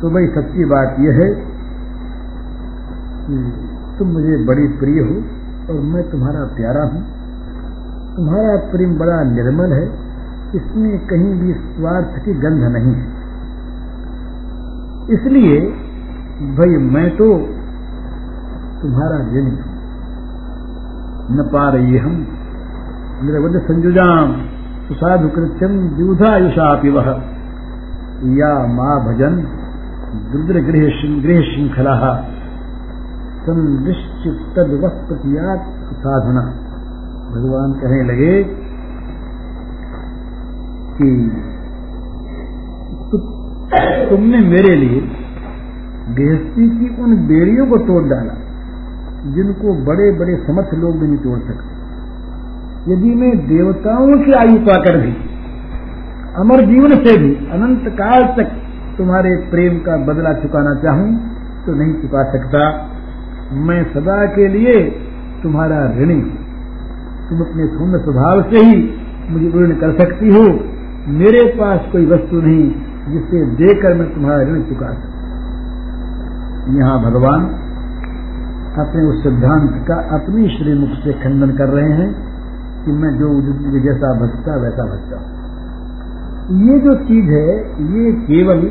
तो 0.00 0.10
भाई 0.10 0.26
सच्ची 0.26 0.64
बात 0.64 1.00
यह 1.00 1.16
है 1.16 1.26
कि 3.24 3.38
तुम 3.98 4.08
मुझे 4.08 4.36
बड़ी 4.44 4.66
प्रिय 4.74 5.00
हो 5.00 5.16
और 5.66 5.80
मैं 5.86 6.02
तुम्हारा 6.10 6.44
प्यारा 6.56 6.84
हूँ। 6.84 7.00
तुम्हारा 8.16 8.52
प्रेम 8.70 8.92
बड़ा 8.98 9.16
निर्मल 9.24 9.72
है, 9.72 9.82
इसमें 10.54 10.92
कहीं 11.06 11.32
भी 11.40 11.52
स्वार्थ 11.54 12.20
की 12.24 12.34
गंध 12.34 12.68
नहीं 12.72 12.94
है। 12.94 13.06
इसलिए 15.14 15.56
भाई 16.54 16.78
मैं 16.92 17.08
तो 17.16 17.28
तुम्हारा 18.82 19.18
ऋण 19.32 19.50
न 21.32 21.48
पा 21.52 21.64
रही 21.70 21.98
हम। 21.98 22.16
सुसाधु 24.88 25.28
कृत्यम 25.28 25.96
द्यूधायुषापि 25.96 26.88
वह 26.88 27.22
या 28.38 28.66
माँ 28.66 29.04
भजन 29.04 29.46
रुद्र 30.32 30.60
गृह 30.60 30.90
श्रृंखला 30.90 32.24
संदृष्टितवस्पतियात 33.44 35.60
साधना 35.98 36.40
भगवान 37.30 37.72
कहने 37.72 38.02
लगे 38.02 38.44
कि 40.96 41.30
तु, 43.10 43.18
तुमने 44.10 44.40
मेरे 44.40 44.76
लिए 44.76 45.00
गृहस्थी 46.14 46.70
की 46.70 47.02
उन 47.02 47.26
बेड़ियों 47.26 47.66
को 47.66 47.78
तोड़ 47.78 48.08
डाला 48.08 48.34
जिनको 49.34 49.84
बड़े 49.84 50.18
बड़े 50.18 50.46
समर्थ 50.46 50.74
लोग 50.74 51.00
भी 51.00 51.06
नहीं 51.06 51.18
तोड़ 51.18 51.40
सकते। 51.40 51.71
यदि 52.88 53.10
मैं 53.14 53.30
देवताओं 53.48 54.14
की 54.24 54.32
आयु 54.32 54.58
पाकर 54.58 54.96
भी, 55.00 55.12
अमर 56.36 56.60
जीवन 56.66 56.94
से 57.04 57.12
भी, 57.18 57.34
अनंत 57.50 57.84
काल 57.98 58.22
तक 58.38 58.48
तुम्हारे 58.98 59.34
प्रेम 59.50 59.76
का 59.78 59.96
बदला 60.06 60.32
चुकाना 60.32 60.72
चाहूँ 60.74 61.10
तो 61.66 61.74
नहीं 61.74 61.92
चुका 62.00 62.24
सकता। 62.32 62.62
मैं 63.66 63.82
सदा 63.84 64.16
के 64.26 64.48
लिए 64.48 64.74
तुम्हारा 65.42 65.78
ऋणी 65.98 66.16
तुम 67.28 67.40
अपने 67.40 67.66
सौम्य 67.68 67.98
स्वभाव 67.98 68.42
से 68.42 68.64
ही 68.66 68.74
मुझे 69.30 69.52
ऋण 69.58 69.74
कर 69.76 69.92
सकती 69.98 70.34
हो। 70.34 70.42
मेरे 71.12 71.44
पास 71.58 71.86
कोई 71.92 72.06
वस्तु 72.06 72.40
नहीं 72.40 72.66
जिसे 73.12 73.44
देकर 73.56 73.94
मैं 73.94 74.08
तुम्हारा 74.14 74.42
ऋण 74.42 74.60
चुका 74.62 74.90
सकता। 74.90 76.76
यहाँ 76.78 76.98
भगवान 77.02 77.46
अपने 78.78 79.06
उस 79.06 79.22
सिद्धांत 79.22 79.72
का 79.88 79.96
अपनी 80.16 80.48
श्रीमुख 80.48 81.00
से 81.04 81.12
खंडन 81.12 81.56
कर 81.56 81.68
रहे 81.68 81.90
हैं। 81.92 82.10
कि 82.84 82.92
मैं 82.92 83.18
जो 83.18 83.40
जैसा 83.80 84.12
भजता 84.20 84.56
वैसा 84.56 84.84
भजता 84.84 85.38
ये 86.42 86.78
जो 86.78 86.94
चीज़ 86.94 87.30
है, 87.30 87.58
ये 87.82 88.12
केवल 88.12 88.70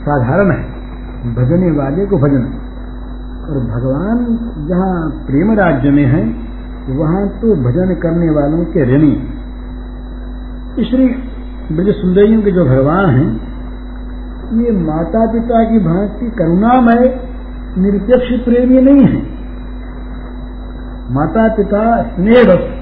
साधारण 0.00 0.50
है। 0.50 0.78
भजने 1.34 1.70
वाले 1.70 2.06
को 2.06 2.18
भजन। 2.18 2.42
और 3.48 3.60
भगवान 3.60 4.18
जहाँ 4.68 5.10
प्रेम 5.26 5.52
राज्य 5.52 5.90
में 5.90 6.04
है, 6.04 6.48
वहाँ 6.96 7.28
तो 7.28 7.56
भजन 7.56 7.94
करने 7.94 8.30
वालों 8.30 8.64
के 8.64 8.96
ऋणी। 8.96 9.12
श्री 10.84 11.08
ब्रज 11.76 11.88
सुंदरियों 11.88 12.42
के 12.42 12.50
जो 12.50 12.64
भगवान 12.64 13.10
हैं, 13.10 13.48
ये 14.62 14.70
माता 14.70 15.32
पिता 15.32 15.64
की 15.64 15.78
भांति 15.78 16.30
करुणामय, 16.30 17.20
निरपेक्ष 17.78 18.44
प्रेमी 18.44 18.80
नहीं 18.80 19.06
है। 19.06 19.38
माता 21.10 21.56
पिता 21.56 22.02
स्नेह 22.02 22.77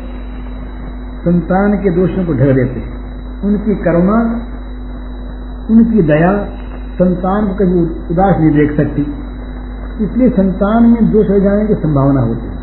संतान 1.27 1.72
के 1.72 1.91
दोषों 1.91 2.27
को 2.27 2.33
ढक 2.33 2.55
देते 2.55 2.81
हैं। 2.81 3.43
उनकी 3.43 3.74
करुणा, 3.74 4.18
उनकी 5.70 6.03
दया 6.03 6.45
संतान 6.93 7.47
को 7.47 7.55
कभी 7.55 7.81
उदास 8.14 8.37
नहीं 8.41 8.51
देख 8.51 8.77
सकती। 8.77 9.03
इसलिए 10.05 10.29
संतान 10.29 10.87
में 10.87 11.11
दोष 11.12 11.31
हो 11.31 11.39
जाने 11.39 11.66
की 11.66 11.74
संभावना 11.74 12.20
होती 12.20 12.47
है। 12.47 12.57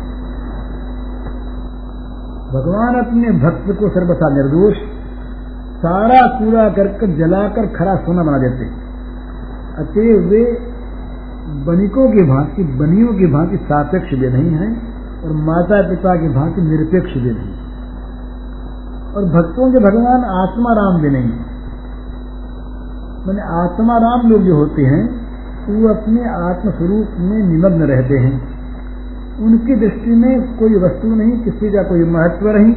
भगवान 2.54 2.94
अपने 2.94 3.30
भक्त 3.30 3.80
को 3.80 3.88
सर्वथा 3.88 4.28
निर्दोष, 4.34 4.74
सारा 5.74 6.38
कूड़ा 6.38 6.68
करके 6.68 7.16
जलाकर 7.16 7.66
खरा 7.66 7.96
सोना 7.96 8.22
बना 8.22 8.38
देते 8.38 8.64
अतएव 9.82 10.28
वे 10.28 10.44
बनिकों 11.66 12.08
की 12.12 12.22
भांति, 12.22 12.64
बनियों 12.64 13.14
की 13.14 13.26
भांति 13.26 13.56
सापेक्ष 13.56 14.10
भी 14.10 14.28
नहीं 14.28 14.50
है 14.50 14.68
और 15.24 15.32
माता 15.32 15.88
पिता 15.88 16.16
की 16.16 16.28
भांति 16.28 16.62
निरपेक्ष 16.62 17.14
भी 17.14 17.30
नहीं 17.30 17.63
और 19.16 19.24
भक्तों 19.24 19.72
के 19.72 19.78
भगवान 19.78 20.24
आत्मा 20.24 20.72
राम 20.72 21.02
भी 21.02 21.10
नहीं। 21.10 21.30
मैंने 23.26 23.42
आत्मा 23.42 23.96
राम 23.96 24.30
लोग 24.30 24.42
जो 24.42 24.56
होते 24.56 24.82
हैं, 24.82 25.24
वो 25.68 25.88
अपने 25.88 26.28
आत्म 26.28 26.70
स्वरूप 26.70 27.06
में 27.18 27.38
निमग्न 27.38 27.82
रहते 27.82 28.14
हैं। 28.18 28.54
उनकी 29.38 29.76
दृष्टि 29.76 30.10
में 30.10 30.58
कोई 30.58 30.74
वस्तु 30.74 31.08
नहीं, 31.08 31.44
किसी 31.44 31.70
का 31.70 31.82
कोई 31.82 32.04
महत्व 32.04 32.48
नहीं, 32.48 32.74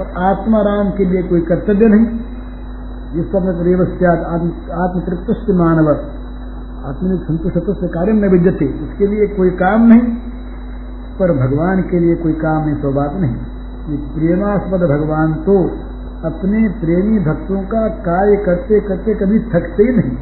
और 0.00 0.06
आत्मा 0.22 0.58
राम 0.58 0.90
के 0.90 1.04
लिए 1.04 1.22
कोई 1.22 1.40
कर्तव्य 1.40 1.88
नहीं। 1.88 2.06
जिस 3.14 3.26
समय 3.26 3.74
आत्मतृप्त 4.72 5.50
मानव 5.50 5.88
आत्मिक 6.88 7.20
संतुष्ट 7.22 7.80
से 7.80 7.88
कार्य 7.88 8.12
न 8.12 8.28
विद्यते। 8.30 8.64
इसके 8.64 9.06
लिए 9.06 9.26
कोई 9.26 9.50
काम 9.50 9.86
नहीं, 9.86 10.00
पर 11.20 11.32
भगवान 11.32 11.82
के 11.82 12.00
लिए 12.00 12.14
कोई 12.14 12.32
काम 12.32 12.64
नहीं 12.66 12.76
तो 12.76 12.92
बात 12.92 13.12
नहीं। 13.14 13.36
ये 13.92 13.96
प्रेमास्पद 14.12 14.82
भगवान 14.90 15.32
तो 15.46 15.54
अपने 16.26 16.60
प्रेमी 16.80 17.18
भक्तों 17.24 17.62
का 17.70 17.80
कार्य 18.04 18.36
करते 18.44 18.80
करते 18.82 19.14
कभी 19.14 19.38
थकते 19.48 19.82
ही 19.82 19.96
नहीं। 19.96 20.12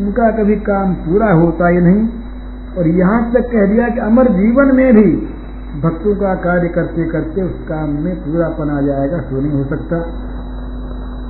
उनका 0.00 0.30
कभी 0.32 0.56
काम 0.66 0.92
पूरा 1.04 1.30
होता 1.34 1.68
ही 1.68 1.80
नहीं। 1.80 2.02
और 2.76 2.88
यहाँ 2.94 3.20
तक 3.32 3.48
कह 3.50 3.66
दिया 3.66 3.88
कि 3.88 4.00
अमर 4.00 4.28
जीवन 4.32 4.74
में 4.76 4.88
भी 4.94 5.04
भक्तों 5.82 6.14
का 6.16 6.34
कार्य 6.42 6.68
करते 6.68 7.06
करते 7.10 7.42
उस 7.42 7.54
काम 7.68 7.94
में 8.02 8.14
पूरापन 8.24 8.70
आ 8.70 8.80
जाएगा 8.82 9.20
सो 9.22 9.40
नहीं 9.40 9.52
हो 9.52 9.64
सकता। 9.70 10.00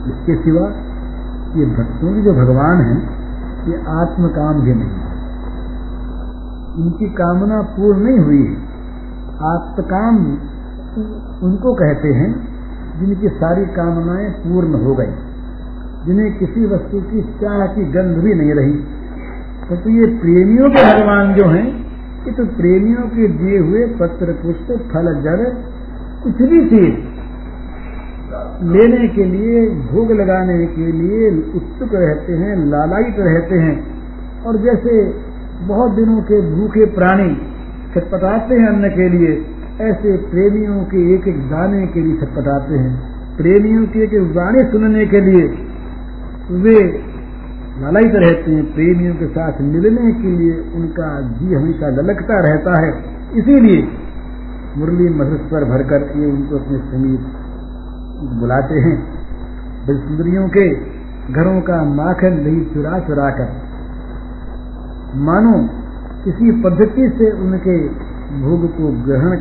इसके 0.07 0.37
सिवा 0.43 0.67
ये 1.57 1.67
भक्तों 1.73 2.15
के 2.15 2.23
जो 2.23 2.35
भगवान 2.35 2.81
है, 2.81 2.97
ये 3.69 3.77
आत्म 3.95 4.29
काम 4.35 4.61
भी 4.61 4.75
नहीं 4.75 5.05
उनकी 6.77 7.09
कामना 7.15 7.61
पूर्ण 7.75 7.99
नहीं 8.01 8.19
हुई 8.21 8.43
है। 8.43 8.55
आत्मकाम 9.47 10.19
उनको 10.97 11.73
कहते 11.75 12.09
हैं 12.09 12.29
जिनकी 13.01 13.29
सारी 13.37 13.65
कामनाएँ 13.73 14.29
पूर्ण 14.43 14.79
हो 14.85 14.95
गई 14.95 15.11
जिन्हें 16.07 16.29
किसी 16.39 16.67
वस्तु 16.67 17.01
की 17.01 17.23
चाह 17.41 17.65
की 17.67 17.85
गंध 17.93 18.19
भी 18.19 18.35
नहीं 18.35 18.55
रही। 18.55 18.77
तो, 19.69 19.77
तो 19.77 19.91
ये 19.91 20.07
प्रेमियों 20.21 20.71
के 20.71 20.85
भगवान 20.85 21.35
जो 21.35 21.49
हैं 21.49 21.67
ये 22.27 22.33
तो 22.33 22.45
प्रेमियों 22.57 23.03
के 23.09 23.29
दिए 23.39 23.59
हुए 23.59 23.83
पत्र 23.99 24.37
पुष्प 24.43 24.71
फल 24.93 25.11
जल 25.21 25.43
कुछ 26.23 26.43
भी 26.43 26.61
चीज़ 26.69 26.95
लेने 28.69 29.09
के 29.09 29.25
लिए 29.25 29.61
भोग 29.83 30.13
लगाने 30.13 30.57
के 30.67 30.87
लिए 30.93 31.29
उत्सुक 31.55 31.95
रहते 31.95 32.33
हैं 32.33 32.57
लालायित 32.67 33.19
रहते 33.19 33.59
हैं। 33.59 33.77
और 34.45 34.57
जैसे 34.57 34.97
बहुत 35.67 35.93
दिनों 35.93 36.23
के 36.23 36.41
भूखे 36.55 36.87
प्राणी 36.95 37.29
छटपटाते 37.95 38.55
हैं 38.55 38.69
अन्न 38.69 38.89
के 38.89 39.09
लिए 39.09 39.37
ऐसे 39.77 40.17
प्रेमियों 40.29 40.75
के 40.83 41.01
एक 41.15 41.27
एक 41.29 41.41
दाने 41.49 41.87
के 41.87 42.01
लिए 42.01 42.17
छटपटाते 42.17 42.75
हैं। 42.75 42.93
प्रेमियों 43.37 43.87
के 43.87 44.03
एक 44.05 44.13
एक 44.15 44.29
गाने 44.33 44.63
सुनने 44.71 45.07
के 45.07 45.21
लिए 45.21 45.43
वे 46.59 46.77
ललायित 47.81 48.15
रहते 48.15 48.51
हैं। 48.51 48.63
प्रेमियों 48.75 49.15
के 49.15 49.27
साथ 49.27 49.61
मिलने 49.63 50.13
के 50.13 50.31
लिए 50.37 50.55
उनका 50.77 51.09
जी 51.33 51.55
हमेशा 51.55 51.91
ललकता 51.91 52.39
रहता 52.41 52.77
है। 52.81 52.91
इसीलिए 53.39 53.83
मुरली 54.79 55.09
मधुर 55.15 55.43
पर 55.51 55.65
भरकर 55.65 56.07
ये 56.21 56.31
उनको 56.31 56.57
अपने 56.57 56.79
समीप 56.87 57.27
बुलाते 58.41 58.81
हैं। 58.81 58.97
सुंदरियों 59.89 60.47
के 60.49 60.65
घरों 61.33 61.61
का 61.61 61.83
माखन 61.91 62.39
दही 62.45 62.65
चुरा 62.75 62.99
चुरा 62.99 63.29
कर 63.31 63.53
मानो 65.27 65.53
किसी 66.25 66.51
पद्धति 66.63 67.11
से 67.19 67.31
उनके 67.43 67.77
भोग 68.41 68.67
को 68.77 68.89
ग्रहण 69.05 69.37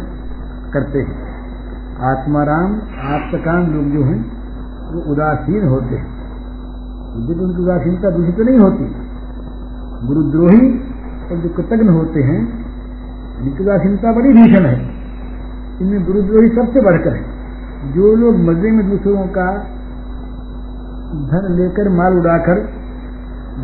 करते 0.75 0.99
हैं। 0.99 1.15
आत्माराम 2.03 2.73
आत्मकाम 3.13 3.73
लोग 3.73 3.85
जो 3.85 4.03
हैं, 4.03 4.19
वो 4.93 5.11
उदासीन 5.11 5.67
होते 5.67 5.95
हैं। 5.95 6.15
यद्यपि 7.17 7.43
उनकी 7.43 7.63
उदासीनता 7.63 8.09
दूसरी 8.09 8.31
तो 8.31 8.43
नहीं 8.43 8.59
होती। 8.59 8.85
गुरुद्रोही 10.07 10.79
और 11.31 11.37
जो 11.37 11.49
कृतज्ञ 11.49 11.89
होते 11.89 12.23
हैं 12.23 12.41
उनकी 13.41 13.63
उदासीनता 13.63 14.11
बड़ी 14.11 14.29
भीषण 14.29 14.65
है, 14.65 14.77
इनमें 15.81 16.05
गुरुद्रोही 16.05 16.47
सबसे 16.47 16.81
बढ़कर 16.81 17.15
है। 17.15 17.23
जो 17.93 18.15
लोग 18.15 18.35
मज़े 18.35 18.71
में 18.71 18.89
दूसरों 18.89 19.27
का 19.27 19.47
धन 21.31 21.55
लेकर 21.59 21.89
माल 21.89 22.19
उड़ाकर 22.19 22.55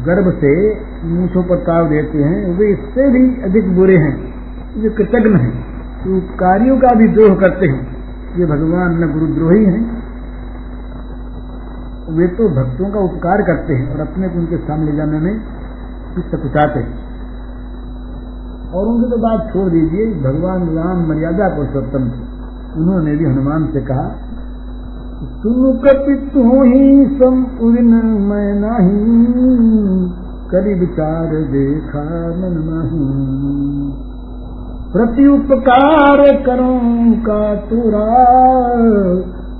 गर्भ 0.05 0.34
से 0.41 0.51
मूछों 1.07 1.43
पर 1.43 1.55
ताव 1.55 1.89
देते 1.89 2.18
हैं, 2.18 2.57
वे 2.57 2.68
इससे 2.68 3.09
भी 3.09 3.41
अधिक 3.41 3.76
बुरे 3.76 3.97
हैं। 3.97 4.32
जो 4.78 4.89
कृतज्ञ 4.89 5.30
हैं। 5.30 5.70
जो 6.01 6.19
कार्यों 6.19 6.77
का 6.77 6.95
भी 6.95 7.07
द्रोह 7.07 7.35
करते 7.35 7.65
हैं। 7.65 7.81
ये 8.39 8.45
भगवान 8.45 9.03
न 9.03 9.11
गुरुद्रोही 9.13 9.65
हैं। 9.65 9.81
वे 12.09 12.27
तो 12.27 12.49
भक्तों 12.49 12.89
का 12.89 12.99
उपकार 12.99 13.41
करते 13.41 13.73
हैं 13.73 13.93
और 13.93 14.01
अपने 14.01 14.29
को 14.29 14.39
उनके 14.39 14.57
सामने 14.57 14.95
जाने 14.95 15.19
में 15.19 15.39
सकुचाते 16.31 16.79
हैं। 16.79 17.11
और 18.71 18.87
उनकी 18.87 19.09
तो 19.09 19.17
बात 19.17 19.53
छोड़ 19.53 19.69
दीजिए, 19.69 20.05
भगवान 20.05 20.69
राम 20.69 21.07
मर्यादा 21.07 21.49
पुरुषोत्तम 21.49 22.09
थे 22.09 22.31
उन्होंने 22.77 23.15
भी 23.15 23.25
हनुमान 23.25 23.67
से 23.67 23.81
कहा 23.81 24.09
सुन 25.41 25.77
कपि 25.77 26.29
तू 26.33 26.63
ही 26.63 27.05
सम 27.05 27.33
मैं 28.29 28.53
नहीं। 28.53 30.09
करी 30.51 30.73
विचार 30.79 31.27
देखा 31.27 32.03
मन 32.29 32.55
नहीं। 32.69 34.11
प्रति 34.93 35.27
उपकार 35.27 36.43
करूँ 36.45 37.13
का 37.21 37.55
तुरा। 37.55 38.25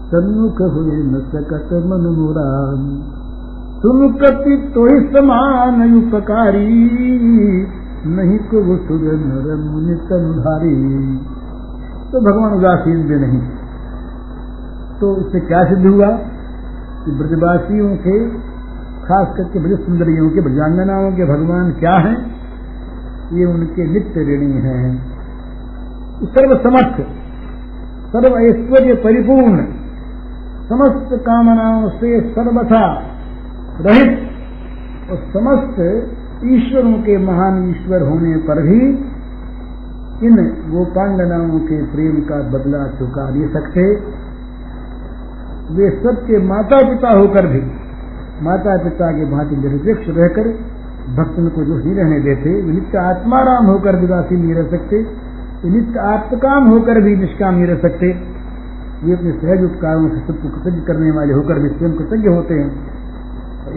सन्मुख 0.08 0.62
हुए 0.62 0.96
न 0.96 1.24
सकत 1.32 1.70
मन 1.74 2.16
मुरान। 2.20 3.12
तुम 3.84 4.14
कति 4.14 4.72
तो 4.76 4.86
ही 4.86 5.08
समान 5.08 5.98
उपकारी। 5.98 6.90
नहीं 8.06 8.40
को 8.40 8.64
वो 8.64 8.78
सुर 8.78 9.00
नर 9.02 9.56
मुनि 9.56 9.96
तनुधारी 9.96 11.18
तो 12.12 12.20
भगवान 12.20 12.54
उदासीन 12.54 13.08
भी 13.08 13.16
नहीं। 13.16 13.42
तो 15.00 15.18
इससे 15.18 15.40
क्या 15.40 15.64
सिद्ध 15.64 15.86
हुआ? 15.86 16.08
कि 17.06 17.12
ब्रजवासियों 17.12 17.96
के, 17.96 18.30
खास 19.08 19.38
करके 19.38 19.60
ब्रज 19.60 19.80
सुंदरियों 19.80 20.30
के, 20.30 20.42
ब्रजांगनाओं 20.42 21.12
के 21.12 21.26
भगवान 21.26 21.72
क्या 21.72 21.92
हैं? 21.92 22.42
ये 23.34 23.46
उनके 23.46 23.94
नित्य 23.94 24.22
ऋणी 24.22 24.52
हैं। 24.52 25.11
सर्व 26.24 26.52
समर्थ 26.64 26.98
सर्व 28.12 28.38
ऐश्वर्य 28.40 28.96
परिपूर्ण 29.04 29.64
समस्त 30.70 31.14
कामनाओं 31.22 31.90
से 31.90 32.10
सर्वथा 32.32 32.82
रहित 33.82 35.12
और 35.12 35.24
समस्त 35.34 35.80
ईश्वरों 36.48 36.94
के 37.04 37.18
महान 37.18 37.58
ईश्वर 37.70 38.02
होने 38.02 38.36
पर 38.48 38.62
भी 38.62 38.82
इन 40.28 40.38
गोपांगनाओं 40.70 41.60
के 41.60 41.80
प्रेम 41.86 42.20
का 42.22 42.38
बदला 42.50 42.84
चुका 43.00 43.30
नहीं 43.30 43.48
सकते। 43.50 43.86
वे 45.76 45.90
सबके 45.98 46.44
माता 46.46 46.80
पिता 46.90 47.12
होकर 47.12 47.48
भी 47.48 47.62
माता 48.44 48.78
पिता 48.84 49.12
के 49.12 49.26
भांति 49.32 49.56
निरपेक्ष 49.56 50.10
रहकर 50.10 50.48
भक्तन 51.18 51.48
को 51.48 51.64
जो 51.64 51.78
नहीं 51.78 51.96
रहने 51.96 52.20
देते 52.20 52.56
नित्य 52.64 52.98
आत्माराम 52.98 53.66
होकर 53.66 54.00
विदासी 54.00 54.36
नहीं 54.36 54.56
रह 54.56 54.70
सकते। 54.70 55.04
नित्य 55.64 56.00
आत्मकाम 56.00 56.68
होकर 56.68 57.02
भी 57.02 57.16
निष्काम 57.16 57.56
नहीं 57.56 57.66
रह 57.68 57.76
सकते। 57.76 58.08
ये 59.08 59.14
अपने 59.14 59.32
सहज 59.32 59.64
उपकारों 59.64 60.10
से 60.10 60.20
सबको 60.20 60.50
कृतज्ञ 60.50 60.82
करने 60.82 61.12
वाले 61.12 61.34
होकर 61.34 61.60
भी 61.60 61.70
स्वयं 61.70 61.94
कृतज्ञ 61.94 62.30
होते 62.30 62.54
हैं। 62.54 62.70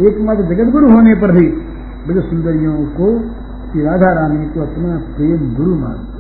एकमात्र 0.07 0.45
जगत 0.45 0.73
गुरु 0.73 0.91
होने 0.91 1.15
पर 1.15 1.33
भी 1.33 1.47
ब्रज 2.07 2.25
सुंदरियों 2.25 2.75
को 2.97 3.09
श्री 3.71 3.83
राधा 3.83 4.13
रानी 4.13 4.47
को 4.47 4.61
अपना 4.61 4.97
प्रेम 5.17 5.55
गुरु 5.55 5.75
मानते 5.75 6.13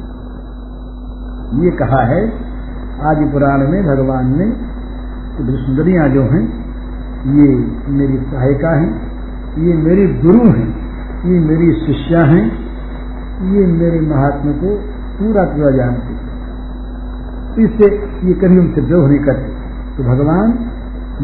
ये 1.65 1.71
कहा 1.71 2.03
है, 2.03 2.21
आदि 3.01 3.25
पुराण 3.25 3.69
में 3.71 3.81
भगवान 3.85 4.37
ने 4.39 4.47
कि 5.37 5.45
ब्रज 5.45 5.59
सुंदरियाँ 5.59 6.09
जो 6.09 6.23
हैं, 6.23 6.45
ये 7.35 7.49
मेरी 7.89 8.17
सहायिका 8.17 8.73
हैं, 8.77 8.91
ये 9.59 9.75
मेरी 9.75 10.07
गुरु 10.23 10.49
हैं, 10.49 10.69
ये 11.25 11.39
मेरी 11.41 11.73
शिष्या 11.87 12.25
हैं, 12.25 12.45
ये 13.53 13.67
मेरे 13.67 14.01
महात्मा 14.01 14.53
को 14.53 14.93
पूरा 15.19 15.43
पूरा 15.45 15.71
जानते 15.71 16.23
इससे 17.65 17.89
ये 18.29 18.35
कभी 18.35 18.59
उनसे 18.59 18.83
द्रोह 18.83 19.09
नहीं 19.09 19.19
करते। 19.19 19.51
तो 19.97 20.05
भगवान, 20.05 20.53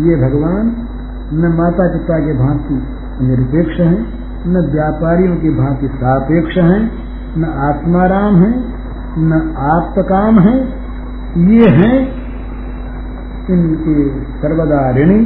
ये 0.00 0.16
भगवान 0.16 0.68
न 1.34 1.52
माता 1.56 1.86
पिता 1.92 2.18
के 2.18 2.34
भांति 2.38 2.76
निरपेक्ष 3.26 3.80
हैं, 3.80 3.98
न 4.46 4.62
व्यापारियों 4.72 5.36
की 5.36 5.50
भांति 5.56 5.88
सापेक्ष 5.94 6.58
हैं, 6.58 6.80
न 7.36 7.50
आत्माराम 7.64 8.36
हैं, 8.36 8.54
न 9.24 9.40
आत्मकाम 9.66 10.38
हैं। 10.38 10.56
ये 11.50 11.68
हैं 11.70 11.96
इनके 13.50 13.94
सर्वदा 14.40 14.80
ऋणी, 14.90 15.20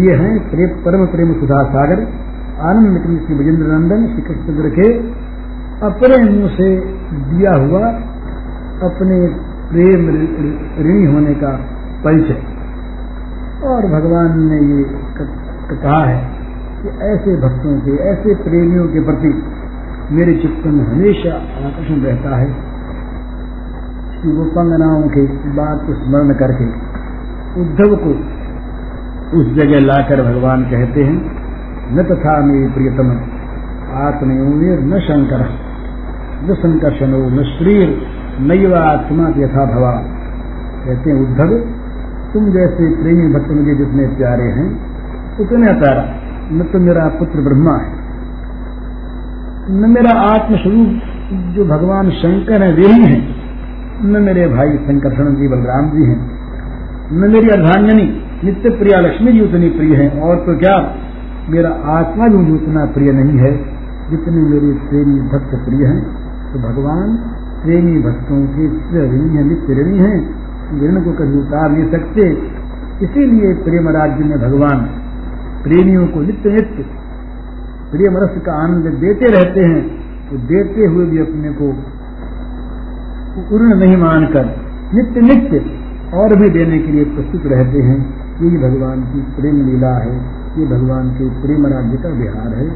ये 0.00 0.14
हैं 0.14 0.32
परम 0.84 1.06
प्रेम 1.06 1.32
सुधा 1.34 1.62
सागर, 1.68 2.06
आनंद 2.62 3.22
श्री 3.26 3.34
विजेंद्र 3.34 3.66
नंदन, 3.66 4.06
श्री 4.06 4.22
कृष्ण 4.22 4.70
के 4.70 4.88
अपने 5.86 6.18
मुँह 6.30 6.48
से 6.48 6.68
दिया 7.14 7.50
हुआ 7.50 7.88
अपने 8.90 9.28
प्रेम 9.70 10.08
ऋणी 10.86 11.12
होने 11.12 11.34
का 11.34 11.50
परिचय। 12.04 12.54
और 13.64 13.82
भगवान 13.86 14.42
ने 14.42 14.56
ये 14.56 14.84
कहा 15.82 16.04
है 16.04 16.28
कि 16.82 16.88
ऐसे 16.88 17.36
भक्तों 17.36 17.80
के, 17.80 17.90
ऐसे 17.90 18.34
प्रेमियों 18.34 18.86
के 18.86 19.04
प्रति 19.04 19.42
मेरे 20.12 20.34
चित्त 20.34 20.66
में 20.66 20.84
हमेशा 20.84 21.34
आकर्षण 21.66 22.00
रहता 22.00 22.36
है। 22.36 22.74
कि 24.22 24.30
वो 24.30 24.44
पंगनाओं 24.44 25.02
के 25.02 25.26
बात 25.48 25.80
को 25.86 25.94
स्मरण 25.94 26.34
करके 26.34 26.64
उद्धव 27.60 27.96
को 27.96 28.10
उस 29.40 29.46
जगह 29.46 29.80
लाकर 29.80 30.22
भगवान 30.22 30.62
कहते 30.62 31.04
हैं, 31.04 31.44
न 31.92 32.02
तथा 32.02 32.46
मेरे 32.46 32.72
प्रियतम 32.72 33.10
आत्मयोनिर 33.96 34.80
न 34.80 34.98
शंकर। 35.00 35.63
न 36.50 36.54
संकर्षणो 36.54 37.30
न 37.30 37.42
शरीर, 37.42 38.02
नैव 38.40 38.74
आत्मा 38.74 39.28
यथा 39.28 39.74
भवा। 39.74 39.92
कहते 40.86 41.10
हैं, 41.10 41.20
उद्धव, 41.20 41.58
तुम 42.32 42.44
जैसे 42.52 43.02
प्रेमी 43.02 43.34
भक्त 43.34 43.50
मुझे 43.50 43.74
जितने 43.74 44.06
प्यारे 44.06 44.44
हैं, 44.44 44.94
उतने 45.40 45.72
प्यारा। 45.72 46.14
न 46.52 46.68
तो 46.72 46.78
मेरा 46.78 47.08
पुत्र 47.08 47.40
ब्रह्मा 47.40 47.76
है। 47.76 47.92
न 49.70 49.90
मेरा 49.90 50.10
आत्मस्वरूप 50.10 51.00
जो 51.54 51.64
भगवान 51.64 52.10
शंकर 52.10 52.62
है, 52.62 52.74
वे 52.74 52.82
ही 52.82 53.04
हैं। 53.04 53.34
न 54.04 54.22
मेरे 54.22 54.48
भाई 54.48 54.68
शंकरषण 54.68 55.34
जी 55.34 55.48
बलराम 55.48 55.90
जी 55.90 56.04
हैं। 56.04 56.30
न 57.12 57.30
मेरी 57.32 57.48
अर्धांगनी 57.48 58.22
नित्य 58.44 58.70
प्रिया 58.70 59.00
लक्ष्मी 59.00 59.32
जी 59.32 59.40
उतनी 59.40 59.68
प्रिय 59.68 59.96
है। 59.96 60.20
और 60.20 60.36
तो 60.36 60.58
क्या, 60.58 60.94
मेरा 61.48 61.70
आत्मा 61.70 62.28
भी 62.28 62.52
उतना 62.52 62.84
प्रिय 62.84 63.12
नहीं 63.12 63.38
है 63.38 63.56
जितने 64.10 64.42
मेरे 64.42 64.88
प्रेमी 64.88 65.20
भक्त 65.20 65.64
प्रिय 65.64 65.86
हैं। 65.86 66.23
तो 66.54 66.60
भगवान 66.60 67.14
प्रेमी 67.62 67.92
भक्तों 68.02 68.36
के 68.48 68.64
ऋणी 69.04 69.36
है 69.36 69.44
नित्य 69.44 69.76
ऋणी 69.78 69.98
है 69.98 70.10
ऋण 70.82 70.98
को 71.04 71.12
कभी 71.12 71.38
उतार 71.38 71.70
नहीं 71.70 71.86
सकते। 71.90 72.26
इसीलिए 73.02 73.54
प्रेम 73.64 73.88
राज्य 73.88 74.24
में 74.24 74.38
भगवान 74.40 74.84
प्रेमियों 75.62 76.04
को 76.06 76.20
नित्य 76.20 76.52
नित्य 76.52 76.84
प्रेम 77.90 78.18
रस 78.18 78.36
का 78.46 78.54
आनंद 78.62 78.86
देते 79.00 79.30
रहते 79.30 79.64
हैं। 79.64 79.82
तो 80.28 80.38
देते 80.46 80.86
हुए 80.86 81.06
भी 81.06 81.18
अपने 81.18 81.50
को 81.52 81.72
पूर्ण 83.50 83.74
नहीं 83.74 83.96
मानकर 83.96 84.46
नित्य 84.94 85.20
नित्य 85.20 85.62
और 86.16 86.36
भी 86.36 86.50
देने 86.50 86.78
के 86.78 86.92
लिए 86.92 87.04
प्रस्तुत 87.14 87.50
रहते 87.52 87.82
हैं। 87.82 87.98
यही 88.42 88.58
भगवान 88.58 89.02
की 89.10 89.24
प्रेम 89.32 89.60
लीला 89.66 89.92
है। 89.98 90.14
ये 90.60 90.66
भगवान 90.66 91.10
के 91.10 91.28
प्रेम 91.42 91.66
राज्य 91.66 91.96
का 91.96 92.14
बिहार 92.14 92.50
है। 92.54 92.68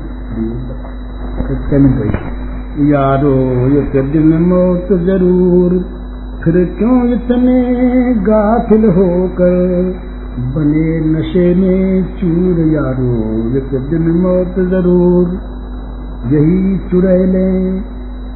यारो, 2.78 3.36
ये 3.68 4.02
दिन 4.02 4.26
मौत 4.42 4.88
ज़रूर। 5.06 5.70
फिर 6.44 6.54
क्यों 6.78 6.98
इतने 7.12 7.54
गाफिल 8.14 8.84
होकर 8.84 9.54
बने 10.56 11.00
नशे 11.00 11.54
में 11.54 12.02
चूर 12.02 12.60
यारो, 12.68 13.14
ये 13.50 13.60
दिन 13.88 14.10
मौत 14.20 14.54
ज़रूर। 14.68 15.32
यही 16.32 16.78
चुड़ैले 16.90 17.48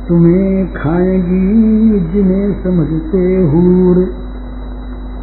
तुम्हें 0.09 0.67
खाएँगी 0.73 2.01
जिन्हें 2.13 2.49
समझते 2.63 3.23
हूर। 3.53 4.01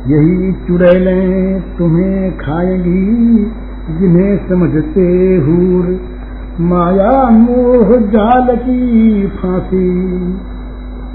यही 0.08 0.54
चुड़ैले 0.68 1.60
तुम्हें 1.60 2.32
खाएँगी 2.38 3.04
जिन्हें 4.00 4.38
समझते 4.50 5.10
हूर। 5.48 5.86
माया 6.62 7.30
मोह 7.30 7.96
जाल 7.98 8.56
की 8.56 9.28
फांसी। 9.28 9.88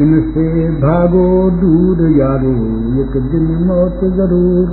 इनसे 0.01 0.71
भागो 0.71 1.51
दूर 1.51 2.11
यारो, 2.11 2.53
एक 3.03 3.13
दिन 3.33 3.65
मौत 3.67 4.01
ज़रूर। 4.05 4.71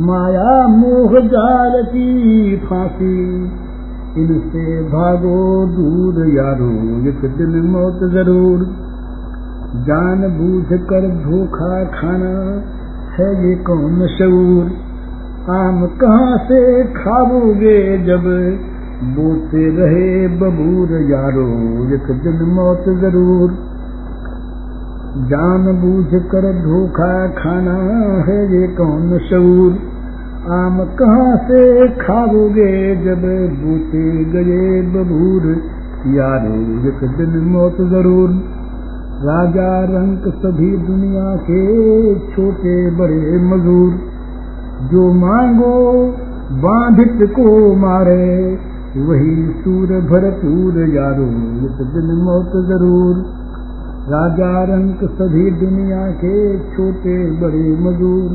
माया 0.00 0.66
मोह 0.66 1.20
जाल 1.20 1.82
की 1.82 2.56
फांसी। 2.56 3.44
इनसे 4.16 4.82
भागो 4.82 5.66
दूर 5.66 6.26
यारो, 6.26 6.70
एक 7.08 7.36
दिन 7.38 7.70
मौत 7.70 8.00
ज़रूर। 8.12 8.58
जान 9.76 10.20
बूझ 10.20 10.80
कर 10.80 11.08
धोखा 11.08 11.84
खाना 11.84 12.34
है 13.14 13.48
ये 13.48 13.54
कौन 13.56 14.06
शूर 14.06 14.64
आम 15.54 15.86
कहाँ 15.86 16.36
से 16.38 16.84
खाओगे 16.84 17.98
जब 17.98 18.22
बोते 19.02 19.68
रहे 19.76 20.28
बबूर 20.28 20.88
यारो, 21.10 21.46
एक 21.94 22.20
दिन 22.22 22.48
मौत 22.48 22.84
ज़रूर। 22.88 23.50
जान 25.28 25.64
बूझ 25.64 26.22
कर 26.22 26.52
धोखा 26.52 27.28
खाना 27.28 27.74
है 28.22 28.60
ये 28.60 28.68
कौन 28.68 29.18
शूर 29.18 29.72
आम 30.52 30.84
कहाँ 30.98 31.36
से 31.36 31.88
खाओगे 31.88 32.96
जब 32.96 33.22
बूते 33.62 34.24
गए 34.24 34.82
बबूर? 34.82 35.42
यारो, 36.06 36.54
एक 36.88 37.16
दिन 37.18 37.42
मौत 37.42 37.76
ज़रूर। 37.80 38.30
राजा 39.24 39.84
रंक 39.84 40.22
सभी 40.28 40.76
दुनिया 40.76 41.36
के 41.36 42.14
छोटे 42.14 42.90
बड़े 42.90 43.38
मजूर। 43.42 43.92
जो 44.92 45.12
मांगो, 45.12 46.06
बाधित 46.52 47.30
को 47.30 47.76
मारे। 47.76 48.58
वही 48.94 49.34
सूर 49.58 49.90
भरपूर 50.08 50.78
यारो 50.94 51.26
एक 51.66 51.78
दिन 51.92 52.08
मौत 52.16 52.56
ज़रूर। 52.66 53.20
राजा 54.08 54.48
रंक 54.64 55.04
सभी 55.12 55.50
दुनिया 55.60 56.00
के 56.14 56.32
छोटे 56.72 57.14
बड़े 57.40 57.70
मजूर, 57.84 58.34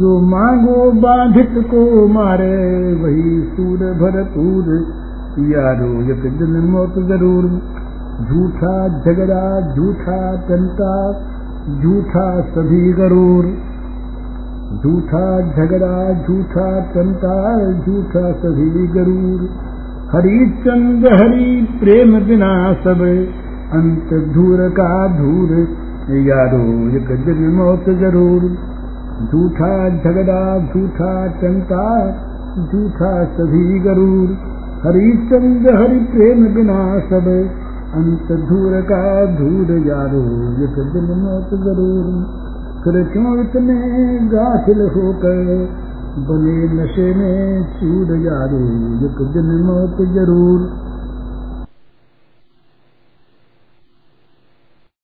जो 0.00 0.10
मांगो 0.26 0.90
बाधित 1.00 1.56
को 1.70 2.06
मारे, 2.08 2.58
वही 2.94 3.32
सूर 3.46 3.82
भरपूर 4.02 4.68
यारो 5.46 5.90
एक 6.12 6.22
दिन 6.38 6.54
मौत 6.68 6.98
ज़रूर। 7.08 7.48
झूठा 8.22 8.76
झगड़ा, 9.00 9.42
झूठा 9.74 10.20
टंटा 10.48 10.94
झूठा 11.80 12.28
सभी 12.50 12.92
गरूर। 12.92 13.50
झूठा 14.76 15.26
झगड़ा, 15.40 15.96
झूठा 16.22 16.68
टंटा 16.94 17.34
झूठा 17.80 18.32
सभी 18.38 18.86
गरूर। 18.94 19.48
हरी 20.12 20.38
चंद 20.50 21.04
हरी 21.06 21.66
प्रेम 21.80 22.14
बिना 22.20 22.48
अंत 23.78 24.08
धूर 24.34 24.68
का 24.68 25.08
धूर 25.08 25.50
यारो 26.28 26.62
दिन 27.26 27.52
मौत 27.54 27.84
जरूर 28.00 28.46
झूठा 29.28 29.88
झगड़ा 29.88 30.40
झूठा 30.58 31.12
चंता 31.28 31.84
झूठा 32.72 33.24
सभी 33.24 33.78
गरूर। 33.78 34.32
हरिचंद 34.86 35.68
हरि 35.68 35.98
प्रेम 35.98 36.54
बिना 36.54 36.80
अंत 37.94 38.32
धूर 38.48 38.80
का 38.80 39.26
धूर 39.26 39.70
यारो 39.86 40.24
दिन 40.92 41.14
मौत 41.20 41.54
जरूर 41.60 42.10
क्यों 43.12 43.40
इतने 43.40 43.78
गाफिल 44.32 44.80
होकर 44.80 45.68
बने 46.18 46.54
नशे 46.74 47.14
में 47.14 47.64
चूर 47.74 48.08
यारो 48.18 48.60
एक 49.06 49.18
दिन 49.32 49.50
मौत 49.64 50.00
ज़रूर। 50.14 50.89